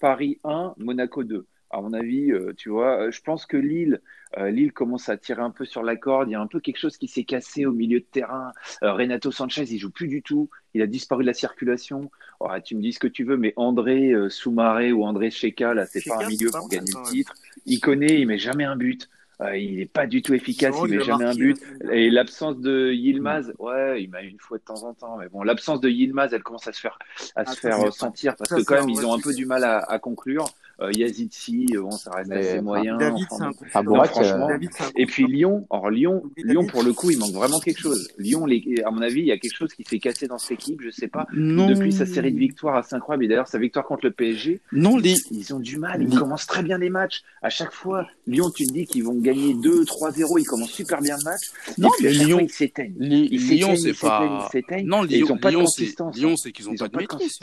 Paris 0.00 0.38
1, 0.44 0.74
Monaco 0.76 1.24
2. 1.24 1.46
À 1.70 1.80
mon 1.80 1.92
avis, 1.94 2.32
tu 2.56 2.68
vois, 2.68 3.10
je 3.10 3.20
pense 3.22 3.44
que 3.44 3.56
Lille, 3.56 4.00
euh, 4.38 4.50
Lille 4.50 4.72
commence 4.72 5.08
à 5.08 5.16
tirer 5.16 5.42
un 5.42 5.50
peu 5.50 5.64
sur 5.64 5.82
la 5.82 5.96
corde. 5.96 6.28
Il 6.28 6.32
y 6.32 6.34
a 6.34 6.40
un 6.40 6.46
peu 6.46 6.60
quelque 6.60 6.78
chose 6.78 6.96
qui 6.96 7.08
s'est 7.08 7.24
cassé 7.24 7.64
au 7.66 7.72
milieu 7.72 8.00
de 8.00 8.04
terrain. 8.04 8.52
Euh, 8.82 8.92
Renato 8.92 9.30
Sanchez, 9.30 9.64
il 9.70 9.78
joue 9.78 9.90
plus 9.90 10.08
du 10.08 10.22
tout. 10.22 10.50
Il 10.74 10.82
a 10.82 10.86
disparu 10.86 11.22
de 11.22 11.28
la 11.28 11.34
circulation. 11.34 12.10
Oh, 12.40 12.48
tu 12.64 12.74
me 12.76 12.82
dis 12.82 12.92
ce 12.92 12.98
que 12.98 13.06
tu 13.08 13.24
veux, 13.24 13.36
mais 13.36 13.52
André 13.56 14.10
euh, 14.12 14.28
Soumaré 14.28 14.92
ou 14.92 15.04
André 15.04 15.30
Cheka, 15.30 15.74
là, 15.74 15.86
c'est 15.86 16.04
pas 16.04 16.24
un 16.24 16.28
milieu 16.28 16.50
pour 16.50 16.68
gagner 16.68 16.90
le 16.94 17.10
titre. 17.10 17.34
Il 17.64 17.80
connaît, 17.80 18.20
il 18.20 18.26
met 18.26 18.38
jamais 18.38 18.64
un 18.64 18.76
but. 18.76 19.08
Euh, 19.42 19.54
il 19.54 19.80
est 19.80 19.92
pas 19.92 20.06
du 20.06 20.22
tout 20.22 20.32
efficace, 20.32 20.74
Non, 20.74 20.86
il 20.86 20.92
met 20.96 21.02
a 21.02 21.04
jamais 21.04 21.24
un 21.26 21.34
but. 21.34 21.58
euh, 21.84 21.90
Et 21.90 22.08
l'absence 22.08 22.58
de 22.58 22.90
Yilmaz, 22.90 23.52
ouais, 23.58 24.02
il 24.02 24.08
m'a 24.08 24.22
une 24.22 24.38
fois 24.40 24.56
de 24.56 24.62
temps 24.62 24.82
en 24.84 24.94
temps, 24.94 25.18
mais 25.18 25.28
bon, 25.28 25.42
l'absence 25.42 25.80
de 25.82 25.90
Yilmaz, 25.90 26.32
elle 26.32 26.42
commence 26.42 26.66
à 26.66 26.72
se 26.72 26.80
faire, 26.80 26.98
à 27.34 27.42
Ah, 27.42 27.44
se 27.44 27.60
ça, 27.60 27.70
faire 27.70 27.92
sentir 27.92 28.34
parce 28.34 28.48
que 28.48 28.62
quand 28.62 28.76
même, 28.76 28.88
ils 28.88 29.04
ont 29.04 29.12
un 29.12 29.20
peu 29.20 29.34
du 29.34 29.44
mal 29.44 29.62
à, 29.64 29.78
à 29.80 29.98
conclure. 29.98 30.46
Euh, 30.82 30.90
Yazidzi, 30.94 31.66
euh, 31.74 31.80
bon, 31.80 31.90
ça 31.90 32.10
reste 32.10 32.28
Mais, 32.28 32.36
assez 32.48 32.60
moyen. 32.60 32.98
David, 32.98 33.24
Enfin, 33.30 33.50
c'est 33.58 33.64
un 33.64 33.66
de 33.70 33.70
Ah. 33.74 33.82
Bourak, 33.82 34.10
franchement. 34.10 34.46
David, 34.48 34.70
c'est 34.74 34.82
un 34.82 34.86
coup 34.88 34.92
Et 34.96 35.06
de 35.06 35.10
puis. 35.10 35.26
Lyon, 35.26 35.66
or 35.70 35.88
Lyon, 35.90 36.22
Lyon 36.36 36.66
pour 36.66 36.82
le 36.82 36.92
coup, 36.92 37.10
il 37.10 37.18
manque 37.18 37.32
vraiment 37.32 37.60
quelque 37.60 37.80
chose. 37.80 38.08
Lyon, 38.18 38.44
les, 38.44 38.62
à 38.84 38.90
mon 38.90 39.00
avis, 39.00 39.20
il 39.20 39.26
y 39.26 39.32
a 39.32 39.38
quelque 39.38 39.56
chose 39.56 39.72
qui 39.72 39.84
s'est 39.84 39.98
cassé 39.98 40.26
dans 40.26 40.36
cette 40.36 40.52
équipe, 40.58 40.82
je 40.82 40.90
sais 40.90 41.08
pas. 41.08 41.26
Non. 41.32 41.66
Depuis 41.68 41.92
sa 41.92 42.04
série 42.04 42.30
de 42.30 42.38
victoires 42.38 42.76
assez 42.76 42.94
incroyable, 42.94 43.24
et 43.24 43.28
d'ailleurs 43.28 43.48
sa 43.48 43.58
victoire 43.58 43.86
contre 43.86 44.04
le 44.04 44.10
PSG, 44.12 44.60
Non, 44.72 44.98
les, 44.98 45.14
ils 45.30 45.54
ont 45.54 45.60
du 45.60 45.78
mal, 45.78 46.02
ils 46.02 46.10
Les- 46.10 46.16
commencent 46.16 46.46
très 46.46 46.62
bien 46.62 46.76
les 46.76 46.90
matchs. 46.90 47.22
À 47.40 47.48
chaque 47.48 47.72
fois, 47.72 48.06
Lyon, 48.26 48.50
tu 48.54 48.66
te 48.66 48.72
dis 48.74 48.84
qu'ils 48.84 49.04
vont 49.04 49.14
gagner 49.18 49.54
2-3-0, 49.54 50.38
ils 50.38 50.44
commencent 50.44 50.72
super 50.72 51.00
bien 51.00 51.16
le 51.16 51.24
match. 51.24 51.40
Non, 51.78 51.88
et 51.88 51.92
puis 51.96 52.06
à 52.08 52.12
chaque 52.12 52.26
Lyon- 52.26 52.36
fois, 52.38 52.42
ils 52.46 52.52
s'éteignent. 52.52 52.94
les- 52.98 53.28
Lyon, 53.28 53.38
s'éteignent, 53.38 53.76
c'est 53.76 53.88
ils 53.88 53.94
s'éteignent, 53.94 54.08
pas. 54.10 54.48
ils 54.48 54.52
s'éteignent. 54.52 54.86
Non, 54.86 55.02
Lyon, 55.04 55.24
ils 55.26 55.32
ont 55.32 55.38
pas 55.38 55.48
de 55.50 55.56
Lyon, 55.56 55.66
c'est 55.66 55.82
consistance. 55.84 56.16
Lyon, 56.16 56.36
c'est 56.36 56.52
qu'ils 56.52 56.68
ont 56.68 56.74
pas 56.74 56.88
de 56.88 56.92
de 56.92 56.96
maîtrise. 56.98 57.38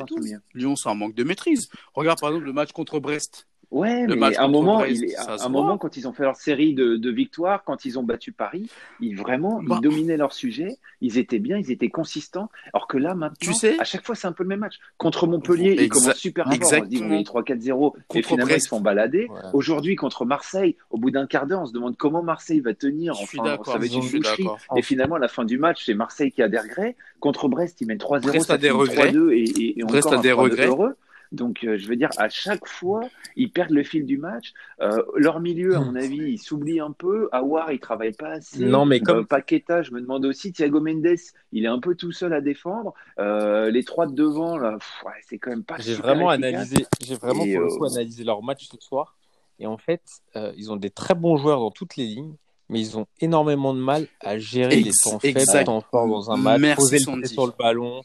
Lyon, 0.54 0.76
c'est 0.76 0.89
un 0.89 0.93
manque 0.96 1.15
de 1.15 1.24
maîtrise. 1.24 1.67
Regarde 1.96 2.19
par 2.19 2.30
exemple 2.30 2.46
le 2.46 2.54
match 2.54 2.72
contre 2.74 3.00
Brest. 3.00 3.22
Ouais, 3.71 4.06
Le 4.06 4.15
mais 4.15 4.36
à 4.38 4.43
un 4.43 4.47
moment, 4.47 4.78
Brest, 4.80 5.02
il 5.08 5.15
à 5.15 5.43
un 5.45 5.49
moment, 5.49 5.78
quand 5.80 5.97
ils 5.97 6.08
ont 6.08 6.13
fait 6.13 6.23
leur 6.23 6.36
série 6.36 6.73
de, 6.76 6.95
de 6.95 7.10
victoires, 7.12 7.63
quand 7.63 7.86
ils 7.86 7.97
ont 7.97 8.04
battu 8.04 8.32
Paris, 8.32 8.69
ils 8.99 9.17
vraiment, 9.17 9.62
Bah. 9.63 9.78
ils 9.80 9.82
dominaient 9.84 10.17
leur 10.17 10.32
sujet. 10.34 10.78
Ils 11.02 11.17
étaient 11.17 11.39
bien, 11.39 11.58
ils 11.58 11.71
étaient 11.71 11.89
consistants. 11.89 12.49
Alors 12.71 12.88
que 12.88 12.97
là, 12.97 13.15
maintenant, 13.15 13.36
Tu 13.41 13.54
sais- 13.54 13.80
à 13.80 13.84
chaque 13.84 14.06
fois, 14.06 14.15
c'est 14.15 14.28
un 14.28 14.32
peu 14.32 14.43
le 14.43 14.49
même 14.49 14.60
match. 14.60 14.76
Contre 14.97 15.26
Montpellier, 15.28 15.76
ils 15.80 15.89
commencent 15.89 16.13
super 16.15 16.45
fort. 16.45 16.54
On 16.54 16.65
se 16.69 16.76
dit, 16.86 16.97
ils 16.97 16.99
vont 16.99 17.06
exactement. 17.08 17.10
gagner 17.10 17.23
3-4-0. 17.23 17.93
Et 17.97 18.02
Contre 18.08 18.28
finalement, 18.28 18.45
Brest. 18.45 18.58
ils 18.58 18.63
se 18.63 18.69
font 18.69 18.80
balader. 18.82 19.28
Ouais. 19.30 19.39
Aujourd'hui, 19.54 19.95
contre 19.95 20.26
Marseille, 20.26 20.76
au 20.91 20.97
bout 20.97 21.10
d'un 21.12 21.26
quart 21.26 21.47
d'heure, 21.47 21.62
on 21.62 21.65
se 21.65 21.73
demande 21.73 21.97
comment 21.97 22.21
Marseille 22.21 22.60
va 22.60 22.73
tenir. 22.76 23.15
Je 23.15 23.26
suis 23.26 23.39
Enfin, 23.39 23.49
d'accord, 23.49 23.73
ça 23.73 23.80
va 23.80 23.86
être 23.86 23.91
je 23.91 23.97
une 23.97 24.04
suis 24.04 24.19
boucherie. 24.19 24.47
Et 24.78 24.82
finalement, 24.84 25.15
à 25.15 25.19
la 25.19 25.28
fin 25.28 25.45
du 25.45 25.58
match, 25.58 25.84
c'est 25.86 25.93
Marseille 25.95 26.32
qui 26.32 26.41
a 26.43 26.47
des 26.47 26.60
regrets. 26.60 26.95
Contre 27.19 27.47
Brest, 27.49 27.82
ils 27.82 27.88
mènent 27.88 27.97
3-0, 27.97 28.21
Brest 28.21 28.47
ça 28.47 28.54
a 28.54 28.58
des 28.58 28.67
finit 28.69 28.80
regrets. 28.80 29.12
3-2 29.12 29.32
et, 29.32 29.43
et, 29.43 29.80
et 29.80 29.84
Brest 29.84 30.08
encore 30.08 30.19
a 30.19 30.21
des 30.21 30.30
3-2 30.30 30.34
regrets. 30.34 30.65
heureux. 30.67 30.95
Donc, 31.34 31.63
euh, 31.63 31.78
je 31.78 31.88
veux 31.88 31.96
dire, 31.96 32.10
à 32.17 32.30
chaque 32.30 32.67
fois, 32.67 33.02
ils 33.36 33.52
perdent 33.52 33.72
le 33.72 33.84
fil 33.84 34.06
du 34.06 34.17
match. 34.17 34.54
Euh, 34.82 35.04
leur 35.15 35.39
milieu, 35.39 35.76
à 35.76 35.80
mon 35.80 35.96
avis, 35.96 36.17
il 36.34 36.38
s'oublie 36.38 36.80
un 36.80 36.91
peu. 36.91 37.28
Awar, 37.32 37.72
il 37.72 37.80
travaille 37.80 38.13
pas 38.13 38.34
assez. 38.34 38.63
Non, 38.63 38.86
mais 38.86 39.00
comme- 39.00 39.17
Euh, 39.19 39.24
Paqueta, 39.24 39.82
je 39.82 39.91
me 39.91 40.00
demande 40.00 40.26
aussi. 40.26 40.54
Thiago 40.54 40.80
Mendes, 40.80 41.17
il 41.52 41.65
est 41.65 41.67
un 41.67 41.80
peu 41.80 41.96
tout 41.96 42.12
seul 42.12 42.34
à 42.34 42.39
défendre. 42.41 42.93
Euh, 43.19 43.72
les 43.72 43.84
trois 43.84 44.06
de 44.06 44.13
devant, 44.13 44.58
là, 44.58 44.78
ouais, 45.06 45.12
c'est 45.28 45.39
quand 45.39 45.50
même 45.50 45.63
pas 45.63 45.78
J'ai 45.80 45.96
vraiment 45.96 46.32
efficace. 46.32 46.54
analysé, 46.54 46.86
j'ai 47.02 47.15
vraiment 47.15 47.43
Et, 47.46 47.56
pour 47.56 47.63
le 47.63 47.78
coup 47.78 47.86
analysé 47.86 48.24
leur 48.24 48.43
match 48.43 48.67
ce 48.72 48.78
soir. 48.80 49.15
Et 49.60 49.65
en 49.65 49.78
fait, 49.78 50.04
euh, 50.36 50.54
ils 50.56 50.72
ont 50.72 50.76
des 50.78 50.89
très 50.91 51.15
bons 51.15 51.38
joueurs 51.38 51.60
dans 51.60 51.72
toutes 51.72 51.96
les 51.96 52.06
lignes, 52.06 52.36
mais 52.69 52.80
ils 52.80 52.98
ont 52.98 53.08
énormément 53.22 53.74
de 53.74 53.80
mal 53.80 54.08
à 54.22 54.38
gérer 54.38 54.76
Ex- 54.78 54.86
les 54.86 54.91
temps 55.12 55.19
faibles, 55.19 55.63
temps 55.65 55.82
forts 55.89 56.08
dans 56.08 56.32
un 56.32 56.38
match, 56.38 56.62
Merci, 56.62 56.76
poser 56.82 56.98
le 57.00 57.22
pied 57.22 57.28
sur 57.28 57.46
le 57.48 57.54
ballon, 57.58 58.02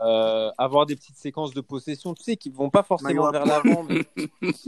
euh, 0.00 0.50
avoir 0.58 0.86
des 0.86 0.96
petites 0.96 1.16
séquences 1.16 1.52
de 1.54 1.60
possession, 1.60 2.14
tu 2.14 2.22
sais, 2.24 2.36
qui 2.36 2.50
vont 2.50 2.70
pas 2.70 2.82
forcément 2.82 3.30
vers 3.30 3.44
l'avant, 3.44 3.84
mais, 3.84 4.04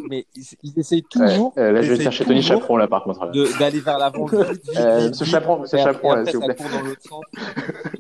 mais 0.09 0.27
ils, 0.37 0.45
ils 0.63 0.79
essayent 0.79 1.05
Ouais, 1.17 1.27
toujours 1.27 1.53
euh, 1.59 1.73
là, 1.73 1.83
je 1.83 1.93
vais 1.93 2.03
chercher 2.03 2.25
Tony 2.25 2.43
Chaperon, 2.43 2.77
là, 2.77 2.87
par 2.89 3.05
contre. 3.05 3.25
là. 3.25 3.31
de- 3.33 3.59
d'aller 3.59 3.81
vers 3.81 3.99
l'avant. 3.99 4.27
vite, 4.27 4.41
vite, 4.65 4.77
Euh, 4.77 4.99
vite, 5.01 5.09
Monsieur 5.11 5.25
Chaperon, 5.27 5.61
Monsieur 5.61 5.79
Chaperon, 5.79 6.25
s'il 6.27 6.37
vous 6.37 6.47
plaît. 6.47 6.57
dans 6.73 6.81
l'autre 6.83 7.03
sens. 7.03 7.23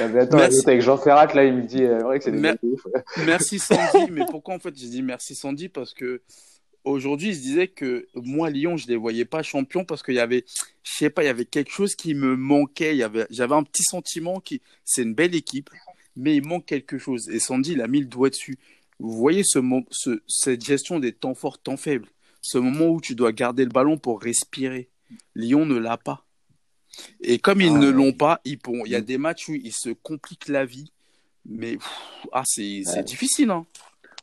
Non, 0.00 0.08
mais 0.12 0.20
attends, 0.20 0.36
Merci. 0.38 0.62
avec 0.66 0.82
Jean 0.82 0.96
Ferrat, 0.96 1.26
là, 1.34 1.44
il 1.44 1.54
me 1.54 1.62
dit, 1.62 1.84
euh, 1.84 2.02
ouais, 2.04 2.18
que 2.18 2.24
c'est 2.24 2.32
des 2.32 2.52
ouf. 2.62 2.86
Merci 3.26 3.58
Sandy, 3.58 4.10
mais 4.10 4.24
pourquoi 4.30 4.54
en 4.54 4.58
fait 4.58 4.74
j'ai 4.76 4.88
dit 4.88 5.02
merci 5.02 5.34
Sandy 5.34 5.68
Parce 5.68 5.94
que 5.94 6.22
aujourd'hui, 6.84 7.28
il 7.28 7.36
se 7.36 7.40
disait 7.40 7.68
que 7.68 8.06
moi, 8.14 8.50
Lyon, 8.50 8.76
je 8.76 8.86
les 8.88 8.96
voyais 8.96 9.24
pas 9.24 9.42
champions 9.42 9.84
parce 9.84 10.02
qu'il 10.02 10.14
y 10.14 10.20
avait, 10.20 10.44
je 10.82 10.92
sais 10.96 11.10
pas, 11.10 11.22
il 11.22 11.26
y 11.26 11.30
avait 11.30 11.44
quelque 11.44 11.70
chose 11.70 11.94
qui 11.94 12.14
me 12.14 12.36
manquait. 12.36 12.92
Il 12.94 12.98
y 12.98 13.02
avait, 13.02 13.26
j'avais 13.30 13.54
un 13.54 13.62
petit 13.62 13.84
sentiment 13.84 14.40
qui, 14.40 14.60
c'est 14.84 15.02
une 15.02 15.14
belle 15.14 15.34
équipe, 15.34 15.70
mais 16.16 16.36
il 16.36 16.46
manque 16.46 16.66
quelque 16.66 16.98
chose. 16.98 17.28
Et 17.30 17.38
Sandy, 17.40 17.72
il 17.72 17.80
a 17.82 17.88
mis 17.88 18.00
le 18.00 18.06
doigt 18.06 18.30
dessus. 18.30 18.58
Vous 18.98 19.12
voyez 19.12 19.42
ce, 19.44 19.58
ce, 19.90 20.22
cette 20.28 20.64
gestion 20.64 20.98
des 21.00 21.12
temps 21.12 21.34
forts, 21.34 21.58
temps 21.58 21.76
faibles, 21.76 22.08
ce 22.40 22.58
moment 22.58 22.86
où 22.88 23.00
tu 23.00 23.14
dois 23.14 23.32
garder 23.32 23.64
le 23.64 23.70
ballon 23.70 23.98
pour 23.98 24.20
respirer. 24.20 24.88
Lyon 25.34 25.66
ne 25.66 25.76
l'a 25.76 25.96
pas. 25.96 26.24
Et 27.20 27.38
comme 27.38 27.60
ils 27.60 27.72
Ah, 27.74 27.78
ne 27.78 27.86
ouais. 27.86 27.92
l'ont 27.92 28.12
pas, 28.12 28.40
ils 28.44 28.58
pourront, 28.58 28.84
il 28.84 28.92
y 28.92 28.94
a 28.96 29.00
des 29.00 29.18
matchs 29.18 29.48
où 29.48 29.54
ils 29.54 29.72
se 29.72 29.90
compliquent 29.90 30.48
la 30.48 30.64
vie. 30.64 30.92
Mais 31.46 31.72
pff, 31.76 31.90
ah, 32.32 32.42
c'est 32.46 32.82
Ouais. 32.86 33.02
difficile. 33.02 33.50
Hein. 33.50 33.66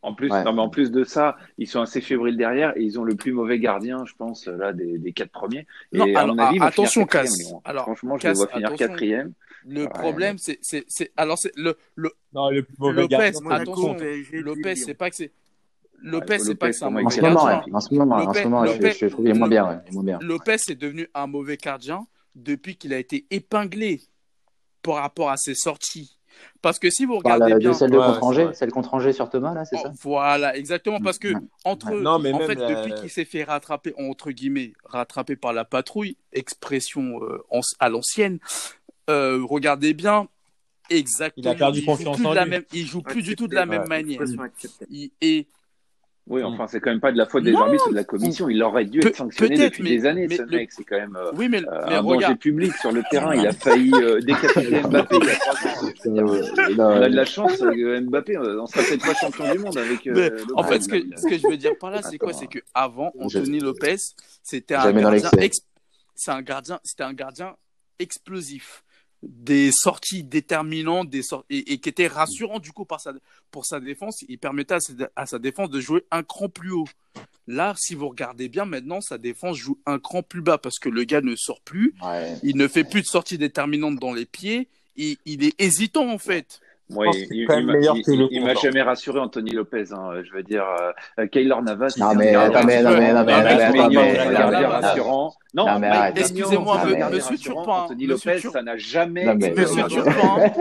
En 0.01 0.13
plus, 0.13 0.31
Ouais. 0.31 0.43
non, 0.45 0.53
mais 0.53 0.61
en 0.61 0.69
plus 0.69 0.91
de 0.91 1.03
ça, 1.03 1.35
ils 1.57 1.67
sont 1.67 1.81
assez 1.81 1.99
fébriles 1.99 2.37
derrière 2.37 2.71
et 2.77 2.83
ils 2.83 2.97
ont 2.97 3.03
le 3.03 3.15
plus 3.15 3.33
mauvais 3.33 3.59
gardien, 3.59 4.05
je 4.05 4.13
pense, 4.15 4.47
là, 4.47 4.71
des, 4.71 4.97
des 4.97 5.11
quatre 5.11 5.31
premiers. 5.31 5.67
Et 5.91 5.97
Non, 5.97 6.15
à 6.15 6.19
alors, 6.21 6.35
mon 6.35 6.41
avis, 6.43 6.59
attention, 6.61 7.05
Cass. 7.05 7.35
Alors, 7.65 7.83
Franchement, 7.83 8.17
je 8.17 8.27
les 8.29 8.33
vois 8.33 8.47
finir 8.47 8.67
attention. 8.67 8.87
quatrième. 8.87 9.33
Le 9.65 9.83
Ouais. 9.83 9.89
problème, 9.89 10.37
c'est, 10.37 10.59
c'est, 10.61 10.85
c'est, 10.87 11.11
alors 11.17 11.37
c'est 11.37 11.51
le, 11.55 11.77
le 11.95 12.11
Non, 12.33 12.49
le 12.49 12.63
plus 12.63 12.75
mauvais 12.79 13.01
Lopez, 13.01 13.15
gardien. 13.17 13.41
Monaco, 13.41 13.61
attention, 13.71 13.93
Lopez, 14.33 14.73
Lyon. 14.73 14.83
c'est 14.85 14.93
pas 14.93 15.09
que 15.09 15.15
c'est, 15.15 15.31
Lopez, 16.01 16.33
Ouais, 16.33 16.39
c'est 16.39 16.55
pas 16.55 16.67
que 16.69 16.75
c'est 16.75 16.85
un 16.85 16.87
En 16.87 16.91
mauvais 16.91 17.09
ce 17.15 17.21
moment, 17.21 17.45
ouais. 17.45 17.59
en 17.73 17.79
ce 17.81 17.93
moment, 17.93 18.15
en 18.15 18.33
ce 18.33 18.43
moment, 18.43 18.65
je, 18.65 18.71
Lopez- 18.73 18.97
je 18.99 19.05
trouve 19.07 19.25
qu'il 19.25 19.35
est 19.35 19.37
moins 19.37 19.49
bien, 19.49 19.67
ouais. 19.67 19.75
il 19.85 19.89
est 19.89 19.93
moins 19.93 20.03
bien. 20.03 20.19
Lopez 20.21 20.55
est 20.69 20.75
devenu 20.75 21.07
un 21.13 21.27
mauvais 21.27 21.57
gardien 21.57 22.07
depuis 22.35 22.77
qu'il 22.77 22.93
a 22.93 22.97
été 22.99 23.25
épinglé 23.31 24.01
par 24.81 24.95
rapport 24.95 25.29
à 25.29 25.35
ses 25.37 25.55
sorties. 25.55 26.15
Parce 26.61 26.79
que 26.79 26.89
si 26.89 27.03
vous 27.05 27.17
regardez 27.17 27.49
la, 27.49 27.57
bien, 27.57 27.71
de 27.71 27.75
celle 27.75 27.91
de 27.91 27.97
Ouais, 27.97 28.05
contre 28.05 28.23
Angers, 28.23 28.49
celle 28.53 28.71
contre 28.71 28.93
Angers 28.93 29.11
sur 29.11 29.29
Thomas, 29.29 29.53
là, 29.53 29.65
c'est 29.65 29.75
Oh, 29.77 29.81
ça? 29.83 29.91
Voilà, 30.03 30.55
exactement. 30.55 31.01
Parce 31.01 31.19
que 31.19 31.33
Ouais. 31.33 31.41
entre 31.65 31.91
Non, 31.91 32.17
mais 32.17 32.31
en 32.31 32.37
même 32.37 32.47
fait, 32.47 32.55
la- 32.55 32.75
depuis 32.85 32.93
qu'il 33.01 33.09
s'est 33.09 33.25
fait 33.25 33.43
rattraper, 33.43 33.93
entre 33.97 34.31
guillemets, 34.31 34.71
rattraper 34.85 35.35
par 35.35 35.51
la 35.51 35.65
patrouille, 35.65 36.15
expression 36.31 37.21
euh, 37.23 37.43
en- 37.49 37.59
à 37.79 37.89
l'ancienne, 37.89 38.39
euh, 39.09 39.43
regardez 39.43 39.93
bien, 39.93 40.27
exactement. 40.89 41.43
Il 41.43 41.47
a 41.49 41.55
perdu 41.55 41.83
confiance 41.83 42.23
en 42.23 42.33
la 42.33 42.43
lui. 42.45 42.51
même, 42.51 42.63
il 42.73 42.85
joue 42.85 43.01
plus 43.01 43.21
du 43.23 43.35
tout 43.35 43.47
de 43.47 43.55
la 43.55 43.65
même 43.65 43.87
manière. 43.87 44.21
Il- 44.89 45.11
et 45.21 45.47
Oui, 46.27 46.43
enfin, 46.43 46.67
c'est 46.67 46.79
quand 46.79 46.91
même 46.91 46.99
pas 46.99 47.11
de 47.11 47.17
la 47.17 47.25
faute 47.25 47.43
des 47.43 47.51
Non. 47.53 47.61
arbitres 47.63 47.87
ou 47.87 47.89
de 47.89 47.95
la 47.95 48.03
commission. 48.03 48.49
Il 48.49 48.61
aurait 48.61 48.85
dû 48.85 48.99
être 48.99 49.15
sanctionné 49.15 49.57
depuis 49.57 49.81
mais- 49.81 49.89
des 49.89 50.05
années, 50.05 50.27
mais 50.27 50.37
ce 50.37 50.43
le- 50.43 50.57
mec. 50.57 50.71
C'est 50.71 50.83
quand 50.83 50.97
même 50.97 51.15
euh, 51.15 51.31
oui, 51.33 51.49
mais, 51.49 51.57
euh, 51.57 51.85
mais 51.87 51.95
un 51.95 52.03
danger 52.03 52.15
regarde, 52.17 52.37
public 52.37 52.71
sur 52.75 52.91
le 52.91 53.01
terrain. 53.09 53.33
Il 53.33 53.47
a 53.47 53.51
failli 53.51 53.91
euh, 53.95 54.19
décapiter 54.21 54.81
Mbappé 54.83 55.15
il 55.19 55.25
y 55.25 55.29
a 55.31 55.35
trois 55.37 55.55
ans. 55.55 55.87
Euh, 56.05 56.75
On 56.77 57.01
a 57.01 57.09
de 57.09 57.15
la 57.15 57.25
chance, 57.25 57.59
euh, 57.63 58.01
Mbappé, 58.01 58.37
on 58.37 58.67
sera 58.67 58.83
peut-être 58.83 59.03
pas 59.07 59.15
champion 59.15 59.51
du 59.51 59.57
monde 59.57 59.75
avec. 59.79 60.05
euh, 60.05 60.37
en 60.53 60.61
fait, 60.63 60.81
ce 60.81 60.87
que, 60.89 60.97
ce 61.19 61.27
que 61.27 61.37
je 61.39 61.47
veux 61.47 61.57
dire 61.57 61.75
par 61.79 61.89
là, 61.89 62.03
c'est 62.03 62.19
quoi? 62.19 62.31
C'est 62.33 62.45
que 62.47 62.59
avant, 62.75 63.11
Je- 63.27 63.39
Anthony 63.39 63.59
Lopez, 63.59 63.95
c'était 64.43 64.75
un 64.75 64.91
gardien, 66.43 66.79
c'était 66.83 67.03
un 67.03 67.13
gardien 67.13 67.55
explosif, 67.97 68.83
des 69.21 69.71
sorties 69.71 70.23
déterminantes, 70.23 71.09
des 71.09 71.23
sor- 71.23 71.45
et, 71.49 71.73
et 71.73 71.77
qui 71.79 71.89
était 71.89 72.07
rassurant 72.07 72.59
du 72.59 72.71
coup 72.71 72.85
par 72.85 73.01
sa, 73.01 73.13
pour 73.51 73.65
sa 73.65 73.79
défense. 73.79 74.23
Il 74.29 74.37
permettait 74.37 74.75
à 74.75 74.79
sa, 74.79 74.93
à 75.15 75.25
sa 75.25 75.39
défense 75.39 75.69
de 75.69 75.79
jouer 75.79 76.05
un 76.11 76.23
cran 76.23 76.49
plus 76.49 76.71
haut. 76.71 76.87
Là, 77.47 77.73
si 77.77 77.95
vous 77.95 78.07
regardez 78.07 78.47
bien, 78.47 78.65
maintenant, 78.65 79.01
sa 79.01 79.17
défense 79.17 79.57
joue 79.57 79.79
un 79.85 79.99
cran 79.99 80.21
plus 80.21 80.41
bas 80.41 80.57
parce 80.57 80.77
que 80.77 80.87
le 80.87 81.03
gars 81.03 81.21
ne 81.21 81.35
sort 81.35 81.61
plus, 81.61 81.95
ouais. 82.03 82.37
il 82.43 82.55
ne 82.55 82.67
fait 82.67 82.83
plus 82.83 83.01
de 83.01 83.07
sorties 83.07 83.39
déterminantes 83.39 83.99
dans 83.99 84.13
les 84.13 84.25
pieds, 84.25 84.67
et 84.97 85.17
il 85.25 85.43
est 85.43 85.59
hésitant 85.59 86.09
en 86.09 86.19
fait. 86.19 86.61
Moi, 86.91 87.05
il, 87.13 87.27
il- 87.31 87.47
il 88.07 88.27
il- 88.31 88.43
m'a 88.43 88.55
jamais 88.55 88.81
rassuré, 88.81 89.19
Anthony 89.19 89.51
Lopez. 89.51 89.85
hein. 89.91 90.21
Je 90.23 90.31
veux 90.33 90.41
dire, 90.43 90.65
euh, 91.19 91.27
Keylor 91.27 91.61
Navas. 91.61 91.95
Non, 91.97 92.15
mais 92.15 92.31
non, 92.31 92.49
mais 92.65 92.81
non, 92.81 92.91
mais 92.97 93.13
non, 93.13 93.23
mais 93.25 94.65
rassurant. 94.65 95.33
Non, 95.53 95.65
Excusez-moi, 96.15 96.81
monsieur. 97.11 97.37
Turpin, 97.37 97.71
Anthony 97.83 98.07
Lopez, 98.07 98.39
ça 98.39 98.61
n'a 98.63 98.77
jamais 98.77 99.25
Non, 99.25 99.35
mais- 99.35 99.47
été 99.47 99.61
Monsieur. 99.61 99.83
Turpin, 99.87 100.51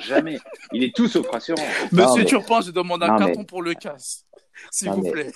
jamais. 0.00 0.38
Il 0.72 0.82
est 0.84 0.94
tout 0.94 1.06
sauf 1.08 1.28
rassurant. 1.28 1.62
Monsieur 1.92 2.22
mais- 2.22 2.24
Turpin, 2.24 2.60
je 2.60 2.70
demande 2.70 3.02
un 3.02 3.08
Non, 3.08 3.14
mais- 3.18 3.26
carton 3.26 3.44
pour 3.44 3.62
le 3.62 3.74
casse, 3.74 4.24
s'il 4.70 4.88
Non, 4.88 4.94
vous 4.96 5.02
mais- 5.02 5.10
plaît. 5.12 5.30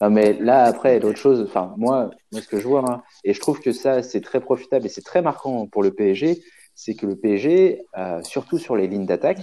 Non, 0.00 0.10
mais 0.10 0.34
là, 0.40 0.64
après, 0.64 0.98
l'autre 1.00 1.18
chose, 1.18 1.44
enfin, 1.48 1.72
moi, 1.76 2.10
moi, 2.32 2.42
ce 2.42 2.48
que 2.48 2.58
je 2.60 2.66
vois, 2.68 2.84
hein, 2.90 3.02
et 3.24 3.32
je 3.32 3.40
trouve 3.40 3.60
que 3.60 3.72
ça, 3.72 4.02
c'est 4.02 4.20
très 4.20 4.40
profitable 4.40 4.84
et 4.84 4.88
c'est 4.90 5.04
très 5.04 5.22
marquant 5.22 5.66
pour 5.66 5.82
le 5.82 5.90
PSG, 5.92 6.42
c'est 6.74 6.94
que 6.94 7.06
le 7.06 7.16
PSG, 7.16 7.80
euh, 7.96 8.20
surtout 8.22 8.58
sur 8.58 8.76
les 8.76 8.88
lignes 8.88 9.06
d'attaque, 9.06 9.38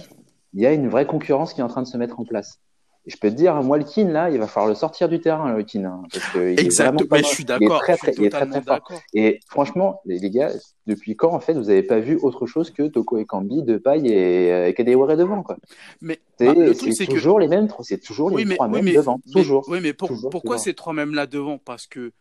il 0.54 0.60
y 0.62 0.66
a 0.66 0.72
une 0.72 0.88
vraie 0.88 1.06
concurrence 1.06 1.52
qui 1.52 1.60
est 1.60 1.64
en 1.64 1.68
train 1.68 1.82
de 1.82 1.86
se 1.86 1.96
mettre 1.96 2.18
en 2.20 2.24
place. 2.24 2.60
Et 3.06 3.10
je 3.10 3.18
peux 3.18 3.28
te 3.28 3.34
dire, 3.34 3.54
moi, 3.62 3.76
le 3.76 3.84
Kin, 3.84 4.08
là, 4.08 4.30
il 4.30 4.38
va 4.38 4.46
falloir 4.46 4.70
le 4.70 4.74
sortir 4.74 5.10
du 5.10 5.20
terrain, 5.20 5.52
le 5.54 5.62
Kin, 5.62 5.84
hein, 5.84 6.02
parce 6.10 6.24
que 6.32 6.38
il 6.52 6.58
est 6.58 6.64
Exact, 6.64 6.84
vraiment 6.84 7.00
pas 7.00 7.16
mais 7.16 7.20
mal. 7.20 7.24
je 7.30 7.34
suis 7.34 7.44
d'accord, 7.44 7.82
il 8.16 8.24
est 8.24 8.30
très, 8.30 8.46
très 8.46 8.62
fort. 8.62 8.80
Et 9.12 9.40
franchement, 9.46 10.00
les, 10.06 10.18
les 10.18 10.30
gars, 10.30 10.50
depuis 10.86 11.14
quand, 11.14 11.32
en 11.32 11.40
fait, 11.40 11.52
vous 11.52 11.68
avez 11.68 11.82
pas 11.82 12.00
vu 12.00 12.16
autre 12.22 12.46
chose 12.46 12.70
que 12.70 12.84
Toko 12.84 13.18
et 13.18 13.26
Kambi, 13.26 13.62
Depay 13.62 14.06
et, 14.06 14.50
euh, 14.52 14.68
et 14.68 14.72
Kadewere 14.72 15.18
devant, 15.18 15.42
quoi? 15.42 15.58
Mais 16.00 16.18
C'est 16.38 16.46
bah, 16.46 16.54
c'est 16.74 16.92
c'est 16.92 17.06
que 17.06 17.12
toujours 17.12 17.38
les 17.40 17.48
mêmes, 17.48 17.68
c'est 17.82 17.98
toujours 18.02 18.30
les 18.30 18.36
oui, 18.36 18.44
mais 18.46 18.54
trois 18.54 18.68
oui, 18.68 18.72
mêmes 18.76 18.84
mais, 18.86 18.92
devant, 18.94 19.20
mais- 19.26 19.32
toujours. 19.32 19.68
oui, 19.68 19.80
mais 19.82 19.92
pour- 19.92 20.08
Toujours, 20.08 20.30
pourquoi 20.30 20.56
toujours. 20.56 20.64
ces 20.64 20.72
trois 20.74 20.94
mêmes 20.94 21.12
là 21.14 21.26
devant? 21.26 21.58
Parce 21.58 21.86
que 21.86 22.12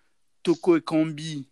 Toko 0.44 0.76
Ekambi 0.76 1.48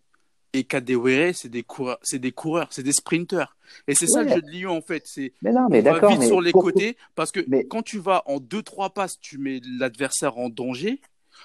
et 0.54 0.64
Kadewere, 0.64 1.32
c'est 1.34 1.48
des 1.48 1.62
coureurs, 1.62 1.98
c'est 2.02 2.18
des 2.18 2.32
coureurs, 2.32 2.68
c'est 2.70 2.82
des 2.82 2.92
sprinteurs. 2.92 3.56
Et 3.88 3.94
c'est 3.94 4.06
ça 4.06 4.22
le 4.22 4.28
jeu 4.28 4.42
de 4.42 4.50
Lyon 4.50 4.76
en 4.76 4.82
fait. 4.82 5.02
C'est 5.06 5.32
Mais 5.42 5.52
non, 5.52 5.62
on 5.66 5.68
mais 5.70 5.80
va 5.80 5.92
d'accord, 5.92 6.10
vite 6.10 6.20
mais 6.20 6.26
sur 6.26 6.40
les 6.40 6.52
côtés 6.52 6.96
parce 7.14 7.32
que 7.32 7.40
Mais- 7.48 7.64
quand 7.66 7.82
tu 7.82 7.98
vas 7.98 8.22
en 8.26 8.38
deux 8.38 8.62
trois 8.62 8.90
passes, 8.90 9.18
tu 9.18 9.38
mets 9.38 9.60
l'adversaire 9.78 10.36
en 10.38 10.48
danger. 10.50 11.00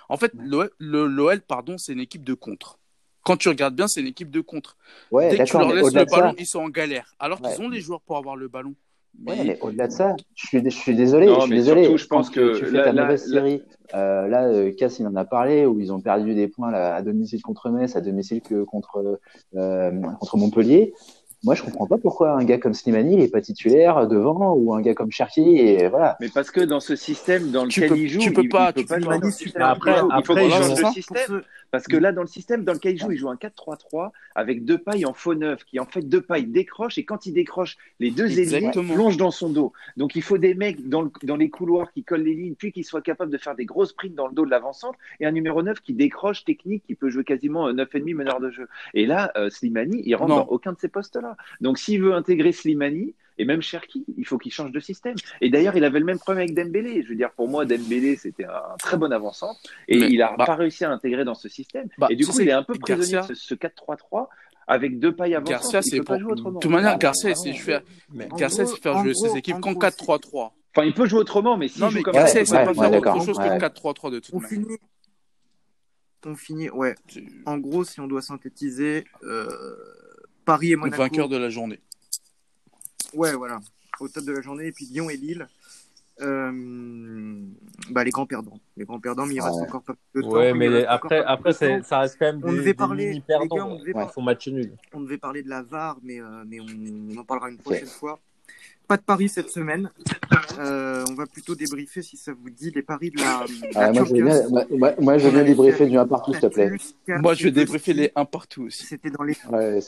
En 0.09 0.17
fait, 0.17 0.31
l'OL, 0.79 1.41
pardon, 1.41 1.77
c'est 1.77 1.93
une 1.93 1.99
équipe 1.99 2.23
de 2.23 2.33
contre. 2.33 2.79
Quand 3.23 3.35
tu 3.37 3.49
regardes 3.49 3.75
bien, 3.75 3.87
c'est 3.87 3.99
une 4.01 4.07
équipe 4.07 4.31
de 4.31 4.39
contre. 4.41 4.77
Ouais, 5.11 5.29
Dès 5.29 5.37
que 5.39 5.43
tu 5.43 5.57
leur 5.57 5.73
laisses 5.73 5.93
le 5.93 6.05
ballon, 6.05 6.29
ça, 6.29 6.35
ils 6.37 6.47
sont 6.47 6.59
en 6.59 6.69
galère. 6.69 7.13
Alors 7.19 7.41
qu'ils 7.41 7.61
ont 7.61 7.69
les 7.69 7.81
joueurs 7.81 8.01
pour 8.01 8.17
avoir 8.17 8.35
le 8.35 8.47
ballon. 8.47 8.73
Mais, 9.19 9.31
ouais, 9.31 9.43
mais 9.45 9.59
au-delà 9.61 9.87
de 9.87 9.91
ça, 9.91 10.15
je 10.35 10.47
suis, 10.47 10.61
je 10.63 10.69
suis 10.69 10.95
désolé, 10.95 11.25
Non, 11.25 11.35
je 11.35 11.39
suis 11.41 11.49
mais 11.51 11.55
désolé. 11.57 11.83
surtout, 11.83 11.97
je 11.97 12.07
pense 12.07 12.29
Quand 12.29 12.35
que 12.35 12.53
tu, 12.53 12.59
tu 12.59 12.65
fais 12.65 12.77
là- 12.77 12.83
ta 12.83 12.93
mauvaise 12.93 13.29
série, 13.31 13.63
euh, 13.95 14.27
là, 14.27 14.43
euh, 14.47 14.71
Cass, 14.77 14.99
il 14.99 15.07
en 15.07 15.15
a 15.15 15.25
parlé, 15.25 15.65
où 15.65 15.79
ils 15.79 15.91
ont 15.91 15.99
perdu 15.99 16.35
des 16.35 16.47
points 16.47 16.69
là, 16.71 16.95
à 16.95 17.01
domicile 17.01 17.41
contre 17.41 17.69
Metz, 17.69 17.95
à 17.95 18.01
domicile 18.01 18.41
que 18.41 18.63
contre, 18.63 19.19
euh, 19.55 19.91
contre 20.19 20.37
Montpellier. 20.37 20.93
Moi, 21.47 21.55
je 21.55 21.63
comprends 21.63 21.87
pas 21.87 21.97
pourquoi 21.97 22.31
un 22.31 22.43
gars 22.43 22.57
comme 22.57 22.73
Slimani, 22.73 23.13
il 23.15 23.21
est 23.21 23.31
pas 23.31 23.39
titulaire 23.39 24.05
devant, 24.05 24.53
ou 24.53 24.73
un 24.73 24.81
gars 24.81 24.93
comme 24.93 25.11
Cherki, 25.13 25.57
et 25.59 25.87
voilà. 25.87 26.17
Mais 26.19 26.27
parce 26.27 26.51
que 26.51 26.59
dans 26.59 26.81
ce 26.81 26.97
système 26.97 27.51
dans 27.51 27.63
lequel 27.63 27.87
peux- 27.89 27.97
il 27.97 28.09
joue, 28.09 28.19
tu 28.19 28.33
peux 28.33 28.43
il, 28.43 28.49
pas- 28.49 28.71
il 28.71 28.73
peut 28.73 28.81
tu 28.81 28.87
pas 28.87 28.95
peux 28.97 29.01
pas- 29.53 29.69
Après- 29.69 29.91
il 30.19 30.25
faut 30.25 30.35
ça, 30.75 30.81
Pour 30.81 30.91
système. 30.93 31.41
Parce 31.71 31.85
que 31.85 31.97
là, 31.97 32.11
dans 32.13 32.21
le 32.21 32.27
système 32.27 32.63
dans 32.63 32.71
lequel 32.73 32.95
il 32.95 32.97
joue, 32.99 33.11
il 33.11 33.17
joue 33.17 33.29
un 33.29 33.35
4-3-3 33.35 34.11
avec 34.35 34.63
deux 34.65 34.77
pailles 34.77 35.05
en 35.05 35.13
faux 35.13 35.35
neuf, 35.35 35.63
qui 35.65 35.79
en 35.81 35.85
fait 35.85 36.01
deux 36.01 36.21
pailles 36.21 36.45
décrochent 36.47 36.97
et 36.97 37.03
quand 37.05 37.25
il 37.25 37.33
décroche, 37.33 37.77
les 37.99 38.11
deux 38.11 38.27
ailiers 38.39 38.71
plongent 38.71 39.17
dans 39.17 39.31
son 39.31 39.49
dos. 39.49 39.73
Donc 39.97 40.15
il 40.15 40.21
faut 40.21 40.37
des 40.37 40.53
mecs 40.53 40.87
dans, 40.89 41.01
le- 41.01 41.11
dans 41.23 41.35
les 41.35 41.49
couloirs 41.49 41.91
qui 41.91 42.03
collent 42.03 42.23
les 42.23 42.35
lignes, 42.35 42.55
puis 42.55 42.71
qui 42.71 42.83
soient 42.83 43.01
capables 43.01 43.31
de 43.31 43.37
faire 43.37 43.55
des 43.55 43.65
grosses 43.65 43.89
sprints 43.89 44.15
dans 44.15 44.27
le 44.27 44.33
dos 44.33 44.45
de 44.45 44.49
l'avancante, 44.51 44.95
et 45.21 45.25
un 45.25 45.31
numéro 45.31 45.61
9 45.63 45.79
qui 45.81 45.93
décroche 45.93 46.43
technique, 46.45 46.83
qui 46.87 46.95
peut 46.95 47.09
jouer 47.09 47.23
quasiment 47.23 47.69
9,5 47.73 48.13
meneur 48.15 48.39
de 48.39 48.49
jeu. 48.49 48.67
Et 48.93 49.05
là, 49.05 49.31
euh, 49.37 49.49
Slimani, 49.49 50.01
il 50.05 50.15
rentre 50.15 50.29
Non. 50.29 50.37
dans 50.37 50.47
aucun 50.47 50.71
de 50.73 50.77
ces 50.79 50.87
postes-là. 50.89 51.35
Donc 51.61 51.77
s'il 51.77 52.01
veut 52.01 52.13
intégrer 52.13 52.51
Slimani, 52.51 53.13
et 53.39 53.45
même 53.45 53.61
Cherki, 53.61 54.03
il 54.17 54.25
faut 54.25 54.39
qu'il 54.39 54.51
change 54.51 54.71
de 54.71 54.79
système. 54.79 55.13
Et 55.41 55.51
d'ailleurs, 55.51 55.75
il 55.77 55.83
avait 55.83 55.99
le 55.99 56.05
même 56.05 56.17
problème 56.17 56.43
avec 56.45 56.55
Dembélé. 56.55 57.03
Je 57.03 57.09
veux 57.09 57.15
dire, 57.15 57.29
pour 57.33 57.47
moi, 57.47 57.65
Dembélé, 57.65 58.15
c'était 58.15 58.45
un 58.45 58.75
très 58.79 58.97
bon 58.97 59.11
avançant. 59.13 59.55
Et 59.87 59.99
Mais, 59.99 60.09
il 60.09 60.21
a 60.23 60.33
bah- 60.35 60.45
pas 60.45 60.55
réussi 60.55 60.83
à 60.85 60.89
l'intégrer 60.89 61.23
dans 61.23 61.35
ce 61.35 61.47
système. 61.47 61.87
Bah, 61.99 62.07
et 62.09 62.15
du 62.15 62.25
coup, 62.25 62.39
il 62.39 62.47
est 62.49 62.51
un 62.51 62.63
peu 62.63 62.73
prisonnier 62.73 63.11
Garcia- 63.11 63.29
de 63.29 63.35
ce, 63.35 63.45
ce 63.49 63.53
4-3-3 63.53 64.29
avec 64.65 64.97
deux 64.99 65.15
pailles 65.15 65.35
avançantes. 65.35 65.51
Garcia, 65.51 65.81
c'est 65.83 66.01
pour. 66.01 66.17
jouer 66.19 66.31
autrement. 66.31 66.51
De 66.53 66.59
toute 66.59 66.71
manière, 66.71 66.93
Ah, 66.95 66.97
Garcia, 66.97 67.35
c'est 67.35 67.53
faire, 67.53 67.83
Garcia, 68.37 68.65
c'est 68.65 68.81
faire 68.81 68.97
jouer 69.03 69.13
ses 69.13 69.37
équipes 69.37 69.55
en 69.57 69.59
qu'en 69.61 69.71
gros, 69.73 69.81
4-3-3. 69.81 70.53
Enfin, 70.75 70.85
il 70.87 70.93
peut 70.95 71.05
jouer 71.07 71.19
autrement, 71.19 71.57
mais 71.57 71.67
s'il 71.67 71.81
Non, 71.83 71.91
mais 71.91 72.01
comme 72.01 72.13
Garcia, 72.15 72.41
ouais, 72.41 72.47
pas 72.65 72.73
faire 72.73 72.91
autre 72.91 73.23
chose 73.23 73.37
ouais. 73.37 73.49
que 73.49 73.59
4-3-3 73.65 74.09
de 74.11 74.19
toute 74.19 74.33
On 74.33 74.39
manière. 74.39 74.49
finit. 74.49 74.77
On 76.25 76.35
finit, 76.35 76.69
ouais. 76.71 76.95
C'est 77.07 77.23
En 77.45 77.57
gros, 77.57 77.83
si 77.83 77.99
on 78.01 78.07
doit 78.07 78.21
synthétiser, 78.23 79.05
euh, 79.23 79.47
Paris 80.47 80.67
et 80.69 80.71
le 80.71 80.77
Monaco. 80.77 80.97
vainqueur 81.03 81.29
de 81.29 81.37
la 81.37 81.49
journée. 81.51 81.79
Ouais, 83.13 83.33
voilà. 83.35 83.59
Au 83.99 84.07
top 84.07 84.23
de 84.25 84.31
la 84.31 84.41
journée. 84.41 84.67
Et 84.67 84.71
puis 84.71 84.85
Lyon 84.85 85.09
et 85.09 85.17
Lille. 85.17 85.47
Euh, 86.19 86.51
bah, 87.91 88.03
les 88.03 88.09
grands 88.09 88.25
perdants. 88.25 88.59
Les 88.75 88.85
grands 88.85 88.99
perdants, 88.99 89.27
mais 89.27 89.35
il 89.35 89.41
reste 89.41 89.55
Ouais. 89.57 89.61
encore 89.67 89.83
pas 89.83 89.93
de 90.15 90.21
temps. 90.21 90.31
Ouais, 90.31 90.51
mais 90.53 90.83
après, 90.85 91.23
après 91.23 91.53
ça 91.53 91.99
reste 91.99 92.17
quand 92.17 92.25
même 92.25 92.41
On 92.43 92.49
des, 92.51 92.57
devait 92.57 92.63
des 92.71 92.73
parler, 92.73 93.23
perdants. 93.27 93.55
gars, 93.55 93.65
on 93.67 93.75
devait 93.77 93.91
Ils 93.91 93.93
par- 93.93 94.11
font 94.11 94.23
match 94.23 94.47
nul. 94.47 94.71
On 94.93 95.01
devait 95.01 95.19
parler 95.19 95.43
de 95.43 95.49
la 95.49 95.61
VAR, 95.61 95.99
mais, 96.01 96.19
euh, 96.19 96.43
mais 96.47 96.59
on, 96.59 96.65
on 97.11 97.17
en 97.17 97.23
parlera 97.23 97.49
une 97.51 97.57
prochaine 97.59 97.85
fois. 97.85 98.19
Pas 98.87 98.95
de 98.97 99.01
paris 99.01 99.27
cette 99.27 99.49
semaine. 99.49 99.91
Euh, 100.59 101.03
on 101.09 101.13
va 101.13 101.25
plutôt 101.25 101.55
débriefer, 101.55 102.01
si 102.01 102.15
ça 102.15 102.31
vous 102.33 102.49
dit, 102.49 102.71
les 102.73 102.81
paris 102.81 103.09
de 103.11 103.19
la, 103.19 103.45
Ah, 103.75 103.91
moi, 103.91 104.05
je 104.05 104.13
bien, 104.13 104.47
moi, 104.49 104.65
moi- 104.71 104.93
avait 105.27 105.43
débriefer 105.43 105.87
du 105.87 105.97
1 105.97 106.07
partout, 106.07 106.31
s'il 106.31 106.41
te 106.41 106.47
plaît. 106.47 106.71
Moi, 107.07 107.33
je 107.33 107.43
vais 107.43 107.51
débriefer 107.51 107.93
les 107.93 108.11
1 108.15 108.23
partout 108.25 108.63
aussi. 108.63 108.85
C'était 108.85 109.11
dans 109.11 109.23
les- 109.23 109.35
Ouais, 109.51 109.81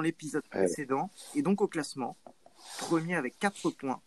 l'épisode 0.00 0.42
Ouais. 0.52 0.64
précédent. 0.64 1.10
Et 1.36 1.42
donc 1.42 1.60
au 1.62 1.68
classement, 1.68 2.16
premier 2.80 3.14
avec 3.14 3.38
4 3.38 3.70
points. 3.70 4.00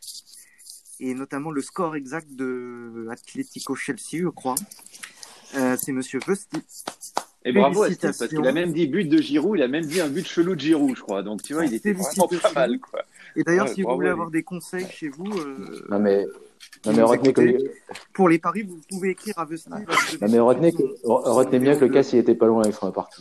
Et 1.00 1.14
notamment 1.14 1.52
le 1.52 1.62
score 1.62 1.96
exact 1.96 2.28
de 2.36 3.08
Atlético 3.10 3.76
Chelsea, 3.76 4.20
je 4.24 4.28
crois. 4.30 4.56
Euh, 5.56 5.78
c'est 5.82 5.92
Monsieur 5.94 6.20
Vesti. 6.26 6.58
Et 7.48 7.52
bravo 7.54 7.84
à 7.84 7.92
Steve, 7.92 8.00
parce 8.18 8.28
qu'il 8.28 8.46
a 8.48 8.52
même 8.52 8.74
dit 8.74 8.88
but 8.88 9.06
de 9.08 9.22
Giroud, 9.22 9.58
il 9.60 9.62
a 9.64 9.68
même 9.68 9.86
dit 9.86 10.02
un 10.02 10.10
but 10.10 10.26
chelou 10.28 10.56
de 10.56 10.60
Giroud, 10.60 10.96
je 10.96 11.02
crois. 11.02 11.22
Donc 11.22 11.44
tu 11.44 11.54
vois, 11.54 11.66
il 11.66 11.74
était 11.76 11.94
vraiment 11.94 12.28
pas 12.42 12.52
mal, 12.54 12.80
quoi. 12.80 13.04
Et 13.36 13.44
d'ailleurs, 13.44 13.66
Ouais, 13.68 13.74
si 13.74 13.82
vous 13.82 13.94
voulez 13.94 14.10
avoir 14.10 14.32
des 14.32 14.44
conseils 14.44 14.88
chez 14.90 15.10
vous, 15.10 15.26
euh, 15.40 15.86
Non 15.90 16.00
mais, 16.00 16.26
non 16.86 16.94
mais 16.94 17.02
vous 17.02 17.08
retenez 17.08 17.34
que, 17.34 17.42
écoutez, 17.42 17.72
pour 18.14 18.30
les 18.30 18.40
paris, 18.40 18.64
vous 18.64 18.80
pouvez 18.90 19.10
écrire 19.12 19.38
à 19.38 19.46
Vesti. 19.46 19.70
non 19.70 20.28
mais 20.30 20.40
retenez 20.40 20.72
que, 20.72 20.84
retenez 21.04 21.60
bien 21.60 21.76
que 21.76 21.86
le 21.86 21.92
casse 21.92 22.14
il 22.14 22.20
était 22.20 22.36
pas 22.36 22.48
loin 22.48 22.64
avec 22.64 22.76
son 22.76 22.88
appart. 22.88 23.12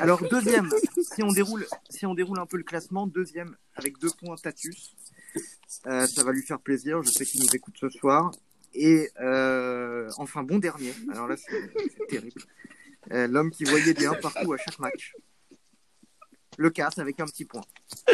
Alors 0.00 0.20
deuxième, 0.30 0.68
si 1.00 1.22
on 1.22 1.32
déroule, 1.32 1.66
si 1.88 2.06
on 2.06 2.14
déroule 2.14 2.38
un 2.38 2.46
peu 2.46 2.56
le 2.56 2.64
classement, 2.64 3.06
deuxième 3.06 3.56
avec 3.76 3.98
deux 3.98 4.10
points 4.20 4.36
Tatus, 4.36 4.94
Euh, 5.86 6.06
ça 6.06 6.22
va 6.22 6.30
lui 6.32 6.42
faire 6.42 6.60
plaisir. 6.60 7.02
Je 7.02 7.10
sais 7.10 7.24
qu'il 7.24 7.40
nous 7.40 7.54
écoute 7.54 7.74
ce 7.80 7.88
soir. 7.88 8.30
Et 8.74 9.10
euh, 9.20 10.08
enfin 10.18 10.42
bon 10.42 10.58
dernier. 10.58 10.92
Alors 11.12 11.26
là 11.28 11.36
c'est 11.36 12.06
terrible. 12.08 12.40
Euh, 13.12 13.26
L'homme 13.26 13.50
qui 13.50 13.64
voyait 13.64 13.94
des 13.94 14.06
1 14.06 14.14
partout 14.14 14.52
à 14.52 14.56
chaque 14.56 14.78
match. 14.78 15.14
Le 16.58 16.70
casse 16.70 16.98
avec 16.98 17.20
un 17.20 17.24
petit 17.26 17.44
point. 17.44 17.62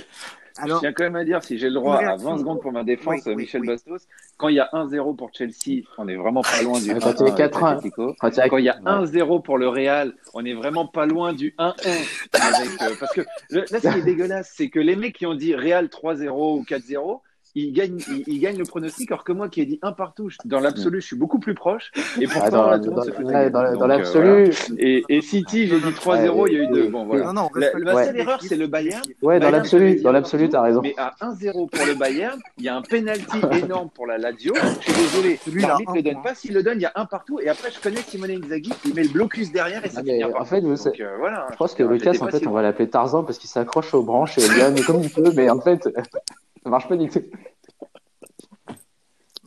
Je 0.67 0.79
tiens 0.79 0.93
quand 0.93 1.05
même 1.05 1.17
à 1.17 1.25
dire, 1.25 1.43
si 1.43 1.57
j'ai 1.59 1.69
le 1.69 1.75
droit 1.77 1.95
à 1.95 1.99
réaction. 2.01 2.33
20 2.33 2.39
secondes 2.39 2.61
pour 2.61 2.71
ma 2.73 2.85
défense, 2.85 3.23
Oui, 3.25 3.33
oui, 3.35 3.37
Michel 3.37 3.63
oui. 3.63 3.69
Bastos, 3.69 4.07
quand 4.37 4.49
il 4.49 4.57
y 4.57 4.61
a 4.61 4.69
1-0 4.75 5.17
pour 5.17 5.31
Chelsea, 5.33 5.85
on 5.97 6.07
est 6.07 6.17
vraiment 6.17 6.43
pas 6.43 6.61
loin 6.63 6.79
du 6.79 6.91
Ah, 6.91 6.95
1-1 6.97 7.01
quand 7.01 7.13
il 7.21 7.27
y 7.27 7.31
a 7.31 7.33
avec 7.33 7.37
4-1. 7.55 7.67
Atletico. 7.79 8.15
Quand 8.21 8.29
il 8.29 8.37
y 8.37 8.41
a- 8.41 8.49
Quand 8.51 8.57
il 8.59 8.65
y 8.65 8.69
a 8.69 8.77
Ouais. 8.77 8.83
1-0 8.85 9.41
pour 9.43 9.57
le 9.57 9.69
Real, 9.69 10.13
on 10.35 10.45
est 10.45 10.53
vraiment 10.53 10.87
pas 10.87 11.07
loin 11.07 11.33
du 11.33 11.55
1-1. 11.57 11.73
Avec, 12.35 12.83
euh, 12.83 12.95
parce 13.01 13.13
que 13.15 13.23
le- 13.51 13.61
là, 13.71 13.81
ce 13.81 13.89
qui 13.89 13.99
est 14.01 14.03
dégueulasse, 14.03 14.53
c'est 14.55 14.69
que 14.69 14.81
les 14.81 14.97
mecs 14.97 15.15
qui 15.17 15.25
ont 15.25 15.35
dit 15.35 15.55
Real 15.55 15.89
3-0 15.89 16.59
ou 16.59 16.65
4-0, 16.65 17.23
ils 17.55 17.73
gagnent, 17.73 17.99
ils, 18.09 18.25
ils 18.27 18.41
gagnent 18.41 18.59
le 18.59 18.65
pronostic, 18.65 19.11
alors 19.11 19.25
que 19.25 19.33
moi 19.33 19.49
qui 19.49 19.61
ai 19.61 19.67
dit 19.67 19.79
un 19.83 19.93
partout, 19.93 20.31
dans 20.45 20.61
l'absolu, 20.61 21.01
je 21.01 21.07
suis 21.07 21.17
beaucoup 21.17 21.39
plus 21.39 21.55
proche. 21.55 21.91
Et 22.21 22.27
pourtant, 22.27 22.41
Ah, 22.45 22.51
dans 22.51 22.71
là, 22.71 22.79
tout 22.79 23.03
se 23.03 23.11
ouais, 23.23 23.35
euh, 23.35 23.87
l'absolu, 23.87 24.51
voilà. 24.51 24.75
Et, 24.79 25.05
et 25.09 25.21
City, 25.21 25.67
j'ai 25.67 25.79
dit 25.81 25.87
3-0, 25.87 26.47
il 26.49 26.55
y 26.55 26.57
a 26.61 26.63
eu 26.63 26.67
deux. 26.69 26.89
Bon, 26.89 27.05
voilà. 27.07 27.27
non 27.27 27.33
non, 27.33 27.49
on 27.55 27.59
La, 27.59 27.71
la 27.79 27.93
pas- 27.93 28.05
seule 28.05 28.17
erreur, 28.19 28.41
c'est 28.43 28.57
le 28.57 28.67
Bayern. 28.67 29.03
ouais, 29.23 29.35
dans 29.39 29.47
Bayern, 29.47 29.53
l'absolu, 29.57 30.01
dans 30.01 30.13
l'absolu, 30.13 30.49
t'as 30.49 30.63
raison. 30.63 30.81
Mais 30.83 30.95
à 30.97 31.13
1-0 31.21 31.69
pour 31.71 31.87
le 31.87 31.95
Bayern, 31.95 32.39
il 32.59 32.65
y 32.65 32.69
a 32.69 32.77
un 32.77 32.83
penalty 32.83 33.39
énorme 33.65 33.91
pour 33.95 34.07
la 34.07 34.19
Lazio. 34.19 34.55
Je 34.55 34.93
suis 34.93 35.03
désolé, 35.03 35.39
Celui-là, 35.45 35.69
l'arbitre 35.69 35.93
le 35.95 36.03
donne 36.03 36.23
pas. 36.23 36.35
S'il 36.35 36.55
le 36.55 36.63
donne, 36.63 36.79
il 36.79 36.83
y 36.83 36.87
a 36.87 36.93
un 36.95 37.07
partout. 37.07 37.41
Et 37.41 37.49
après, 37.49 37.71
je 37.71 37.81
connais 37.81 38.01
Simone 38.07 38.31
Inzaghi, 38.31 38.73
il 38.87 38.95
met 38.95 39.03
le 39.03 39.09
blocus 39.09 39.51
derrière 39.53 39.85
et 39.85 39.89
ça 39.89 40.01
Ah, 40.01 40.05
finit 40.05 40.25
en 40.25 40.45
fait, 40.45 40.61
vous 40.61 40.69
Donc, 40.69 40.79
savez- 40.79 41.03
euh, 41.03 41.17
voilà. 41.19 41.47
Je 41.51 41.57
pense 41.57 41.75
que 41.75 41.83
Lucas, 41.83 42.13
en 42.21 42.29
fait, 42.29 42.47
on 42.47 42.51
va 42.53 42.63
l'appeler 42.63 42.89
Tarzan 42.89 43.25
parce 43.25 43.39
qu'il 43.39 43.51
s'accroche 43.51 43.93
aux 43.95 44.03
branches 44.03 44.39
et 44.39 44.43
il 44.43 44.57
gagne 44.57 44.81
comme 44.85 45.03
il 45.03 45.11
peut, 45.11 45.33
mais 45.35 45.51
en 45.51 45.61
fait, 45.61 45.89
ça 46.63 46.71
marche 46.71 46.89
pas 46.89 46.97
du 46.97 47.09
tout. 47.09 47.19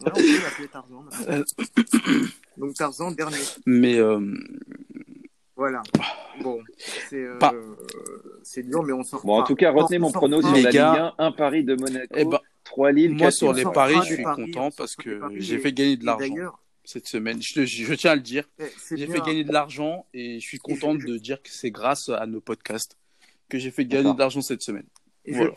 Ouais, 0.01 0.11
on 0.11 0.11
peut 0.11 0.41
l'appeler 0.43 0.67
Tarzan. 0.67 1.01
maintenant. 1.03 1.43
Donc 2.57 2.73
Tarzan 2.73 3.11
dernier. 3.11 3.37
Mais 3.65 3.95
euh, 3.97 4.19
Voilà. 5.55 5.81
Bon, 6.41 6.59
c'est 7.09 7.15
euh, 7.23 7.37
Pas- 7.37 7.53
c'est 8.43 8.63
dur, 8.63 8.83
mais 8.83 8.91
on 8.93 9.03
sort. 9.03 9.23
Bon, 9.25 9.39
en 9.39 9.43
tout 9.43 9.55
cas, 9.55 9.71
retenez 9.71 9.99
mon 9.99 10.11
prono 10.11 10.41
sur 10.41 10.51
Les 10.53 10.63
la 10.63 10.71
gars, 10.71 10.91
Ligue 10.93 11.01
1, 11.19 11.25
un 11.25 11.31
pari 11.31 11.63
de 11.63 11.75
Monaco, 11.75 12.13
eh 12.17 12.25
ben, 12.25 12.39
3 12.63 12.91
Lille, 12.91 13.11
moi 13.11 13.19
4 13.27 13.33
sur 13.33 13.53
les 13.53 13.63
paris, 13.63 13.95
je 14.07 14.13
suis 14.15 14.23
paris, 14.23 14.45
content 14.51 14.67
on 14.67 14.71
parce 14.71 14.95
que 14.95 15.21
j'ai 15.37 15.59
fait 15.59 15.71
gagner 15.73 15.95
de 15.97 16.05
l'argent 16.05 16.27
D'ailleurs, 16.27 16.59
cette 16.83 17.07
semaine. 17.07 17.41
Je, 17.41 17.53
te- 17.53 17.65
je 17.65 17.93
tiens 17.93 18.11
à 18.11 18.15
le 18.15 18.21
dire. 18.21 18.49
eh, 18.59 18.63
c'est 18.77 18.97
J'ai 18.97 19.05
bien. 19.05 19.15
fait 19.15 19.21
gagner 19.21 19.43
de 19.45 19.53
l'argent 19.53 20.05
et 20.13 20.39
je 20.39 20.45
suis 20.45 20.57
content 20.59 20.99
je- 20.99 21.07
de 21.07 21.17
dire 21.17 21.41
que 21.41 21.49
c'est 21.49 21.71
grâce 21.71 22.09
à 22.09 22.25
nos 22.25 22.41
podcasts 22.41 22.97
que 23.47 23.57
j'ai 23.59 23.71
fait 23.71 23.85
gagner 23.85 24.03
D'accord. 24.03 24.15
de 24.15 24.19
l'argent 24.19 24.41
cette 24.41 24.63
semaine. 24.63 24.87
Et 25.25 25.33
je, 25.33 25.37
Voilà. 25.37 25.53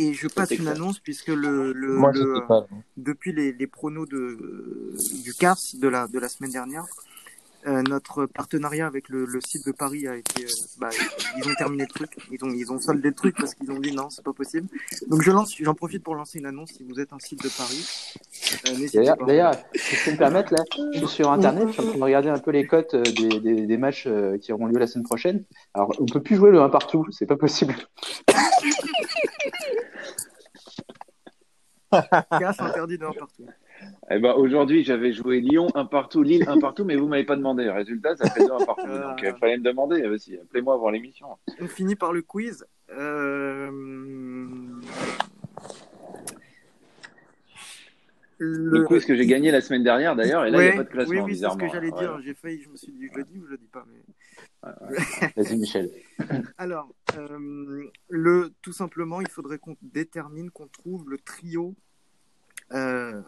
Et 0.00 0.14
je 0.14 0.28
passe 0.28 0.50
une 0.50 0.58
clair. 0.58 0.74
annonce 0.76 0.98
puisque 1.00 1.28
le, 1.28 1.72
le, 1.72 1.94
Moi, 1.94 2.12
le- 2.12 2.34
j'étais 2.34 2.46
pas. 2.46 2.60
là. 2.60 2.66
depuis 2.96 3.32
les, 3.32 3.52
les 3.52 3.66
pronos 3.66 4.06
de, 4.08 4.38
du 5.24 5.34
CARS 5.34 5.58
de 5.74 5.88
la, 5.88 6.06
de 6.08 6.18
la 6.18 6.28
semaine 6.28 6.52
dernière, 6.52 6.84
euh, 7.66 7.82
notre 7.82 8.26
partenariat 8.26 8.86
avec 8.86 9.08
le, 9.08 9.24
le 9.24 9.40
site 9.40 9.66
de 9.66 9.72
Paris 9.72 10.06
a 10.06 10.16
été, 10.16 10.44
euh, 10.44 10.48
bah, 10.78 10.90
ils 11.36 11.48
ont 11.48 11.54
terminé 11.54 11.84
le 11.84 11.88
truc, 11.88 12.16
ils 12.30 12.44
ont, 12.44 12.50
ils 12.50 12.72
ont 12.72 12.78
soldé 12.78 13.08
le 13.08 13.14
truc 13.14 13.36
parce 13.36 13.54
qu'ils 13.54 13.70
ont 13.70 13.80
dit 13.80 13.92
non, 13.92 14.10
c'est 14.10 14.24
pas 14.24 14.32
possible. 14.32 14.68
Donc 15.08 15.22
je 15.22 15.30
lance, 15.30 15.54
j'en 15.60 15.74
profite 15.74 16.04
pour 16.04 16.14
lancer 16.14 16.38
une 16.38 16.46
annonce. 16.46 16.70
Si 16.70 16.84
vous 16.84 17.00
êtes 17.00 17.12
un 17.12 17.18
site 17.18 17.42
de 17.42 17.48
Paris, 17.48 18.14
euh, 18.68 19.16
D'ailleurs, 19.26 19.54
si 19.74 19.96
je 19.96 20.04
peux 20.04 20.12
me 20.12 20.16
permettre, 20.16 20.52
là, 20.54 20.62
je 20.94 20.98
suis 20.98 21.08
sur 21.08 21.30
Internet, 21.32 21.68
je 21.68 21.72
suis 21.72 21.82
en 21.82 21.88
train 21.88 21.98
de 21.98 22.04
regarder 22.04 22.28
un 22.28 22.38
peu 22.38 22.52
les 22.52 22.66
cotes 22.66 22.94
euh, 22.94 23.02
des, 23.02 23.40
des, 23.40 23.66
des 23.66 23.76
matchs 23.76 24.08
qui 24.40 24.52
auront 24.52 24.66
lieu 24.66 24.78
la 24.78 24.86
semaine 24.86 25.04
prochaine. 25.04 25.44
Alors, 25.74 25.92
on 25.98 26.06
peut 26.06 26.22
plus 26.22 26.36
jouer 26.36 26.50
le 26.50 26.60
1 26.60 26.68
partout, 26.68 27.06
c'est 27.10 27.26
pas 27.26 27.36
possible. 27.36 27.74
Casse 31.90 32.60
interdit 32.60 32.98
de 32.98 33.04
un 33.04 33.12
partout. 33.12 33.46
Eh 34.10 34.18
ben, 34.18 34.32
aujourd'hui, 34.32 34.84
j'avais 34.84 35.12
joué 35.12 35.40
Lyon, 35.40 35.68
un 35.74 35.84
partout, 35.84 36.22
Lille, 36.22 36.44
un 36.48 36.58
partout, 36.58 36.84
mais 36.84 36.96
vous 36.96 37.08
m'avez 37.08 37.24
pas 37.24 37.36
demandé. 37.36 37.68
Résultat, 37.68 38.16
ça 38.16 38.30
fait 38.30 38.40
deux 38.40 38.52
un 38.52 38.64
partout. 38.64 38.86
Ah. 38.86 39.10
Donc, 39.10 39.20
il 39.22 39.38
fallait 39.38 39.58
me 39.58 39.62
demander. 39.62 40.02
Euh, 40.02 40.16
si, 40.16 40.38
Appelez-moi 40.38 40.74
avant 40.74 40.88
l'émission. 40.88 41.26
On 41.60 41.66
finit 41.66 41.94
par 41.94 42.12
le 42.12 42.22
quiz. 42.22 42.64
Euh... 42.90 43.70
Le 48.38 48.84
quiz 48.84 49.04
que 49.04 49.14
j'ai 49.14 49.26
gagné 49.26 49.50
la 49.50 49.60
semaine 49.60 49.82
dernière, 49.82 50.16
d'ailleurs, 50.16 50.46
et 50.46 50.50
là, 50.50 50.58
il 50.58 50.60
n'y 50.62 50.68
a 50.68 50.70
Ouais, 50.70 50.76
pas 50.76 50.84
de 50.84 50.88
classement, 50.88 51.24
Oui, 51.24 51.32
oui, 51.32 51.36
c'est 51.36 51.50
ce 51.50 51.56
que 51.56 51.68
j'allais 51.68 51.90
dire. 51.90 52.14
Ouais. 52.14 52.22
J'ai 52.22 52.34
failli, 52.34 52.62
je 52.62 52.70
me 52.70 52.76
suis 52.76 52.92
dit, 52.92 53.08
je 53.12 53.18
le 53.18 53.24
dis 53.24 53.38
ou 53.38 53.44
je 53.44 53.50
le 53.50 53.58
dis 53.58 53.68
pas. 53.68 53.84
Mais... 53.90 54.72
Vas-y, 55.36 55.58
Michel. 55.58 55.90
Alors, 56.56 56.88
euh, 57.16 57.90
le, 58.08 58.52
tout 58.62 58.72
simplement, 58.72 59.20
il 59.20 59.28
faudrait 59.28 59.58
qu'on 59.58 59.76
détermine, 59.82 60.50
qu'on 60.50 60.68
trouve 60.68 61.10
le 61.10 61.18
trio, 61.18 61.74
euh, 62.72 63.22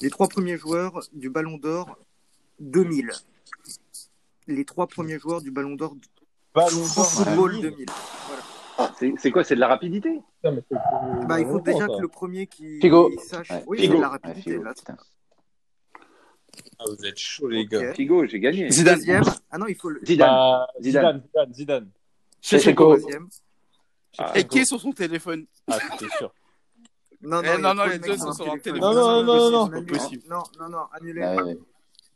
les 0.00 0.10
trois 0.10 0.28
premiers 0.28 0.56
joueurs 0.56 1.00
du 1.12 1.30
Ballon 1.30 1.56
d'Or 1.58 1.96
2000. 2.60 3.10
Les 4.46 4.64
trois 4.64 4.86
premiers 4.86 5.18
joueurs 5.18 5.40
du 5.42 5.50
Ballon 5.50 5.74
d'Or 5.74 5.94
Ballon 6.54 6.76
d'or 6.94 7.06
Football 7.10 7.60
2000. 7.60 7.70
2000. 7.70 7.86
C'est 8.98 9.14
c'est 9.18 9.30
quoi 9.30 9.44
C'est 9.44 9.54
de 9.54 9.60
la 9.60 9.68
rapidité? 9.68 10.20
Putain, 10.36 10.52
mais 10.52 10.62
c'est- 10.70 11.26
Bah, 11.26 11.40
il 11.40 11.46
faut 11.46 11.60
déjà 11.60 11.86
que 11.86 12.00
le 12.00 12.08
premier 12.08 12.46
qui 12.46 12.80
Figo. 12.80 13.10
sache. 13.18 13.50
Ouais, 13.50 13.64
Oui, 13.66 13.78
Figo. 13.78 13.92
c'est 13.92 13.96
de 13.96 14.02
la 14.02 14.08
Ouais, 14.08 14.12
rapidité. 14.12 14.50
Figo, 14.52 14.62
là. 14.62 14.72
Ah, 16.78 16.84
vous 16.86 17.04
êtes 17.06 17.18
chaud, 17.18 17.48
les 17.48 17.66
gars. 17.66 17.92
Figo, 17.94 18.26
j'ai 18.26 18.40
gagné. 18.40 18.70
Zidane. 18.70 18.96
Deuxième. 18.96 19.22
Ah 19.50 19.58
non, 19.58 19.66
il 19.66 19.74
faut 19.76 19.90
le 19.90 20.00
Zidane. 20.04 20.28
Bah, 20.28 20.66
Zidane. 20.80 21.02
Zidane, 21.04 21.22
Zidane, 21.26 21.54
Zidane. 21.54 21.90
Shevchenko. 22.40 22.96
troisième. 22.96 23.28
Ah, 24.18 24.32
Et 24.38 24.44
qui 24.44 24.58
est 24.60 24.64
sur 24.64 24.80
son 24.80 24.92
téléphone? 24.92 25.46
Ah, 25.68 25.78
c'était 25.98 26.12
sûr. 26.16 26.32
Non, 27.24 27.40
Eh, 27.42 27.58
non, 27.58 27.74
non, 27.74 27.74
trop 27.74 27.86
de 27.86 27.92
les 27.92 27.98
deux 27.98 28.16
sont 28.16 28.32
sur 28.32 28.52
un 28.52 28.58
téléphone. 28.58 28.80
Non, 28.80 28.94
non, 28.94 29.22
non, 29.24 29.50
non, 29.50 29.68
non. 29.68 29.84
Possible. 29.84 30.22
Non, 30.28 30.42
non, 30.60 30.68
non, 30.68 30.78
annulé. 30.92 31.22
Ah, 31.22 31.42
ouais. 31.44 31.58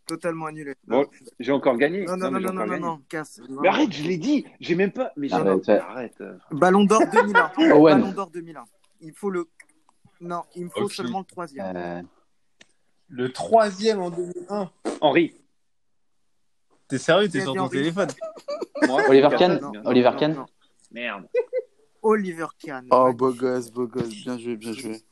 Totalement 0.07 0.47
annulé. 0.47 0.75
Bon, 0.87 1.01
Non, 1.03 1.07
J'ai 1.39 1.53
encore 1.53 1.77
gagné. 1.77 2.05
non, 2.05 2.17
non, 2.17 2.31
non, 2.31 2.41
non, 2.41 2.53
non, 2.53 2.67
non, 2.67 2.79
non, 2.79 3.01
casse. 3.09 3.41
Mais 3.49 3.69
arrête, 3.69 3.93
je 3.93 4.03
l'ai 4.05 4.17
dit. 4.17 4.47
J'ai 4.61 4.75
même 4.75 4.93
pas. 4.93 5.13
Mais 5.17 5.29
j'ai 5.29 5.35
Arrête, 5.35 5.69
arrête. 5.69 6.23
Ballon 6.51 6.85
d'or 6.85 7.03
2001. 7.13 7.53
Owen. 7.75 8.01
Ballon 8.01 8.13
d'or 8.13 8.31
2001. 8.31 8.65
Il 9.01 9.13
faut 9.13 9.31
le. 9.31 9.49
Non, 10.21 10.43
il 10.57 10.65
me 10.65 10.71
faut 10.71 10.85
Ok. 10.85 10.93
seulement 10.93 11.21
le 11.21 11.25
troisième. 11.27 11.77
Euh, 11.77 12.03
Le 13.09 13.33
troisième 13.33 14.01
en 14.01 14.11
2001. 14.11 14.71
Henri. 15.01 15.35
T'es 16.89 16.99
sérieux, 16.99 17.29
t'es 17.29 17.41
sur 17.43 17.55
ton 17.55 17.69
téléphone 17.69 18.09
Oliver. 19.09 19.29
Kahn. 19.39 19.61
Non, 19.61 19.73
Oliver 19.85 20.11
non, 20.11 20.17
Kahn. 20.17 20.35
non. 20.35 20.47
Merde. 20.91 21.29
Oliver 22.09 22.47
Kahn. 22.59 22.87
Oh, 22.91 23.05
ouais. 23.07 23.13
beau 23.15 23.33
gosse, 23.33 23.71
beau 23.71 23.87
gosse. 23.87 24.09
Bien 24.09 24.39
joué, 24.39 24.57
bien 24.57 24.73
joué. 24.73 25.03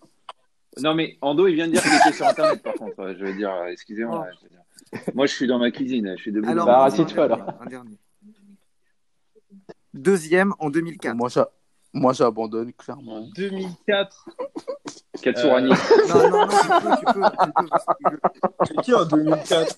Non, 0.82 0.94
mais 0.94 1.18
Ando, 1.20 1.47
il 1.47 1.55
vient 1.55 1.66
de 1.66 1.72
dire 1.72 1.82
qu'il 1.82 1.92
était 1.94 2.12
sur 2.12 2.26
Internet, 2.26 2.62
par 2.62 2.74
contre. 2.74 3.01
Euh, 3.01 3.14
Je 3.18 3.24
veux 3.24 3.34
dire, 3.34 3.51
euh, 3.51 3.66
excusez-moi. 3.66 4.26
dire. 4.92 5.05
Moi, 5.14 5.26
je 5.26 5.32
suis 5.32 5.47
dans 5.47 5.59
ma 5.59 5.70
cuisine. 5.70 6.14
Je 6.16 6.22
suis 6.22 6.32
debout. 6.32 6.49
Alors, 6.49 6.66
dans 6.66 6.72
Bah, 6.72 6.86
un 6.88 7.18
alors. 7.22 7.36
dernier, 7.36 7.53
un 7.61 7.66
dernier. 7.66 7.99
Deuxième 9.94 10.53
en 10.59 10.70
2004. 10.70 11.14
Moi, 11.16 11.28
j'a- 11.28 11.51
moi, 11.94 12.12
j'abandonne 12.12 12.72
clairement. 12.74 13.26
2004. 13.34 14.28
Katsurani. 15.22 15.70
Non, 15.70 16.30
non, 16.30 16.30
non, 16.30 16.47
tu 16.49 16.68
peux, 16.68 16.97
tu 16.97 17.05
peux, 17.12 17.22
tu 18.66 18.74
peux, 18.74 18.82
qui 18.82 18.94
en 18.94 19.05
2004 19.07 19.76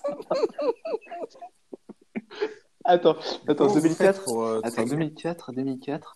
Attends, 2.85 3.15
attends, 3.47 3.67
Oh, 3.69 3.73
2004. 3.75 4.23
pour, 4.23 4.43
euh, 4.43 4.61
Attends, 4.63 4.85
2004, 4.85 5.51
2004. 5.53 6.13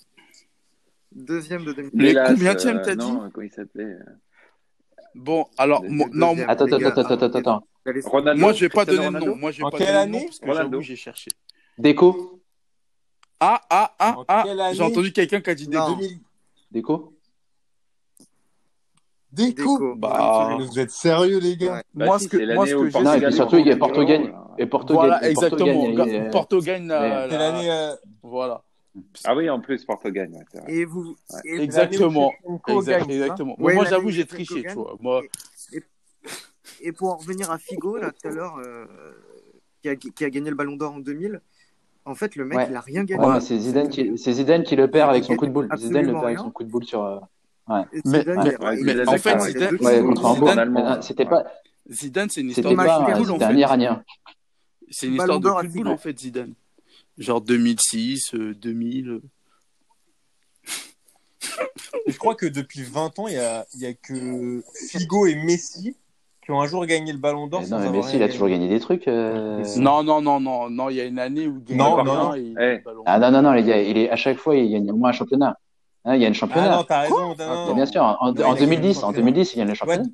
Deuxième 1.16 1.64
de 1.66 1.74
2004. 1.74 2.01
Les 2.01 2.09
Hélas, 2.09 2.30
combienième, 2.30 2.78
euh, 2.78 2.82
t'as 2.86 2.95
non, 2.95 3.30
Comment 3.34 3.45
il 3.45 3.51
s'appelait 3.51 3.84
euh, 3.84 3.99
Bon, 5.16 5.45
alors, 5.57 5.84
Le- 5.84 5.89
le 5.89 6.09
non. 6.18 6.36
Attends, 6.47 6.66
attends, 6.66 6.78
attends, 6.78 7.01
attends, 7.01 7.38
attends, 7.39 7.64
Ronaldo. 8.05 8.39
moi, 8.41 8.53
je 8.53 8.59
vais 8.61 8.70
pas 8.70 8.86
donner 8.86 9.05
de 9.05 9.26
nom. 9.26 9.36
Moi, 9.36 9.51
je 9.51 9.59
vais 9.59 9.64
En 9.66 9.70
pas 9.70 9.78
quelle 9.78 9.93
donner 9.93 10.20
nom 10.20 10.26
parce 10.26 10.39
que 10.39 10.45
Ronaldo. 10.45 10.82
j'ai 10.82 10.95
cherché. 10.95 11.30
Déco 11.78 12.41
Ah, 13.39 13.61
ah, 13.70 13.93
ah, 13.99 14.16
En 14.18 14.26
ah. 14.28 14.43
quelle 14.45 14.59
année 14.59 14.76
J'ai 14.76 14.84
entendu 14.84 15.11
quelqu'un 15.11 15.41
qui 15.41 15.49
a 15.49 15.55
dit. 15.55 15.68
Déco. 15.68 15.95
2000. 15.95 16.20
Déco 16.72 17.14
Déco 19.32 19.61
Déco. 19.78 19.95
Bah, 19.95 20.57
Vous 20.59 20.80
êtes 20.80 20.91
sérieux, 20.91 21.39
les 21.39 21.57
gars 21.57 21.74
Ouais. 21.74 21.84
Bah 21.93 22.05
moi, 22.05 22.20
si, 22.20 22.26
ce 22.26 22.30
que, 22.30 22.53
moi, 22.53 22.66
ce 22.68 22.74
que 22.76 22.80
le 22.82 22.89
j'ai, 22.91 23.01
Non, 23.01 23.14
et 23.14 23.22
puis 23.22 23.34
surtout, 23.34 23.57
il 23.57 23.68
y 23.68 23.72
a 23.72 23.78
Porto 23.78 24.05
gagne. 24.05 24.28
d'Europe, 24.28 24.55
Et 24.59 24.66
Porto 24.68 24.93
Voilà, 24.93 25.20
gagne. 25.20 25.32
et 25.32 25.34
Porto 25.34 25.45
exactement. 25.55 25.84
gagne, 25.84 25.95
Ga- 25.95 26.05
euh, 26.28 26.30
Porto 26.30 26.59
gagne 26.61 26.86
mais- 26.88 27.28
Quelle 27.30 27.41
année 27.41 27.72
euh, 27.72 27.95
Voilà. 28.22 28.64
Ah 29.24 29.36
oui, 29.36 29.50
en 29.50 29.60
plus, 29.60 29.84
Porto 29.86 30.10
gagne. 30.12 30.34
ouais, 30.34 30.44
c'est 30.52 30.60
vrai. 30.62 30.72
Et 30.74 30.86
vous. 30.86 31.16
et- 31.46 31.56
Exactement. 31.62 32.32
Exact- 32.68 32.86
gagne, 33.08 33.12
hein 33.12 33.22
exactement. 33.24 33.56
Ouais, 33.60 33.74
moi, 33.74 33.86
j'avoue, 33.86 34.10
j'ai 34.12 34.26
triché, 34.26 34.64
tu 34.64 34.74
vois. 34.74 34.96
Moi, 35.00 35.22
et 36.82 36.91
pour 36.91 37.12
en 37.12 37.18
revenir 37.18 37.50
à 37.52 37.58
Figo, 37.58 37.98
là, 37.98 38.12
tout 38.12 38.28
à 38.28 38.32
l'heure, 38.32 38.58
euh, 38.58 38.86
qui, 39.82 39.89
a, 39.89 39.96
qui 39.96 40.26
a 40.26 40.30
gagné 40.30 40.50
le 40.50 40.56
Ballon 40.56 40.76
d'Or 40.76 40.94
en 40.94 41.00
2000, 41.00 41.41
en 42.06 42.16
fait, 42.16 42.36
le 42.36 42.46
mec, 42.46 42.58
Ouais. 42.58 42.68
il 42.70 42.76
a 42.76 42.82
rien 42.82 43.04
gagné. 43.04 43.26
Ouais, 43.26 43.39
c'est 43.39 43.58
Zidane 43.58 43.89
qui, 43.89 44.18
c'est 44.18 44.34
Zidane 44.34 44.64
qui 44.64 44.76
le 44.76 44.89
perd 44.89 45.10
avec 45.10 45.24
son 45.24 45.36
coup 45.36 45.46
de 45.46 45.52
boule. 45.52 45.70
Zidane 45.78 46.06
le 46.08 46.12
perd 46.14 46.26
avec 46.26 46.39
son 46.39 46.52
coup 46.52 46.64
de 46.64 46.70
boule 46.70 46.84
sur. 46.86 47.04
euh, 47.04 47.20
Et 47.94 48.02
Mais- 48.06 48.20
Zidane, 48.20 48.44
mais- 48.44 48.66
ouais, 48.66 48.78
mais 48.84 49.08
en 49.08 49.18
fait, 49.18 49.39
Zidane-. 49.39 49.78
Ouais, 49.82 50.02
euh, 50.02 51.02
C'était 51.02 51.26
pas, 51.26 51.46
Zidane, 51.89 52.30
c'est 52.30 52.41
une 52.41 52.50
c'était 52.54 52.70
histoire 52.72 53.06
de 53.08 53.24
c'était 53.24 53.44
en 53.46 53.50
un. 53.50 53.56
Iranien. 53.56 54.04
C'est 54.89 55.08
une 55.08 55.14
histoire 55.16 55.39
de 55.39 55.44
d'or 55.44 55.58
à 55.60 55.62
coup 55.62 55.68
de 55.68 55.74
boule, 55.74 55.82
Figo. 55.84 55.89
en 55.91 55.98
fait, 55.98 56.20
Zidane. 56.20 56.54
Genre 57.18 57.41
2006, 57.41 58.34
euh, 58.34 58.53
2000. 58.55 59.09
euh. 59.09 59.22
Je 62.07 62.18
crois 62.18 62.36
que 62.36 62.45
depuis 62.45 62.84
20 62.84 63.20
ans, 63.20 63.28
il 63.28 63.36
y 63.36 63.38
a, 63.39 63.66
il 63.76 63.82
y 63.82 63.86
a 63.86 63.93
que 63.93 64.64
Figo 64.89 65.26
et 65.28 65.36
Messi 65.36 65.95
qui 66.43 66.51
ont 66.51 66.59
un 66.61 66.66
jour 66.68 66.86
gagné 66.86 67.14
le 67.14 67.20
Ballon 67.20 67.47
d'Or. 67.47 67.61
Non, 67.70 67.80
mais 67.80 67.89
Messi, 67.89 68.18
il 68.18 68.24
a 68.24 68.28
toujours 68.28 68.49
gagné 68.49 68.68
des 68.68 68.80
trucs. 68.80 69.07
euh. 69.07 69.64
Non, 69.78 70.03
non, 70.03 70.22
non, 70.22 70.39
non, 70.41 70.70
non, 70.70 70.89
il 70.89 70.97
y 70.97 71.01
a 71.01 71.05
une 71.05 71.20
année 71.20 71.47
où 71.47 71.57
il 71.57 71.64
gagne 71.64 71.78
Non, 71.78 72.03
non, 72.03 72.36
et 72.36 72.39
il 72.41 72.51
Eh. 72.51 72.53
gagne 72.59 72.78
le 72.78 72.84
ballon. 72.84 73.03
Ah 73.05 73.20
non, 73.20 73.32
non, 73.32 73.41
non, 73.43 73.51
les 73.53 73.64
gars, 73.64 73.82
il 73.82 73.97
est, 73.97 74.09
à 74.09 74.16
chaque 74.18 74.38
fois, 74.38 74.55
il 74.55 74.70
gagne 74.72 74.91
au 74.91 74.95
moins 74.95 75.09
un 75.09 75.14
championnat. 75.14 75.57
Hein, 76.05 76.16
il 76.16 76.22
y 76.22 76.26
a 76.26 76.28
une 76.28 76.34
Ah 76.34 76.38
championnat. 76.38 76.76
non, 76.76 76.84
t'as 76.84 77.01
raison. 77.01 77.30
non, 77.30 77.36
Ah, 77.39 77.66
non. 77.70 77.76
bien 77.76 77.86
sûr, 77.86 78.01
en, 78.01 78.18
en- 78.20 78.34
Non, 78.34 78.43
en 78.45 78.53
gagné 78.55 78.59
le 78.59 78.66
2010, 78.82 78.97
en 78.97 79.01
championnat. 79.01 79.18
2010, 79.32 79.53
il 79.53 79.57
gagne 79.59 79.68
le 79.70 79.74
championnat. 79.74 80.01
Ouais, 80.03 80.09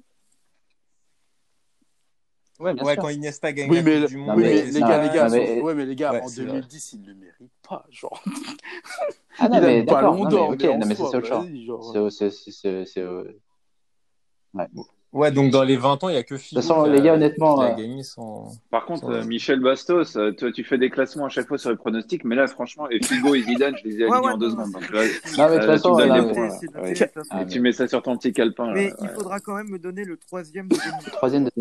Ouais, 2.59 2.73
sûr. 2.93 3.01
quand 3.01 3.09
Iniesta 3.09 3.53
gagne 3.53 3.69
Oui, 3.69 3.77
la 3.77 3.83
mais, 3.83 3.99
Coupe 4.01 4.09
du 4.09 4.17
Monde. 4.17 4.33
oui, 4.37 4.43
mais- 4.43 4.49
mais 4.49 4.71
les 4.71 4.79
gars, 4.81 5.03
les 5.03 5.09
gars, 5.15 5.23
non, 5.29 5.31
mais- 5.35 5.47
sont- 5.59 5.61
ouais, 5.63 5.73
mais 5.75 5.85
les 5.85 5.95
gars, 5.95 6.11
Ouais, 6.13 6.21
en 6.21 6.27
c'est 6.27 6.41
vrai. 6.43 6.51
2010, 6.53 6.93
il 6.93 7.01
ne 7.01 7.07
le 7.07 7.13
mérite 7.15 7.51
pas. 7.67 7.85
Genre, 7.89 8.23
Ah 9.39 9.47
non, 9.49 9.55
il 9.57 9.61
mais 9.61 9.67
mais 9.77 9.83
d'or. 10.29 10.49
ok, 10.49 10.57
mais 10.61 10.77
non, 10.77 10.85
mais 10.87 10.95
c'est 10.95 11.01
autre 11.03 11.21
chose. 11.21 11.45
vas-y, 11.45 11.65
genre. 11.65 12.11
C'est, 12.11 12.97
euh, 13.01 13.23
Ouais, 15.11 15.31
donc 15.31 15.49
dans 15.49 15.63
les 15.63 15.75
20 15.75 16.03
ans, 16.03 16.09
il 16.09 16.13
y 16.15 16.17
a 16.19 16.23
que 16.23 16.37
Figo. 16.37 16.59
De 16.61 16.65
toute 16.67 16.69
façon, 16.75 16.85
les 16.85 17.01
gars, 17.01 17.15
honnêtement, 17.15 17.57
qui 17.57 17.63
a 17.63 17.75
euh. 17.79 18.49
Par 18.69 18.85
contre, 18.85 19.05
Ouais. 19.07 19.15
euh, 19.15 19.23
Michel 19.25 19.59
Bastos, 19.59 20.15
euh, 20.17 20.31
toi, 20.33 20.51
tu 20.51 20.63
fais 20.63 20.77
des 20.77 20.91
classements 20.91 21.25
à 21.25 21.29
chaque 21.29 21.47
fois 21.47 21.57
sur 21.57 21.71
les 21.71 21.77
pronostics, 21.77 22.23
mais 22.25 22.35
là, 22.35 22.45
franchement, 22.45 22.87
et 22.91 23.01
Figo 23.03 23.33
et 23.33 23.41
Zidane, 23.41 23.75
je 23.81 23.87
les 23.89 23.95
ai 24.01 24.05
Ouais, 24.05 24.11
alignés 24.11 24.27
ouais, 24.27 24.33
en 24.33 24.37
deux 24.37 24.51
secondes. 24.51 24.71
Donc 24.71 24.87
là, 24.91 25.01
Non, 25.01 25.07
mais 25.07 25.07
de 25.07 25.41
Euh, 25.41 25.57
toute 25.57 25.65
façon, 25.65 25.95
tu 25.95 26.07
là, 26.07 26.21
mais- 26.21 26.39
Ouais. 26.39 27.11
Ah, 27.31 27.41
et 27.41 27.45
tu 27.47 27.59
mets 27.59 27.71
ça 27.71 27.87
sur 27.87 28.03
ton 28.03 28.17
petit 28.17 28.33
calepin. 28.33 28.71
Mais 28.71 28.89
là, 28.89 28.95
il 28.99 29.07
ouais. 29.07 29.13
faudra 29.15 29.39
quand 29.39 29.55
même 29.55 29.69
me 29.69 29.79
donner 29.79 30.03
le 30.03 30.15
troisième 30.17 30.67
de 30.67 30.75
2000. 31.01 31.11
troisième 31.11 31.45
de... 31.45 31.51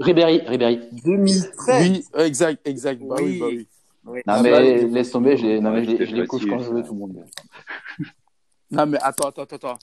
Ribéry, 0.00 0.40
Ribéry. 0.46 0.80
2013. 1.04 1.82
Oui, 1.82 2.04
exact, 2.24 2.66
exact. 2.66 3.00
Bah 3.02 3.16
oui, 3.18 3.24
Oui. 3.24 3.38
bah 3.40 3.46
oui. 3.48 3.66
Oui. 4.06 4.20
Non, 4.26 4.34
Ah, 4.38 4.42
mais 4.42 4.84
laisse 4.84 5.10
tomber, 5.10 5.36
je 5.36 5.44
les, 5.46 5.60
non, 5.60 5.70
mais 5.72 5.84
je 5.84 5.90
les, 5.90 5.98
Ouais, 5.98 6.06
je 6.06 6.14
les 6.16 6.26
couche 6.26 6.46
quand 6.46 6.58
je 6.58 6.70
veux, 6.70 6.82
ça. 6.82 6.88
tout 6.88 6.94
le 6.94 6.98
monde. 7.00 7.16
Non, 8.72 8.86
mais 8.86 8.98
attends, 9.02 9.28
attends, 9.28 9.42
attends, 9.42 9.56
attends. 9.56 9.78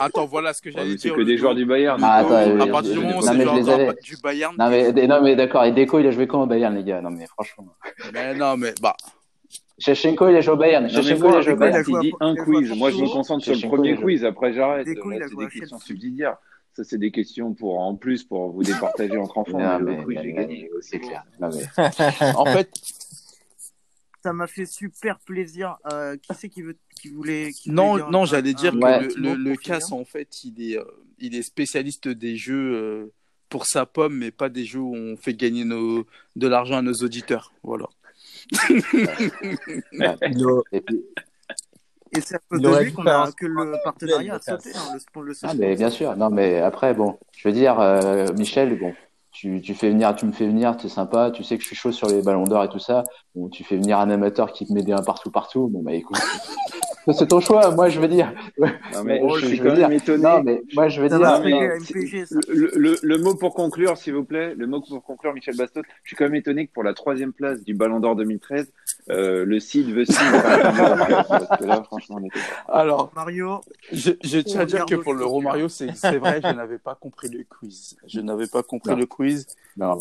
Attends, 0.00 0.26
voilà 0.26 0.52
ce 0.52 0.60
que 0.60 0.68
Ouais, 0.68 0.74
j'allais 0.74 0.90
mais 0.90 0.98
c'est 0.98 1.08
dire. 1.08 1.16
que 1.16 1.22
des 1.22 1.38
joueurs 1.38 1.54
du 1.54 1.64
Bayern. 1.64 2.00
Ah, 2.02 2.16
attends, 2.16 2.34
à 2.34 2.40
euh, 2.40 2.66
partir 2.72 2.92
du 2.92 2.98
moment 2.98 3.18
où 3.20 3.24
non, 3.24 3.32
c'est 3.94 4.02
du 4.02 4.16
Bayern. 4.20 4.54
Non, 4.58 4.68
mais, 4.68 4.92
non, 5.06 5.22
mais 5.22 5.36
d'accord, 5.36 5.64
et 5.64 5.70
Deco, 5.70 6.00
il 6.00 6.06
a 6.08 6.10
joué 6.10 6.26
quand 6.26 6.42
au 6.42 6.46
Bayern, 6.46 6.74
les 6.74 6.82
gars? 6.82 7.00
Non, 7.00 7.10
mais 7.10 7.26
franchement. 7.26 7.68
Mais 8.12 8.34
non, 8.34 8.56
mais 8.56 8.74
bah. 8.82 8.96
Shevchenko, 9.78 10.28
il 10.28 10.36
a 10.36 10.40
joué 10.40 10.54
au 10.54 10.56
Bayern. 10.56 10.88
Shevchenko, 10.88 11.28
il 11.30 11.34
a 11.36 11.40
joué 11.40 11.52
au 11.52 11.56
il 11.56 11.58
Bayern. 11.60 11.76
à- 12.20 12.24
un 12.26 12.34
il 12.34 12.36
joué 12.44 12.56
à 12.56 12.60
quiz. 12.60 12.78
Moi, 12.78 12.90
je 12.90 12.96
me 12.96 13.08
concentre 13.08 13.44
sur 13.44 13.54
le 13.54 13.60
premier 13.68 13.94
quiz. 13.96 14.24
Après, 14.24 14.52
j'arrête. 14.52 14.86
C'est 14.88 14.96
joué 15.00 15.22
à 15.22 15.28
des 15.28 15.48
questions 15.60 15.78
subsidiaires. 15.78 16.36
Ça, 16.76 16.84
c'est 16.84 16.98
des 16.98 17.10
questions 17.10 17.54
pour, 17.54 17.78
en 17.78 17.96
plus, 17.96 18.22
pour 18.22 18.50
vous 18.50 18.62
départager 18.62 19.16
entre 19.16 19.38
enfants. 19.38 19.58
Non, 19.58 19.80
mais 20.06 20.22
j'ai 20.22 20.32
gagné. 20.34 20.70
c'est 20.82 20.98
clair. 21.00 21.24
Non, 21.40 21.48
mais, 21.48 21.64
En 22.36 22.44
fait, 22.44 22.70
Ça 24.22 24.32
m'a 24.34 24.46
fait 24.46 24.66
super 24.66 25.18
plaisir. 25.20 25.76
Euh, 25.90 26.16
qui 26.16 26.34
c'est 26.38 26.48
qui, 26.50 26.60
veut, 26.62 26.76
qui 27.00 27.08
voulait. 27.08 27.52
Qui 27.52 27.70
non, 27.70 27.92
voulait 27.92 28.02
dire 28.02 28.10
non, 28.10 28.24
j'allais 28.26 28.52
dire 28.52 28.74
un 28.74 28.78
que 28.78 28.84
Ouais. 29.06 29.08
le, 29.16 29.34
le, 29.36 29.56
casse, 29.56 29.90
en 29.92 30.04
fait, 30.04 30.44
il 30.44 30.60
est, 30.72 30.76
euh, 30.78 30.84
il 31.18 31.34
est 31.34 31.42
spécialiste 31.42 32.08
des 32.08 32.36
jeux 32.36 32.74
euh, 32.74 33.12
pour 33.48 33.64
sa 33.66 33.86
pomme, 33.86 34.16
mais 34.18 34.30
pas 34.30 34.48
des 34.50 34.64
jeux 34.66 34.80
où 34.80 34.94
on 34.94 35.16
fait 35.16 35.32
gagner 35.34 35.64
nos, 35.64 36.04
de 36.34 36.46
l'argent 36.46 36.76
à 36.76 36.82
nos 36.82 36.92
auditeurs. 36.92 37.52
Voilà. 37.62 37.86
ouais. 38.68 38.82
Il 39.92 40.04
a- 40.04 40.16
Et 40.72 40.80
puis, 40.82 41.02
Et 42.12 42.20
c'est 42.20 42.36
à 42.36 42.38
cause 42.48 42.60
de 42.60 42.68
lui 42.68 42.92
qu'on 42.92 43.06
a 43.06 43.30
que 43.32 43.46
le 43.46 43.74
partenariat 43.82 44.34
a 44.34 44.40
sauté. 44.40 44.70
hein, 44.74 44.96
le, 45.16 45.22
le 45.22 45.32
ah, 45.42 45.54
mais 45.54 45.74
bien 45.74 45.90
sûr. 45.90 46.16
Non, 46.16 46.30
mais 46.30 46.60
après, 46.60 46.94
bon, 46.94 47.18
je 47.36 47.48
veux 47.48 47.54
dire, 47.54 47.78
euh, 47.80 48.26
Michel, 48.34 48.78
bon, 48.78 48.94
tu, 49.32 49.60
tu 49.60 49.74
fais 49.74 49.90
venir, 49.90 50.14
tu 50.14 50.24
me 50.26 50.32
fais 50.32 50.46
venir, 50.46 50.76
t'es 50.76 50.88
sympa, 50.88 51.30
tu 51.30 51.44
sais 51.44 51.56
que 51.56 51.62
je 51.62 51.68
suis 51.68 51.76
chaud 51.76 51.92
sur 51.92 52.08
les 52.08 52.22
ballons 52.22 52.44
d'or 52.44 52.64
et 52.64 52.68
tout 52.68 52.78
ça. 52.78 53.04
Bon, 53.34 53.48
tu 53.48 53.64
fais 53.64 53.76
venir 53.76 53.98
un 53.98 54.08
amateur 54.10 54.52
qui 54.52 54.66
te 54.66 54.72
met 54.72 54.82
des 54.82 54.92
un 54.92 55.02
partout 55.02 55.30
partout. 55.30 55.68
Bon, 55.68 55.82
bah, 55.82 55.92
écoute. 55.92 56.16
c'est 57.12 57.26
ton 57.28 57.40
choix, 57.40 57.70
moi, 57.72 57.88
je 57.88 58.00
veux 58.00 58.08
dire. 58.08 58.32
Non, 58.58 58.66
mais 59.04 59.20
Ouais, 59.22 59.30
je 59.36 59.40
je- 59.40 59.46
suis 59.46 59.56
je 59.56 59.62
quand 59.62 59.68
même 59.68 59.76
dire- 59.76 59.90
étonné. 59.92 60.22
Non, 60.22 60.42
mais 60.42 60.62
moi, 60.74 60.88
je 60.88 61.00
veux 61.00 61.08
dire. 61.08 61.18
non. 61.18 61.40
Le, 61.42 62.72
le, 62.76 62.96
le 63.02 63.18
mot 63.18 63.34
pour 63.34 63.54
conclure, 63.54 63.96
s'il 63.96 64.14
vous 64.14 64.24
plaît, 64.24 64.54
le 64.54 64.66
mot 64.66 64.80
pour 64.80 65.02
conclure, 65.04 65.32
Michel 65.34 65.56
Bastos, 65.56 65.82
je 66.02 66.08
suis 66.08 66.16
quand 66.16 66.24
même 66.24 66.34
étonné 66.34 66.66
que 66.66 66.72
pour 66.72 66.82
la 66.82 66.94
troisième 66.94 67.32
place 67.32 67.62
du 67.62 67.74
Ballon 67.74 68.00
d'Or 68.00 68.16
2013, 68.16 68.72
euh, 69.10 69.44
le 69.44 69.60
CID 69.60 69.92
veut 69.94 70.04
Cid. 70.04 70.16
Parce 70.18 71.58
que 71.60 71.64
là, 71.64 71.82
franchement, 71.84 72.18
on 72.20 72.24
était... 72.24 72.38
Alors, 72.68 73.12
Mario, 73.14 73.60
je, 73.92 74.12
je 74.22 74.38
tiens 74.40 74.60
à 74.60 74.64
dire 74.66 74.84
que 74.86 74.94
pour 74.96 75.14
le. 75.14 75.24
Romario, 75.24 75.68
c'est 75.68 75.94
c'est 75.94 76.18
vrai, 76.18 76.40
je 76.42 76.48
n'avais 76.54 76.78
pas 76.78 76.94
compris 76.94 77.28
le 77.28 77.44
quiz. 77.44 77.96
Je 78.06 78.20
n'avais 78.20 78.46
pas 78.46 78.62
compris 78.62 78.90
Non. 78.92 78.96
le 78.96 79.06
quiz. 79.06 79.46
Non. 79.76 79.98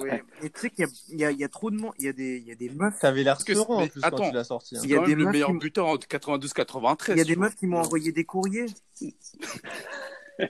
Oui. 0.00 0.10
Et 0.42 0.50
tu 0.50 0.60
sais 0.60 0.70
qu'il 0.70 0.86
y 1.10 1.16
y, 1.16 1.24
a, 1.24 1.30
il 1.30 1.38
y 1.38 1.44
a 1.44 1.48
trop 1.48 1.70
de 1.70 1.76
monde. 1.76 1.92
Il 1.98 2.04
y 2.04 2.08
a 2.08 2.12
des, 2.12 2.36
il 2.38 2.46
y 2.48 2.52
a 2.52 2.54
des 2.54 2.70
meufs. 2.70 2.98
T'avais 3.00 3.22
l'air 3.22 3.40
serein 3.40 3.74
en 3.76 3.86
plus 3.86 4.00
quand 4.00 4.06
attends. 4.06 4.28
tu 4.30 4.34
l'as 4.34 4.44
sorti. 4.44 4.76
hein. 4.76 4.80
Il 4.84 4.90
y 4.90 4.94
a 4.94 4.98
quand 4.98 5.04
des 5.04 5.10
même 5.10 5.18
le 5.18 5.24
meufs 5.26 5.32
meilleur 5.32 5.50
qui 5.52 5.58
buteur 5.58 5.86
en 5.86 5.96
92-93. 5.96 7.12
Il 7.12 7.18
y 7.18 7.20
a 7.20 7.24
des 7.24 7.36
meufs 7.36 7.54
qui 7.56 7.66
m'ont 7.66 7.78
envoyé 7.78 8.12
des 8.12 8.24
courriers. 8.24 8.66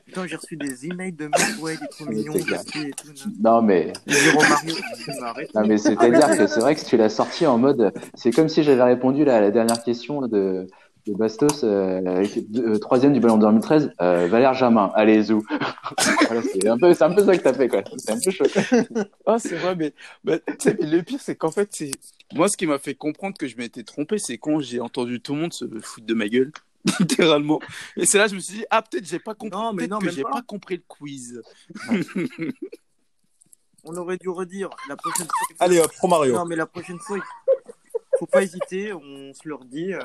Putain, 0.04 0.26
j'ai 0.26 0.36
reçu 0.36 0.56
des 0.58 0.84
emails 0.84 1.12
de 1.12 1.28
meufs, 1.28 1.58
ouais, 1.62 1.78
des 1.78 1.88
trop 1.88 2.04
mignons, 2.04 2.34
et 2.34 2.40
tout. 2.42 3.08
non. 3.42 3.52
Non, 3.54 3.62
mais. 3.62 3.90
Mario. 5.18 5.46
Non, 5.54 5.66
mais 5.66 5.78
c'est-à-dire 5.78 6.28
que 6.36 6.46
c'est 6.46 6.60
vrai 6.60 6.74
que 6.76 6.84
tu 6.84 6.98
l'as 6.98 7.08
sorti 7.08 7.46
en 7.46 7.56
mode. 7.56 7.94
C'est 8.14 8.30
comme 8.30 8.50
si 8.50 8.62
j'avais 8.62 8.82
répondu 8.82 9.24
là, 9.24 9.36
à 9.38 9.40
la 9.40 9.50
dernière 9.50 9.82
question 9.82 10.20
de, 10.20 10.66
Bastos, 11.14 11.62
euh, 11.64 12.24
deux- 12.48 12.74
euh, 12.74 12.78
troisième 12.78 13.12
du 13.12 13.20
Ballon 13.20 13.36
d'Or 13.38 13.50
2013, 13.50 13.92
euh, 14.00 14.26
Valère 14.28 14.54
Germain, 14.54 14.90
allez, 14.94 15.22
zou. 15.24 15.42
voilà, 16.26 16.42
c'est 16.42 16.66
un, 16.68 16.78
peu- 16.78 16.94
c'est 16.94 17.04
un 17.04 17.14
peu 17.14 17.24
ça 17.24 17.36
que 17.36 17.42
t'as 17.42 17.54
fait, 17.54 17.68
quoi. 17.68 17.82
C'est 17.96 18.10
un 18.12 18.18
peu 18.20 18.30
chaud. 18.30 18.44
Ah, 19.26 19.38
c'est 19.38 19.56
vrai, 19.56 19.74
mais, 19.76 19.92
mais, 20.24 20.40
le 20.64 21.00
pire, 21.02 21.20
c'est 21.20 21.36
qu'en 21.36 21.50
fait, 21.50 21.68
c'est 21.72 21.90
moi, 22.34 22.48
ce 22.48 22.56
qui 22.56 22.66
m'a 22.66 22.78
fait 22.78 22.94
comprendre 22.94 23.36
que 23.38 23.46
je 23.46 23.56
m'étais 23.56 23.82
trompé, 23.84 24.18
c'est 24.18 24.36
quand 24.38 24.60
j'ai 24.60 24.80
entendu 24.80 25.20
tout 25.20 25.34
le 25.34 25.40
monde 25.40 25.52
se 25.52 25.64
foutre 25.80 26.06
de 26.06 26.14
ma 26.14 26.28
gueule, 26.28 26.52
littéralement. 27.00 27.60
Et 27.96 28.04
c'est 28.06 28.18
là 28.18 28.24
que 28.24 28.30
je 28.30 28.36
me 28.36 28.40
suis 28.40 28.58
dit, 28.58 28.64
ah, 28.70 28.82
peut-être 28.82 29.06
j'ai 29.08 29.18
pas 29.18 29.34
compris, 29.34 29.58
Non, 29.58 29.72
mais 29.72 29.86
non, 29.86 29.98
que 29.98 30.10
j'ai 30.10 30.22
pas. 30.22 30.30
pas 30.32 30.42
compris 30.42 30.76
le 30.76 30.82
quiz. 30.86 31.40
On 33.84 33.96
aurait 33.96 34.18
dû 34.18 34.28
redire 34.28 34.68
la 34.88 34.96
prochaine 34.96 35.26
fois. 35.26 35.56
Allez, 35.60 35.78
hop, 35.80 35.90
pro 35.96 36.08
Mario. 36.08 36.34
Non, 36.34 36.44
mais 36.44 36.56
la 36.56 36.66
prochaine 36.66 36.98
fois, 36.98 37.16
il 37.16 37.22
faut 38.18 38.26
pas 38.26 38.42
hésiter, 38.42 38.92
on 38.92 39.32
se 39.32 39.48
le 39.48 39.54
redit. 39.54 39.94
euh, 39.94 40.00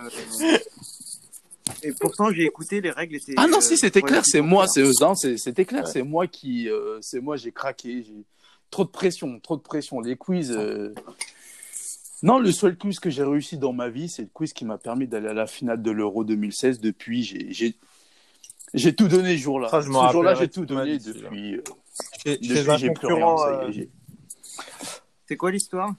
Et 1.83 1.91
pourtant, 1.99 2.31
j'ai 2.31 2.43
écouté, 2.43 2.81
les 2.81 2.91
règles 2.91 3.15
étaient. 3.15 3.33
Ah 3.37 3.47
non, 3.47 3.57
euh, 3.57 3.61
si, 3.61 3.77
c'était 3.77 4.01
clair, 4.01 4.23
c'est 4.25 4.41
moi, 4.41 4.65
claires. 4.67 5.15
c'est 5.17 5.37
c'était 5.37 5.65
clair, 5.65 5.83
Ouais. 5.85 5.91
c'est 5.91 6.03
moi 6.03 6.27
qui, 6.27 6.69
euh, 6.69 6.97
c'est 7.01 7.19
moi, 7.19 7.35
j'ai 7.37 7.51
craqué, 7.51 8.03
j'ai 8.03 8.23
trop 8.71 8.85
de 8.85 8.89
pression, 8.89 9.39
trop 9.39 9.57
de 9.57 9.61
pression. 9.61 9.99
Les 9.99 10.15
quiz. 10.15 10.51
euh, 10.51 10.93
Non, 12.21 12.39
le 12.39 12.51
seul 12.53 12.77
quiz 12.77 12.99
que 12.99 13.09
j'ai 13.09 13.23
réussi 13.23 13.57
dans 13.57 13.73
ma 13.73 13.89
vie, 13.89 14.07
c'est 14.09 14.21
le 14.23 14.29
quiz 14.33 14.53
qui 14.53 14.63
m'a 14.65 14.77
permis 14.77 15.07
d'aller 15.07 15.27
à 15.27 15.33
la 15.33 15.45
finale 15.47 15.81
de 15.81 15.91
l'Euro 15.91 16.23
2016. 16.23 16.79
Depuis, 16.79 17.23
j'ai, 17.23 17.51
j'ai, 17.51 17.75
j'ai 18.73 18.95
tout 18.95 19.09
donné 19.09 19.35
ce 19.37 19.41
jour-là. 19.43 19.67
Ce 19.69 20.11
jour-là, 20.11 20.35
j'ai 20.35 20.47
tout 20.47 20.65
donné 20.65 20.97
depuis. 20.99 21.55
euh, 21.55 21.61
Chez, 22.23 22.37
depuis, 22.37 22.87
concurrent, 22.87 23.45
euh, 23.45 23.71
j'ai- 23.71 23.89
C'est 25.27 25.35
quoi 25.37 25.51
l'histoire? 25.51 25.93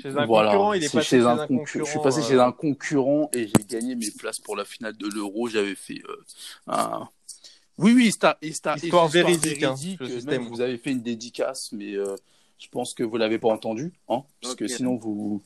Chez 0.00 0.16
un 0.16 0.26
Voilà, 0.26 0.50
concurrent, 0.50 0.72
il 0.74 0.84
est 0.84 0.88
c'est 0.88 0.94
passé 0.98 1.08
chez 1.08 1.16
chez 1.18 1.22
un 1.26 1.38
un 1.38 1.46
concurrent. 1.46 1.58
concurrent. 1.58 1.84
Je 1.84 1.90
suis 1.90 2.00
passé 2.00 2.20
euh, 2.20 2.22
chez 2.28 2.40
un 2.40 2.52
concurrent 2.52 3.30
et 3.32 3.46
j'ai 3.48 3.64
gagné 3.68 3.94
mes 3.94 4.10
places 4.10 4.38
pour 4.40 4.56
la 4.56 4.64
finale 4.64 4.96
de 4.96 5.06
l'Euro. 5.08 5.48
J'avais 5.48 5.74
fait 5.74 6.02
euh, 6.08 6.24
un. 6.68 7.08
Oui, 7.78 7.92
oui, 7.94 8.06
histoire, 8.06 8.36
histoire, 8.40 8.76
Histoire 8.76 9.08
véridique, 9.08 9.62
hein, 9.62 9.74
le 10.00 10.06
euh, 10.06 10.22
même 10.24 10.46
vous 10.48 10.60
avez 10.62 10.78
fait 10.78 10.92
une 10.92 11.02
dédicace, 11.02 11.72
mais 11.72 11.94
euh, 11.94 12.16
je 12.58 12.68
pense 12.70 12.94
que 12.94 13.02
vous 13.02 13.18
l'avez 13.18 13.38
pas 13.38 13.48
entendu, 13.50 13.92
hein, 14.08 14.22
parce 14.40 14.54
que 14.54 14.64
Ok. 14.64 14.70
sinon 14.70 14.96
vous 14.96 15.42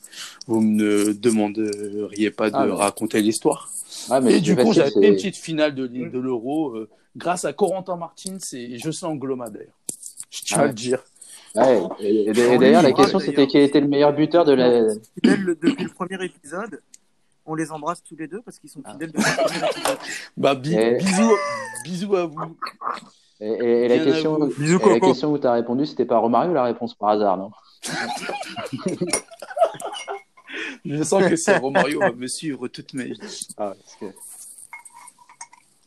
vous 0.47 0.61
me 0.61 1.13
demanderiez 1.13 2.31
pas 2.31 2.49
de 2.49 2.55
Ah, 2.55 2.75
raconter 2.75 3.21
l'histoire. 3.21 3.69
Ah, 4.09 4.21
mais 4.21 4.31
Et 4.31 4.33
c'est 4.35 4.41
du 4.41 4.55
coup, 4.55 4.71
j'avais 4.71 4.91
fait 4.91 4.99
c'est- 5.01 5.07
une 5.09 5.15
petite 5.15 5.35
finale 5.35 5.75
de, 5.75 5.87
de 5.87 6.19
l'Euro 6.19 6.69
euh, 6.77 6.89
grâce 7.17 7.43
à 7.43 7.51
Corentin 7.51 7.97
Martins 7.97 8.37
et 8.53 8.77
Jocelyn 8.77 9.09
Angloma 9.09 9.49
d'ailleurs. 9.49 9.77
Je 10.29 10.41
tiens 10.43 10.59
Ah 10.59 10.61
à 10.61 10.67
le 10.67 10.73
dire. 10.73 11.03
Ouais, 11.55 11.81
et, 11.99 12.07
et- 12.07 12.27
et 12.29 12.31
Oui, 12.31 12.57
d'ailleurs, 12.59 12.81
la 12.81 12.89
ouais, 12.89 12.93
question, 12.93 13.19
c'était 13.19 13.45
quel 13.47 13.63
était 13.63 13.81
le 13.81 13.87
meilleur 13.87 14.13
buteur 14.13 14.45
de 14.45 14.53
la. 14.53 14.87
Fidèles 15.15 15.41
le- 15.41 15.55
depuis 15.55 15.83
le 15.83 15.89
premier 15.89 16.23
épisode. 16.23 16.81
On 17.45 17.55
les 17.55 17.71
embrasse 17.71 18.01
tous 18.03 18.15
les 18.15 18.27
deux 18.27 18.41
parce 18.41 18.59
qu'ils 18.59 18.69
sont 18.69 18.81
Ah. 18.85 18.91
fidèles 18.93 19.11
depuis 19.11 19.23
le 19.29 19.43
premier 19.43 19.67
épisode. 19.69 19.97
Bah, 20.37 20.55
bi- 20.55 20.75
Et- 20.75 20.95
bisous, 20.95 21.35
bisous 21.83 22.15
à 22.15 22.25
vous. 22.27 22.55
Et, 23.41 23.47
et- 23.49 23.85
et 23.85 23.87
la 23.89 23.97
question, 24.05 24.37
vous. 24.37 24.53
Bisous, 24.57 24.79
et 24.85 24.89
la 24.93 24.99
question 24.99 25.31
où 25.33 25.37
t'as 25.37 25.53
répondu, 25.53 25.85
c'était 25.85 26.05
pas 26.05 26.19
Romario 26.19 26.53
la 26.53 26.63
réponse 26.63 26.93
par 26.93 27.09
hasard, 27.09 27.37
non? 27.37 27.51
Je 30.85 31.03
sens 31.03 31.23
que 31.27 31.35
c'est 31.35 31.57
Romario 31.57 31.99
va 31.99 32.11
me 32.11 32.27
suivre 32.27 32.67
toute 32.67 32.93
ma 32.93 33.03
vie. 33.03 33.19
Ah, 33.57 33.73
parce 33.79 33.95
que- 33.99 34.05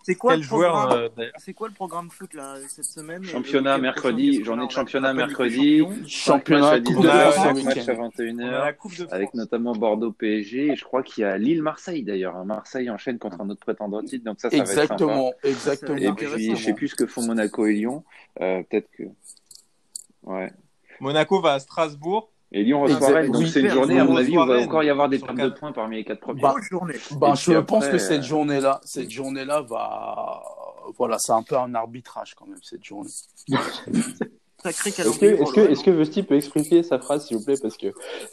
C'est 0.06 0.16
quoi, 0.16 0.32
Quel 0.32 0.40
le 0.40 0.46
joueur 0.46 0.72
programme 0.88 1.08
euh, 1.18 1.30
C'est 1.38 1.54
quoi 1.54 1.66
le 1.68 1.72
programme 1.72 2.10
foot 2.10 2.34
là 2.34 2.56
cette 2.68 2.84
semaine 2.84 3.24
Championnat 3.24 3.76
week-end 3.76 3.82
mercredi, 3.82 4.44
journée 4.44 4.66
de 4.66 4.70
championnat 4.70 5.14
mercredi. 5.14 5.82
Championnat, 6.06 6.68
à 6.68 6.80
Coupe 6.80 6.96
de 6.96 7.00
19, 7.00 7.38
France 7.38 7.58
ce 7.58 7.64
match 7.64 7.76
à 7.76 7.92
week-end. 7.92 7.94
On 7.98 8.04
a 8.04 8.08
21h, 8.10 8.50
la 8.50 8.72
Coupe 8.74 8.90
de 8.92 8.96
France. 8.96 9.12
avec 9.14 9.32
notamment 9.32 9.72
Bordeaux-PSG. 9.72 10.66
Et 10.72 10.76
je 10.76 10.84
crois 10.84 11.02
qu'il 11.02 11.22
y 11.22 11.24
a 11.24 11.38
Lille-Marseille 11.38 12.02
d'ailleurs. 12.02 12.36
hein. 12.36 12.44
Marseille 12.44 12.90
enchaîne 12.90 13.18
contre 13.18 13.40
un 13.40 13.48
autre 13.48 13.60
prétendant 13.60 14.02
titre, 14.02 14.26
donc 14.26 14.40
ça, 14.40 14.50
ça 14.50 14.56
va 14.58 14.62
être 14.62 14.68
sympa. 14.68 14.82
Exactement, 14.82 15.32
exactement. 15.42 15.96
Et 15.96 16.12
puis, 16.12 16.54
je 16.54 16.62
sais 16.62 16.74
plus 16.74 16.88
ce 16.88 16.96
que 16.96 17.06
font 17.06 17.22
Monaco 17.22 17.64
et 17.64 17.72
Lyon. 17.72 18.04
Euh, 18.42 18.62
Peut-être 18.68 18.90
que. 18.90 19.04
Ouais. 20.24 20.52
Monaco 21.00 21.40
va 21.40 21.54
à 21.54 21.58
Strasbourg. 21.60 22.30
Et 22.54 22.62
Lyon 22.62 22.82
reçoit. 22.82 23.08
Rennes. 23.08 23.32
Donc, 23.32 23.42
Oui, 23.42 23.50
c'est 23.50 23.60
une 23.60 23.68
journée, 23.68 23.98
à 23.98 24.04
mon 24.04 24.16
avis, 24.16 24.38
où 24.38 24.42
il 24.42 24.48
va 24.48 24.58
encore 24.60 24.84
y 24.84 24.88
avoir 24.88 25.08
des 25.08 25.18
pertes 25.18 25.36
de 25.36 25.48
points 25.48 25.72
parmi 25.72 25.96
les 25.96 26.04
quatre 26.04 26.20
premiers. 26.20 26.40
Bah, 26.40 26.54
journée. 26.70 26.94
Bah, 27.16 27.34
je 27.34 27.58
pense 27.58 27.88
que 27.88 27.98
cette 27.98 28.20
euh, 28.20 28.22
journée-là, 28.22 28.80
cette 28.84 29.10
journée-là 29.10 29.62
va, 29.62 30.40
voilà, 30.96 31.18
c'est 31.18 31.32
un 31.32 31.42
peu 31.42 31.58
un 31.58 31.74
arbitrage 31.74 32.34
quand 32.36 32.46
même 32.46 32.60
cette 32.62 32.84
journée. 32.84 33.10
Est-ce 34.64 35.18
que, 35.18 35.36
pour 35.36 35.52
que, 35.52 35.60
est-ce 35.60 35.84
que 35.84 35.90
Vesti 35.90 36.22
peut 36.22 36.36
expliquer 36.36 36.82
sa 36.82 36.98
phrase, 36.98 37.26
s'il 37.26 37.36
vous 37.36 37.44
plaît, 37.44 37.58
parce 37.60 37.76
que 37.76 37.88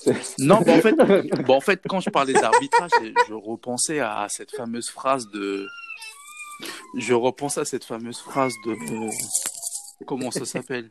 Non, 0.39 0.61
bah, 0.65 0.75
en 0.77 0.79
fait, 0.79 0.93
bah, 1.47 1.53
en 1.53 1.59
fait, 1.59 1.81
quand 1.89 1.99
je 1.99 2.09
parlais 2.09 2.31
d'arbitrage, 2.31 2.91
je 3.27 3.33
repensais 3.33 3.99
à 3.99 4.27
cette 4.29 4.51
fameuse 4.51 4.89
phrase 4.89 5.27
de, 5.33 5.67
je 6.97 7.13
repensais 7.13 7.59
à 7.59 7.65
cette 7.65 7.83
fameuse 7.83 8.19
phrase 8.19 8.53
de, 8.65 8.75
comment 10.05 10.31
ça 10.31 10.45
s'appelle? 10.45 10.89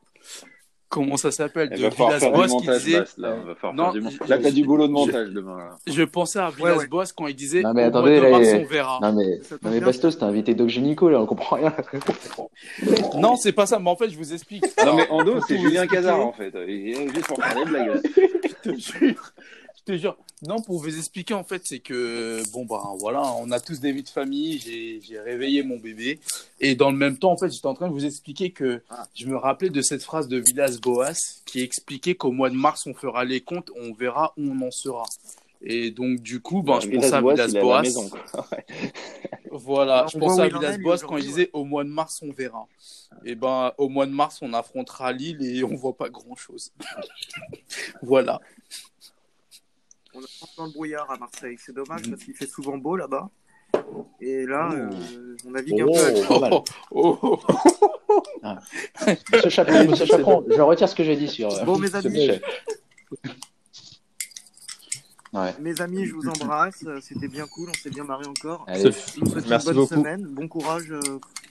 Comment 0.90 1.16
ça 1.16 1.30
s'appelle 1.30 1.70
De 1.70 1.76
Villas-Boas 1.76 2.48
qui 2.48 2.66
disait. 2.66 3.02
Là. 3.16 3.36
On 3.42 3.46
va 3.46 3.54
falloir 3.54 3.94
Non, 3.94 4.00
Là, 4.26 4.38
t'as 4.38 4.50
du 4.50 4.64
boulot 4.64 4.84
de 4.86 4.88
je- 4.88 4.92
montage 4.92 5.28
demain. 5.30 5.56
là. 5.56 5.70
Je 5.86 6.02
pensais 6.02 6.40
à 6.40 6.48
Ouais, 6.50 6.62
ouais. 6.62 6.72
Villas-Boas 6.72 7.04
quand 7.16 7.28
il 7.28 7.36
disait. 7.36 7.62
Non, 7.62 7.72
mais 7.72 7.84
attendez, 7.84 8.20
là, 8.20 8.30
mars, 8.30 8.48
on 8.52 8.64
verra. 8.64 8.98
Non, 9.00 9.12
mais, 9.12 9.38
non, 9.62 9.70
mais. 9.70 9.80
Bastos, 9.80 10.18
t'es 10.18 10.24
invité 10.24 10.54
Doc 10.54 10.68
Génico, 10.68 11.08
là, 11.08 11.20
on 11.20 11.26
comprend 11.26 11.56
rien. 11.56 11.72
Non, 13.16 13.36
c'est 13.36 13.52
pas 13.52 13.66
ça. 13.66 13.78
Mais 13.78 13.90
en 13.90 13.96
fait, 13.96 14.10
je 14.10 14.16
vous 14.16 14.32
explique. 14.32 14.64
Non, 14.84 14.94
mais 14.96 15.08
Ando, 15.10 15.34
pour 15.36 15.46
c'est 15.46 15.58
Julien 15.58 15.86
Cazard, 15.86 16.20
en 16.26 16.32
fait. 16.32 16.52
Il 16.66 16.88
est 16.90 17.14
juste 17.14 17.26
pour 17.28 17.42
faire 17.42 17.54
des 17.54 17.70
blagues. 17.70 18.00
Je 18.64 18.70
te 18.72 18.76
jure. 18.76 19.32
Je 19.80 19.92
te 19.92 19.98
jure. 19.98 20.16
Non, 20.46 20.60
pour 20.60 20.78
vous 20.78 20.96
expliquer, 20.96 21.34
en 21.34 21.44
fait, 21.44 21.62
c'est 21.64 21.80
que, 21.80 22.42
bon, 22.52 22.64
bah, 22.64 22.82
voilà, 22.98 23.22
on 23.38 23.50
a 23.50 23.60
tous 23.60 23.80
des 23.80 23.92
vies 23.92 24.02
de 24.02 24.08
famille. 24.08 24.58
J'ai, 24.58 25.00
j'ai 25.02 25.18
réveillé 25.18 25.62
mon 25.62 25.78
bébé. 25.78 26.18
Et 26.60 26.74
dans 26.74 26.90
le 26.90 26.96
même 26.96 27.18
temps, 27.18 27.32
en 27.32 27.36
fait, 27.36 27.50
j'étais 27.50 27.66
en 27.66 27.74
train 27.74 27.88
de 27.88 27.92
vous 27.92 28.04
expliquer 28.04 28.50
que 28.50 28.82
je 29.14 29.26
me 29.26 29.36
rappelais 29.36 29.70
de 29.70 29.82
cette 29.82 30.02
phrase 30.02 30.28
de 30.28 30.38
Villas-Boas 30.38 31.40
qui 31.46 31.60
expliquait 31.60 32.14
qu'au 32.14 32.32
mois 32.32 32.50
de 32.50 32.56
mars, 32.56 32.86
on 32.86 32.94
fera 32.94 33.24
les 33.24 33.40
comptes, 33.40 33.70
on 33.76 33.92
verra 33.92 34.32
où 34.36 34.50
on 34.50 34.66
en 34.66 34.70
sera. 34.70 35.04
Et 35.62 35.90
donc, 35.90 36.20
du 36.20 36.40
coup, 36.40 36.62
ben, 36.62 36.80
je 36.80 36.88
pensais 36.88 37.12
à 37.12 37.20
Villas-Boas. 37.20 37.82
Voilà, 39.52 40.06
je 40.10 40.16
pensais 40.16 40.42
à 40.42 40.48
Villas-Boas 40.48 40.98
quand 40.98 41.16
il 41.16 41.24
disait 41.24 41.50
au 41.52 41.64
mois 41.64 41.82
de 41.82 41.88
mars, 41.88 42.20
on 42.22 42.30
verra. 42.30 42.66
Et 43.24 43.34
ben, 43.34 43.72
au 43.78 43.88
mois 43.88 44.06
de 44.06 44.12
mars, 44.12 44.38
on 44.42 44.54
affrontera 44.54 45.12
Lille 45.12 45.42
et 45.42 45.64
on 45.64 45.74
voit 45.74 45.96
pas 45.96 46.08
grand-chose. 46.08 46.72
voilà. 48.02 48.40
On 50.14 50.20
est 50.20 50.56
dans 50.56 50.64
le 50.66 50.72
brouillard 50.72 51.10
à 51.10 51.16
Marseille. 51.18 51.56
C'est 51.64 51.74
dommage 51.74 52.08
parce 52.10 52.24
qu'il 52.24 52.34
fait 52.34 52.46
souvent 52.46 52.76
beau 52.78 52.96
là-bas. 52.96 53.30
Et 54.20 54.44
là, 54.46 54.70
euh, 54.72 55.36
on 55.46 55.50
navigue 55.52 55.80
un 55.82 55.86
peu 55.86 55.98
à 55.98 56.26
Pas 56.26 56.38
mal. 56.40 56.52
Oh, 56.52 56.64
oh, 57.22 57.40
oh. 58.08 58.54
Monsieur 59.32 59.50
Chaperon, 59.50 59.84
monsieur 59.90 60.06
Chaperon, 60.06 60.44
je 60.48 60.60
retire 60.60 60.88
ce 60.88 60.94
que 60.94 61.04
j'ai 61.04 61.16
dit 61.16 61.28
sur. 61.28 61.52
euh, 61.52 61.64
Bon, 61.64 61.78
mes 61.78 61.94
amis. 61.94 62.30
Ouais. 65.32 65.54
Mes 65.60 65.80
amis, 65.80 66.06
je 66.06 66.14
vous 66.14 66.28
embrasse. 66.28 66.84
C'était 67.00 67.28
bien 67.28 67.46
cool. 67.46 67.68
On 67.70 67.74
s'est 67.74 67.90
bien 67.90 68.02
marré 68.04 68.26
encore. 68.26 68.64
Allez, 68.66 68.90
Je 68.90 69.20
vous 69.20 69.30
souhaite 69.30 69.46
Merci 69.48 69.68
une 69.68 69.74
bonne 69.74 69.82
beaucoup. 69.84 69.94
semaine. 69.94 70.22
Bon 70.26 70.48
courage 70.48 70.90
euh, 70.90 71.00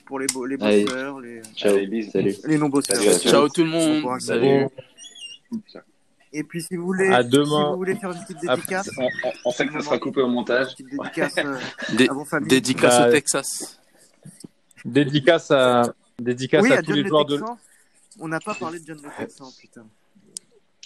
pour 0.05 0.20
les, 0.20 0.28
bo- 0.28 0.45
les 0.45 0.57
Allez. 0.62 0.84
bosseurs, 0.84 1.20
les, 1.22 1.41
ciao. 1.55 1.74
Salut. 2.12 2.36
les 2.45 2.57
non-bosseurs. 2.57 2.97
Salut. 2.97 3.20
Ciao 3.20 3.47
tout 3.47 3.64
le 3.64 3.70
monde. 3.70 4.01
courage. 4.01 4.22
Salut. 4.24 4.68
Et 6.32 6.43
puis, 6.43 6.61
si 6.61 6.75
vous 6.75 6.86
voulez, 6.86 7.07
À 7.09 7.23
si 7.23 7.30
demain. 7.30 7.71
vous 7.71 7.77
voulez 7.77 7.95
faire 7.95 8.11
une 8.11 8.21
petite 8.21 8.39
dédicace, 8.39 8.89
On, 8.97 9.05
on- 9.05 9.32
on 9.45 9.51
sait 9.51 9.65
que 9.65 9.73
ça 9.73 9.82
sera 9.82 9.97
coupé 9.99 10.21
au 10.21 10.27
montage. 10.27 10.67
une 10.80 10.86
petite 10.86 10.89
dédicace 10.99 11.34
euh, 11.39 11.57
Dé- 11.97 12.07
à 12.09 12.13
vos 12.13 12.25
familles. 12.25 12.49
dédicace 12.49 12.99
Bah, 12.99 13.07
au 13.07 13.11
Texas. 13.11 13.80
Dédicace 14.86 15.51
à, 15.51 15.93
dédicace 16.19 16.63
oui, 16.63 16.71
à 16.71 16.77
à 16.77 16.82
tous 16.84 16.93
les 16.93 17.01
le 17.03 17.09
joueurs 17.09 17.25
de, 17.25 17.38
Texan. 17.38 17.57
On 18.19 18.27
n'a 18.27 18.39
pas 18.39 18.53
parlé 18.53 18.80
de 18.80 18.86
John 18.86 18.99
le 19.03 19.09
Texan, 19.17 19.51
putain. 19.59 19.86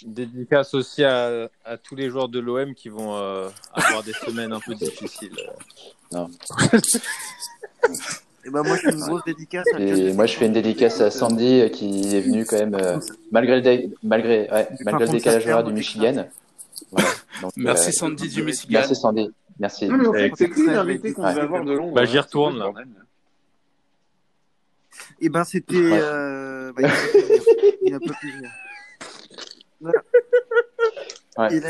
dédicace 0.04 0.74
aussi 0.74 1.04
à, 1.04 1.48
à 1.64 1.76
tous 1.76 1.94
les 1.94 2.08
joueurs 2.10 2.28
de 2.28 2.40
l'OM 2.40 2.74
qui 2.74 2.88
vont 2.88 3.14
euh, 3.16 3.48
avoir 3.74 4.02
des 4.02 4.12
semaines 4.14 4.52
un 4.52 4.60
peu 4.60 4.74
difficiles. 4.74 5.36
Et 8.46 8.50
ben 8.50 8.62
moi, 8.62 8.76
je 8.76 8.82
fais 8.82 8.92
une 8.92 9.00
grosse 9.00 9.24
dédicace 9.24 9.66
à 9.74 9.78
John 9.78 9.88
Et 9.88 9.90
le 10.08 10.12
moi, 10.14 10.26
je 10.26 10.32
Texan. 10.32 10.38
fais 10.40 10.46
une 10.46 10.52
dédicace 10.52 11.00
à 11.00 11.10
Sandy 11.10 11.60
euh, 11.62 11.68
qui 11.68 12.14
est 12.14 12.20
venue 12.20 12.44
quand 12.44 12.58
même, 12.58 12.74
euh, 12.74 12.98
malgré 13.32 13.56
le, 13.56 13.62
dé- 13.62 13.90
malgré, 14.02 14.50
ouais, 14.50 14.68
Du 14.76 14.84
malgré 14.84 15.00
le 15.00 15.06
fin 15.06 15.06
fond 15.06 15.12
de 15.12 15.18
décalage 15.18 15.42
horaire 15.46 15.64
du 15.64 15.72
Michigan. 15.72 16.26
Voilà. 16.90 17.08
Donc, 17.42 17.52
Merci 17.56 17.88
euh, 17.88 17.92
Sandy 17.92 18.28
du 18.28 18.42
Michigan. 18.42 18.72
Merci 18.80 18.94
Sandy. 18.94 19.30
Merci. 19.58 19.88
Non, 19.88 19.96
mais 19.96 20.06
en 20.08 20.14
Eh, 20.14 20.18
fait, 20.28 20.32
c'est 20.36 20.50
qui 20.50 20.66
l'invité 20.66 21.12
qu'on 21.12 21.22
Ouais. 21.24 21.30
devait 21.32 21.42
avoir 21.42 21.64
de 21.64 21.72
Londres 21.72 21.94
Bah, 21.94 22.04
j'y 22.04 22.18
retourne, 22.18 22.58
là. 22.58 22.70
Et 25.20 25.28
ben 25.28 25.44
c'était. 25.44 25.76
Ouais. 25.76 25.90
euh, 26.02 26.72
bah, 26.76 26.88
il 27.82 27.92
n'a 27.92 28.00
pas. 28.00 28.14
Voilà. 29.80 30.02
Ouais. 31.36 31.60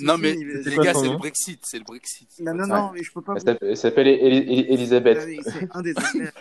Non 0.00 0.16
mais 0.16 0.32
les 0.34 0.76
gars, 0.76 0.94
c'est 0.94 1.08
le 1.08 1.16
Brexit, 1.18 1.60
c'est 1.66 1.78
le 1.78 1.84
Brexit. 1.84 2.28
Non, 2.40 2.54
non, 2.54 2.66
non, 2.66 2.90
mais 2.92 3.02
je 3.02 3.12
peux 3.12 3.20
pas 3.20 3.34
Elle 3.46 3.58
vous 3.70 3.74
s'appelle- 3.74 4.08
Elisabeth. 4.08 5.18
Ah 5.18 5.42
c'est 5.44 5.68
un 5.72 5.82
des 5.82 5.90
effets. 5.90 6.32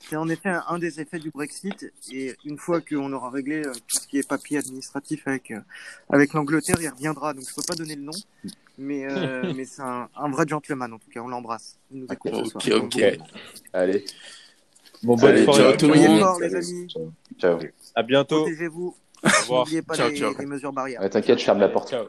c'est- 0.00 0.16
en 0.16 0.28
effet 0.28 0.50
un, 0.68 0.78
des 0.78 1.00
effets 1.00 1.18
du 1.20 1.30
Brexit. 1.30 1.92
Et 2.12 2.34
une 2.44 2.58
fois 2.58 2.80
qu'on 2.80 3.12
aura 3.12 3.30
réglé 3.30 3.64
euh, 3.64 3.72
tout 3.72 4.00
ce 4.00 4.06
qui 4.08 4.18
est 4.18 4.28
papier 4.28 4.58
administratif 4.58 5.22
avec, 5.26 5.50
euh, 5.52 5.60
avec 6.10 6.32
l'Angleterre, 6.32 6.76
il 6.80 6.88
reviendra. 6.88 7.32
Donc 7.32 7.44
je 7.48 7.54
peux 7.54 7.62
pas 7.66 7.74
donner 7.76 7.94
le 7.96 8.02
nom. 8.02 8.12
Mais, 8.78 9.04
euh, 9.10 9.52
mais 9.56 9.64
c'est 9.64 9.82
un, 9.82 10.08
un 10.16 10.30
vrai 10.30 10.44
gentleman 10.48 10.92
en 10.92 10.98
tout 10.98 11.10
cas. 11.10 11.20
On 11.20 11.28
l'embrasse. 11.28 11.76
Il 11.92 12.00
nous 12.00 12.06
écoute 12.12 12.32
ce 12.34 12.54
Ok, 12.56 12.62
soir. 12.62 12.82
ok. 12.84 13.18
Allez, 13.72 14.04
Bon, 15.02 15.16
bonne 15.16 15.30
Allez, 15.30 15.44
soirée. 15.44 15.60
ciao 15.62 15.72
à 15.72 15.76
tout 15.76 15.88
le 15.88 15.94
monde. 15.94 16.40
les 16.40 16.54
amis. 16.54 16.88
ciao. 17.38 17.58
À 17.94 18.02
bientôt. 18.02 18.42
Protégez-vous. 18.42 18.94
Au 19.22 19.28
revoir. 19.28 19.60
N'oubliez 19.60 19.82
pas 19.82 19.94
Ciao, 19.94 20.08
les, 20.08 20.16
ciao. 20.16 20.34
les 20.38 20.46
mesures 20.46 20.72
barrières. 20.72 21.00
Ouais, 21.00 21.10
T'inquiète, 21.10 21.38
je 21.38 21.44
ferme 21.44 21.60
la 21.60 21.68
porte. 21.68 21.90
Ciao. 21.90 22.06